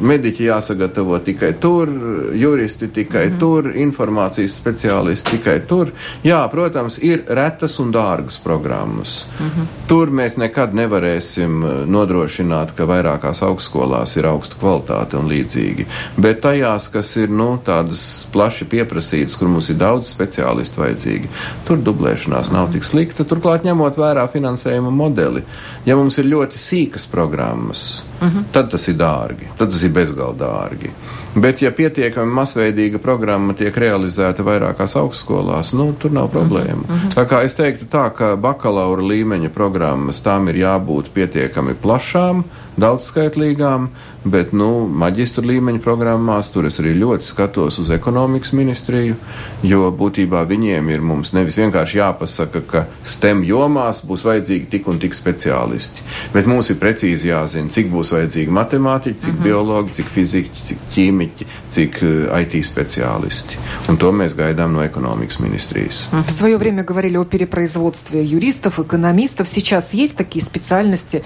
mediķi 0.04 0.50
jāsagatavo 0.50 1.16
tikai 1.24 1.54
tur, 1.64 1.88
juristi 2.36 2.90
tikai 2.92 3.26
mm 3.28 3.34
-hmm. 3.34 3.40
tur, 3.40 3.72
informācijas 3.76 4.58
speciālisti 4.60 5.38
tikai 5.38 5.60
tur. 5.68 5.92
Jā, 6.24 6.50
protams, 6.52 6.98
ir 6.98 7.24
retas 7.28 7.80
un 7.80 7.94
dārgas 7.94 8.40
programmas. 8.44 9.26
Mm 9.40 9.46
-hmm. 9.46 9.66
Tur 9.88 10.08
mēs 10.08 10.38
nekad 10.38 10.74
nevarēsim 10.74 11.64
uh, 11.64 11.88
nodrošināt, 11.88 12.76
ka 12.76 12.84
vairākās 12.84 13.44
augstskolās 13.44 14.18
ir 14.18 14.26
augsta 14.26 14.56
kvalitāte 14.60 15.18
un 15.18 15.30
līdzīgi. 15.30 15.86
Bet 16.18 16.42
tajās, 16.42 16.88
kas 16.88 17.16
ir 17.16 17.30
nu, 17.30 17.60
tādas 17.66 18.28
plaši 18.32 18.66
pieprasītas, 18.66 19.38
kur 19.38 19.48
mums 19.48 19.70
ir 19.70 19.76
daudz 19.76 20.08
speciālistu 20.08 20.82
vajadzīgi, 20.82 21.28
tur 21.68 21.78
dublēšanās 21.78 22.52
nav 22.52 22.72
tik 22.72 22.84
slikta. 22.84 23.24
Turklāt 23.24 23.64
ņemot 23.64 23.98
vērā 23.98 24.28
finansējuma 24.28 24.90
modeli, 24.90 25.44
ja 25.86 25.96
mums 25.96 26.18
ir 26.18 26.26
ļoti 26.26 26.58
sīkas 26.58 27.08
programmas, 27.14 28.02
uh 28.24 28.30
mhm. 28.30 28.38
-huh. 28.38 28.44
tad 28.52 28.72
tas 28.72 28.88
ir 28.88 28.96
dārgi, 28.96 29.52
tad 29.58 29.70
tas 29.70 29.84
ir 29.84 29.92
bezgalīgi 29.92 30.38
dārgi. 30.38 30.90
Bet, 31.36 31.62
ja 31.62 31.72
pietiekami 31.72 32.34
masveidīga 32.34 32.98
programma 32.98 33.54
tiek 33.54 33.78
realizēta 33.78 34.44
vairākās 34.44 34.96
augstskolās, 34.96 35.74
nu, 35.74 35.94
tur 36.00 36.12
nav 36.12 36.30
problēma. 36.30 36.84
Uh 36.90 37.04
-huh. 37.04 37.16
Tā 37.16 37.26
kā 37.26 37.44
es 37.46 37.56
teiktu 37.56 37.86
tā, 37.86 38.10
ka 38.14 38.36
bakalaura 38.36 39.02
līmeņa 39.02 39.50
programmas 39.50 40.22
tām 40.22 40.50
ir 40.50 40.56
jābūt 40.56 41.10
pietiekami 41.14 41.74
plašām, 41.74 42.44
daudzskaitlīgām, 42.78 43.88
bet, 44.24 44.54
nu, 44.56 44.88
maģistra 44.88 45.44
līmeņa 45.46 45.82
programmās 45.84 46.50
tur 46.54 46.66
es 46.70 46.80
arī 46.82 46.94
ļoti 46.98 47.28
skatos 47.28 47.80
uz 47.84 47.92
ekonomikas 47.94 48.54
ministriju, 48.56 49.16
jo 49.64 49.92
būtībā 50.00 50.44
viņiem 50.50 50.90
ir 50.94 51.04
mums 51.06 51.34
nevis 51.36 51.58
vienkārši 51.60 52.00
jāpasaka, 52.00 52.62
ka 52.70 52.86
STEM 53.04 53.44
jomās 53.48 54.02
būs 54.08 54.26
vajadzīgi 54.26 54.70
tik 54.72 54.88
un 54.88 55.02
tik 55.04 55.18
speciālisti, 55.18 56.06
bet 56.34 56.50
mums 56.50 56.72
ir 56.74 56.80
precīzi 56.82 57.30
jāzina, 57.30 57.70
cik 57.74 57.92
būs 57.94 58.13
vajadzīgi 58.14 58.54
matemātiķi, 58.54 59.20
cik 59.20 59.30
uh 59.30 59.34
mhm. 59.34 59.40
-huh. 59.40 59.48
biologi, 59.48 59.94
cik 60.00 60.12
fiziķi, 60.14 60.64
cik 60.68 60.80
ķīmiķi, 60.96 61.48
cik 61.70 62.00
uh, 62.02 62.40
IT 62.42 62.54
speciālisti. 62.66 63.60
Un 63.90 63.98
to 63.98 64.12
mēs 64.12 64.36
gaidām 64.38 64.74
no 64.74 64.84
ekonomikas 64.84 65.40
ministrijas. 65.40 66.08
В 66.12 66.32
свое 66.32 66.58
время 66.58 66.84
говорили 66.84 67.18
о 67.18 67.26
перепроизводстве 67.26 68.24
юристов, 68.24 68.80
экономистов. 68.80 69.48
Сейчас 69.48 69.94
есть 69.94 70.18
такие 70.18 70.44
специальности, 70.46 71.24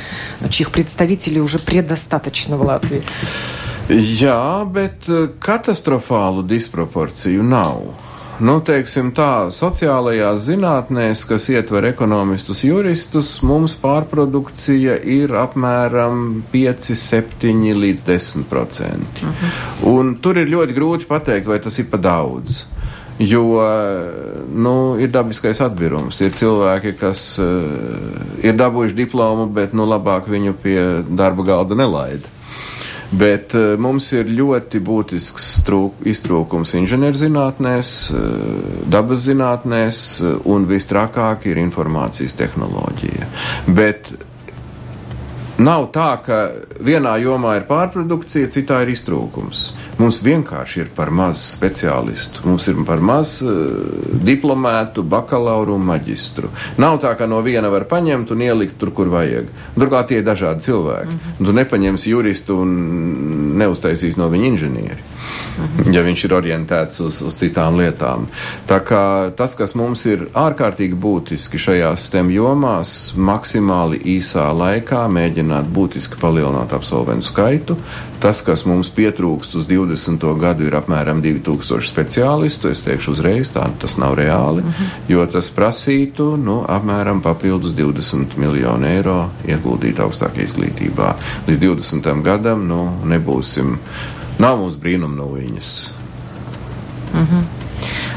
чьих 0.50 0.72
представителей 0.72 1.42
уже 1.42 1.60
предостаточно 1.60 2.58
в 2.58 2.62
Латвии? 2.62 3.04
Jā, 3.90 4.68
bet 4.68 5.08
katastrofālu 5.40 6.44
disproporciju 6.44 7.44
nav. 7.44 8.07
Nu, 8.38 8.60
teiksim 8.62 9.10
tā, 9.18 9.50
sociālajās 9.50 10.44
zinātnēs, 10.46 11.24
kas 11.26 11.48
ietver 11.50 11.88
ekonomistus, 11.90 12.62
juristus, 12.68 13.32
mums 13.42 13.74
pārprodukcija 13.82 15.00
ir 15.02 15.34
apmēram 15.42 16.44
5, 16.52 16.92
7 17.02 17.74
līdz 17.82 18.06
10 18.06 18.46
procenti. 18.52 19.26
Uh 19.26 19.42
-huh. 19.42 19.90
Un 19.94 20.16
tur 20.22 20.38
ir 20.38 20.54
ļoti 20.54 20.78
grūti 20.78 21.10
pateikt, 21.10 21.48
vai 21.48 21.60
tas 21.60 21.80
ir 21.80 21.90
pa 21.90 21.98
daudz. 21.98 22.66
Jo 23.20 23.44
nu, 24.54 24.98
ir 25.00 25.10
dabiskais 25.10 25.62
atbirums. 25.62 26.22
Ir 26.22 26.32
cilvēki, 26.32 26.94
kas 27.00 27.40
uh, 27.40 27.46
ir 28.44 28.54
dabūjuši 28.54 28.94
diplomu, 28.94 29.48
bet 29.50 29.74
nu, 29.74 29.86
labāk 29.86 30.30
viņu 30.30 30.54
pie 30.54 31.04
darba 31.10 31.44
galda 31.44 31.76
nelaida. 31.76 32.37
Bet 33.12 33.54
uh, 33.56 33.78
mums 33.80 34.10
ir 34.12 34.28
ļoti 34.28 34.82
būtisks 34.84 35.46
trūk, 35.68 36.02
iztrūkums 36.12 36.74
inženierzinātnēs, 36.76 37.92
uh, 38.12 38.80
dabas 38.92 39.24
zinātnēs, 39.30 40.02
uh, 40.20 40.34
un 40.52 40.68
vistrakāk 40.68 41.48
ir 41.48 41.62
informācijas 41.62 42.36
tehnoloģija. 42.36 43.30
Bet 43.78 44.12
nav 45.64 45.88
tā, 45.96 46.10
ka 46.26 46.42
vienā 46.84 47.18
jomā 47.22 47.56
ir 47.58 47.66
pārprodukcija, 47.70 48.50
citā 48.54 48.82
ir 48.84 48.94
iztrūkums. 48.94 49.72
Mums 49.98 50.22
vienkārši 50.24 50.84
ir 50.84 50.92
par 50.96 51.10
maz 51.10 51.44
speciālistu, 51.56 52.46
mums 52.46 52.68
ir 52.68 52.80
par 52.88 53.02
maz 53.02 53.38
uh, 53.42 53.52
diplomētu, 54.24 55.04
bakalauru 55.04 55.78
un 55.78 55.86
maģistru. 55.88 56.52
Nav 56.78 57.00
tā, 57.04 57.16
ka 57.18 57.28
no 57.30 57.42
viena 57.46 57.72
var 57.74 57.88
paņemt 57.90 58.32
un 58.36 58.44
ielikt 58.46 58.78
tur, 58.82 58.94
kur 58.94 59.10
vajag. 59.14 59.50
Turklāt 59.78 60.12
tie 60.12 60.22
ir 60.22 60.28
dažādi 60.28 60.68
cilvēki. 60.68 61.14
Mm 61.14 61.20
-hmm. 61.20 61.46
Tu 61.48 61.54
nepaņemsi 61.54 62.10
juristu 62.10 62.62
un 62.62 62.76
neuztaisīs 63.58 64.18
no 64.18 64.30
viņa 64.30 64.46
inženieri, 64.46 64.98
mm 64.98 65.66
-hmm. 65.66 65.94
ja 65.96 66.02
viņš 66.02 66.26
ir 66.26 66.34
orientēts 66.34 67.02
uz, 67.02 67.22
uz 67.22 67.36
citām 67.36 67.78
lietām. 67.78 68.28
Tā 68.68 68.80
kā 68.80 69.32
tas, 69.36 69.56
kas 69.56 69.76
mums 69.76 70.06
ir 70.06 70.28
ārkārtīgi 70.34 70.96
būtiski 70.96 71.58
šajās 71.58 72.06
STEM 72.10 72.30
jomās, 72.32 73.14
maksimāli 73.16 74.02
īsā 74.18 74.48
laikā 74.54 75.08
mēģināt 75.08 75.66
būtiski 75.74 76.20
palielināt 76.22 76.67
absolventu 76.74 77.26
skaitu. 77.26 77.78
Tas, 78.20 78.42
kas 78.42 78.66
mums 78.66 78.90
pietrūkst 78.90 79.56
uz 79.56 79.66
20 79.68 79.98
20. 79.98 80.40
gadu 80.40 80.68
ir 80.68 80.76
apmēram 80.78 81.22
2000 81.24 81.88
speciālistu. 81.88 82.72
Es 82.72 82.84
teikšu 82.86 83.14
uzreiz, 83.16 83.52
tā 83.54 83.66
tas 83.80 83.98
nav 83.98 84.16
reāli, 84.18 84.64
mm 84.64 84.70
-hmm. 84.70 85.12
jo 85.14 85.26
tas 85.26 85.50
prasītu 85.50 86.38
nu, 86.38 86.64
apmēram 86.68 87.22
papildus 87.22 87.72
20 87.72 88.38
miljonu 88.38 88.88
eiro 88.88 89.30
ieguldīt 89.48 90.00
augstākajā 90.00 90.46
izglītībā. 90.46 91.14
Līdz 91.48 91.60
20. 91.60 92.22
gadam 92.24 92.68
nu, 92.68 92.92
nebūsim, 93.06 93.78
nav 94.40 94.58
mums 94.58 94.76
brīnum 94.76 95.16
no 95.16 95.26
viņas. 95.26 95.92
Mm 97.14 97.20
-hmm. 97.20 97.67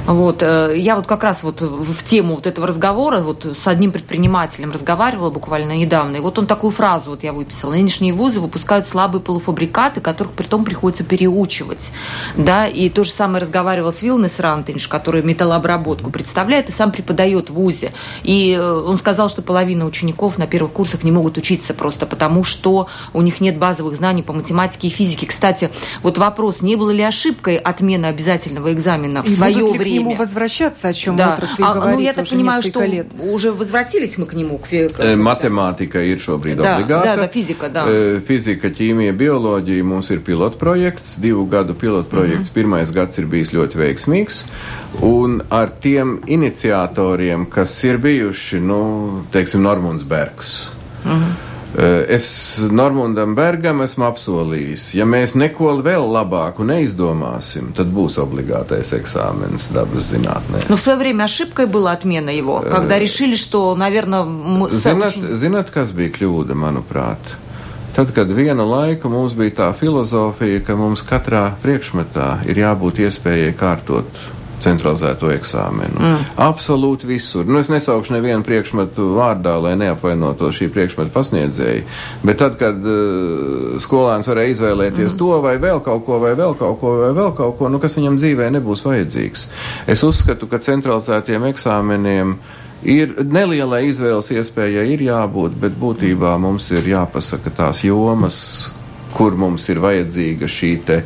Вот. 0.06 0.42
Э, 0.42 0.74
я 0.76 0.96
вот 0.96 1.06
как 1.06 1.22
раз 1.22 1.42
вот 1.42 1.60
в 1.60 2.04
тему 2.04 2.34
вот 2.36 2.46
этого 2.46 2.66
разговора 2.66 3.20
вот 3.20 3.44
с 3.44 3.66
одним 3.66 3.92
предпринимателем 3.92 4.72
разговаривала 4.72 5.30
буквально 5.30 5.76
недавно, 5.76 6.16
и 6.16 6.20
вот 6.20 6.38
он 6.38 6.46
такую 6.46 6.70
фразу 6.70 7.10
вот 7.10 7.22
я 7.22 7.32
выписала. 7.32 7.72
Нынешние 7.72 8.12
вузы 8.12 8.40
выпускают 8.40 8.86
слабые 8.86 9.22
полуфабрикаты, 9.22 10.00
которых 10.00 10.32
при 10.32 10.46
том 10.46 10.64
приходится 10.64 11.04
переучивать. 11.04 11.92
Да? 12.36 12.66
И 12.66 12.88
то 12.88 13.04
же 13.04 13.10
самое 13.10 13.40
разговаривал 13.40 13.92
с 13.92 14.02
Вилнес 14.02 14.40
Рантинш, 14.40 14.88
который 14.88 15.22
металлообработку 15.22 16.10
представляет 16.10 16.68
и 16.68 16.72
сам 16.72 16.90
преподает 16.90 17.50
в 17.50 17.54
ВУЗе. 17.54 17.92
И 18.22 18.56
э, 18.58 18.72
он 18.72 18.96
сказал, 18.96 19.28
что 19.28 19.42
половина 19.42 19.86
учеников 19.86 20.38
на 20.38 20.46
первых 20.46 20.72
курсах 20.72 21.04
не 21.04 21.12
могут 21.12 21.36
учиться 21.36 21.74
просто 21.74 22.06
потому, 22.06 22.44
что 22.44 22.88
у 23.12 23.22
них 23.22 23.40
нет 23.40 23.58
базовых 23.58 23.94
знаний 23.96 24.22
по 24.22 24.32
математике 24.32 24.88
и 24.88 24.90
физике. 24.90 25.26
Кстати, 25.26 25.70
вот 26.02 26.18
вопрос, 26.18 26.62
не 26.62 26.76
было 26.76 26.90
ли 26.90 27.02
ошибкой 27.02 27.56
отмена 27.56 28.08
обязательного 28.08 28.72
экзамена 28.72 29.22
в 29.22 29.26
и 29.26 29.30
свое 29.30 29.66
время? 29.66 29.99
нему 29.99 30.15
возвращаться, 30.15 30.87
о 30.87 30.93
чем 30.93 31.15
да. 31.15 31.33
отрасль 31.33 31.63
а, 31.63 31.73
говорит 31.73 31.97
Ну, 31.97 32.03
я 32.03 32.13
так 32.13 32.27
понимаю, 32.27 32.61
что 32.61 32.83
лет. 32.83 33.07
уже 33.19 33.51
возвратились 33.51 34.17
мы 34.17 34.25
к 34.25 34.33
нему. 34.33 34.57
К, 34.57 34.67
к, 34.67 34.99
Matemātika 35.15 36.01
ir 36.03 36.19
šobrīd 36.19 36.55
да, 36.55 36.77
obligāta. 36.77 37.03
Да, 37.03 37.15
да, 37.15 37.27
fizika, 37.27 37.69
да. 37.69 37.85
Fizika, 38.27 38.69
ķīmija, 38.69 39.13
bioloģija 39.13 39.83
mums 39.83 40.09
ir 40.09 40.21
pilotprojekts, 40.25 41.17
divu 41.19 41.45
gadu 41.45 41.73
pilotprojekts. 41.73 42.49
Mm 42.49 42.51
-hmm. 42.51 42.53
Pirmais 42.53 42.91
gads 42.91 43.17
ir 43.17 43.25
bijis 43.25 43.53
ļoti 43.53 43.75
veiksmīgs. 43.77 44.43
Un 45.01 45.41
ar 45.49 45.69
tiem 45.81 46.21
iniciatoriem, 46.27 47.45
kas 47.45 47.83
ir 47.83 47.97
bijuši, 47.97 48.59
nu, 48.59 49.23
teiksim, 49.31 49.61
Normunds 49.61 50.03
Bergs. 50.03 50.69
Mm 51.05 51.11
-hmm. 51.11 51.48
Eh, 51.77 52.05
es 52.15 52.67
Normundam 52.71 53.33
Bergam 53.35 53.81
esmu 53.83 54.05
apsolījis, 54.07 54.93
ja 54.95 55.03
mēs 55.03 55.33
neko 55.35 55.73
vēl 55.83 56.05
labāku 56.07 56.63
neizdomāsim, 56.63 57.73
tad 57.75 57.89
būs 57.91 58.15
обligātais 58.23 58.93
экзаменс 58.95 59.73
dabas 59.75 60.07
zinātnē. 60.13 60.69
Но 60.69 60.77
в 60.77 60.79
свое 60.79 60.97
время 60.97 61.25
ошибкой 61.25 61.67
была 61.67 61.91
отмена 61.91 62.29
его, 62.29 62.61
когда 62.61 62.97
решили, 62.97 63.35
что, 63.35 63.75
наверное, 63.75 64.23
мы... 64.23 64.69
Zināt, 64.69 65.17
очень... 65.17 65.35
zināt, 65.35 65.73
kas 65.73 65.91
bija 65.91 66.13
kļūda, 66.15 66.55
manuprāt? 66.55 67.19
Tad, 67.95 68.13
kad 68.15 68.31
vienu 68.31 68.63
laiku 68.67 69.11
mums 69.11 69.35
bija 69.35 69.51
tā 69.59 69.67
filozofija, 69.75 70.63
ka 70.63 70.79
mums 70.79 71.03
katrā 71.03 71.49
priekšmetā 71.63 72.47
ir 72.47 72.63
jābūt 72.63 73.03
iespējai 73.03 73.51
kārtot 73.55 74.07
centralizēto 74.60 75.30
eksāmenu. 75.34 75.98
Mm. 76.00 76.24
Absolūti 76.40 77.08
visur. 77.10 77.46
Nu, 77.48 77.60
es 77.62 77.70
nesaukšu 77.72 78.14
nevienu 78.16 78.44
priekšmetu 78.46 79.10
vārdā, 79.16 79.56
lai 79.62 79.74
neapvainoto 79.80 80.50
šī 80.54 80.70
priekšmeta 80.74 81.12
pasniedzēju, 81.14 81.84
bet 82.26 82.40
tad, 82.42 82.56
kad 82.60 82.80
uh, 82.84 83.76
skolēns 83.82 84.30
varēja 84.30 84.56
izvēlēties 84.56 85.12
mm. 85.14 85.18
to 85.20 85.42
vai 85.44 85.56
vēl 85.62 85.82
kaut 85.84 86.04
ko, 86.06 86.20
vai 86.22 86.34
vēl 86.38 86.56
kaut 86.60 86.80
ko, 86.82 86.96
vai 87.04 87.12
vēl 87.16 87.34
kaut 87.38 87.56
ko, 87.58 87.70
nu, 87.72 87.82
kas 87.82 87.96
viņam 87.98 88.18
dzīvē 88.20 88.50
nebūs 88.56 88.84
vajadzīgs. 88.86 89.46
Es 89.90 90.04
uzskatu, 90.06 90.50
ka 90.50 90.60
centralizētiem 90.62 91.48
eksāmeniem 91.50 92.36
ir 92.86 93.16
nelielai 93.28 93.86
izvēles 93.90 94.30
iespējai 94.34 94.86
ir 94.94 95.08
jābūt, 95.10 95.56
bet 95.60 95.76
būtībā 95.80 96.36
mums 96.40 96.70
ir 96.72 96.86
jāpasaka 96.94 97.52
tās 97.56 97.82
jomas, 97.84 98.70
kur 99.16 99.36
mums 99.36 99.66
ir 99.72 99.80
vajadzīga 99.82 100.48
šī 100.48 100.70
te 100.86 101.02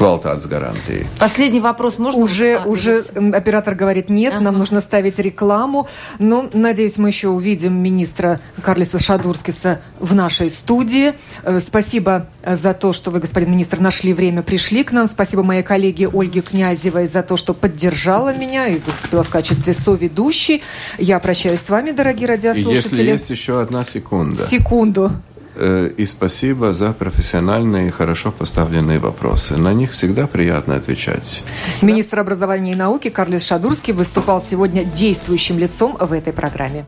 квалитат 0.00 0.46
гарантии. 0.46 1.06
Последний 1.18 1.60
вопрос 1.60 1.98
можно? 1.98 2.22
Уже, 2.22 2.56
а, 2.56 2.64
уже 2.64 3.00
оператор 3.32 3.74
говорит 3.74 4.08
нет, 4.08 4.34
ага. 4.34 4.44
нам 4.44 4.58
нужно 4.58 4.80
ставить 4.80 5.18
рекламу. 5.18 5.88
Но, 6.18 6.48
надеюсь, 6.52 6.96
мы 6.96 7.08
еще 7.08 7.28
увидим 7.28 7.76
министра 7.76 8.40
Карлиса 8.62 8.98
Шадурскиса 8.98 9.82
в 9.98 10.14
нашей 10.14 10.48
студии. 10.50 11.12
Э, 11.42 11.60
спасибо 11.60 12.26
э, 12.42 12.56
за 12.56 12.72
то, 12.74 12.92
что 12.92 13.10
вы, 13.10 13.20
господин 13.20 13.52
министр, 13.52 13.80
нашли 13.80 14.12
время, 14.12 14.42
пришли 14.42 14.84
к 14.84 14.92
нам. 14.92 15.06
Спасибо 15.06 15.42
моей 15.42 15.62
коллеге 15.62 16.08
Ольге 16.08 16.40
Князевой 16.40 17.06
за 17.06 17.22
то, 17.22 17.36
что 17.36 17.52
поддержала 17.52 18.34
меня 18.34 18.68
и 18.68 18.78
выступила 18.78 19.22
в 19.22 19.28
качестве 19.28 19.74
соведущей. 19.74 20.62
Я 20.98 21.18
прощаюсь 21.18 21.60
с 21.60 21.68
вами, 21.68 21.90
дорогие 21.90 22.26
радиослушатели. 22.26 22.74
Если 22.74 23.02
есть 23.02 23.30
еще 23.30 23.60
одна 23.60 23.84
секунда. 23.84 24.46
Секунду. 24.46 25.12
Э, 25.60 25.90
и 25.94 26.06
спасибо 26.06 26.72
за 26.72 26.92
профессиональные, 26.92 27.90
хорошо 27.90 28.32
поставленные 28.32 28.98
вопросы. 28.98 29.58
На 29.58 29.74
них 29.74 29.92
всегда 29.92 30.26
приятно 30.26 30.76
отвечать. 30.76 31.42
Министр 31.82 32.20
образования 32.20 32.72
и 32.72 32.74
науки 32.74 33.10
Карлис 33.10 33.46
Шадурский 33.46 33.92
выступал 33.92 34.42
сегодня 34.42 34.84
действующим 34.84 35.58
лицом 35.58 35.98
в 36.00 36.12
этой 36.14 36.32
программе. 36.32 36.78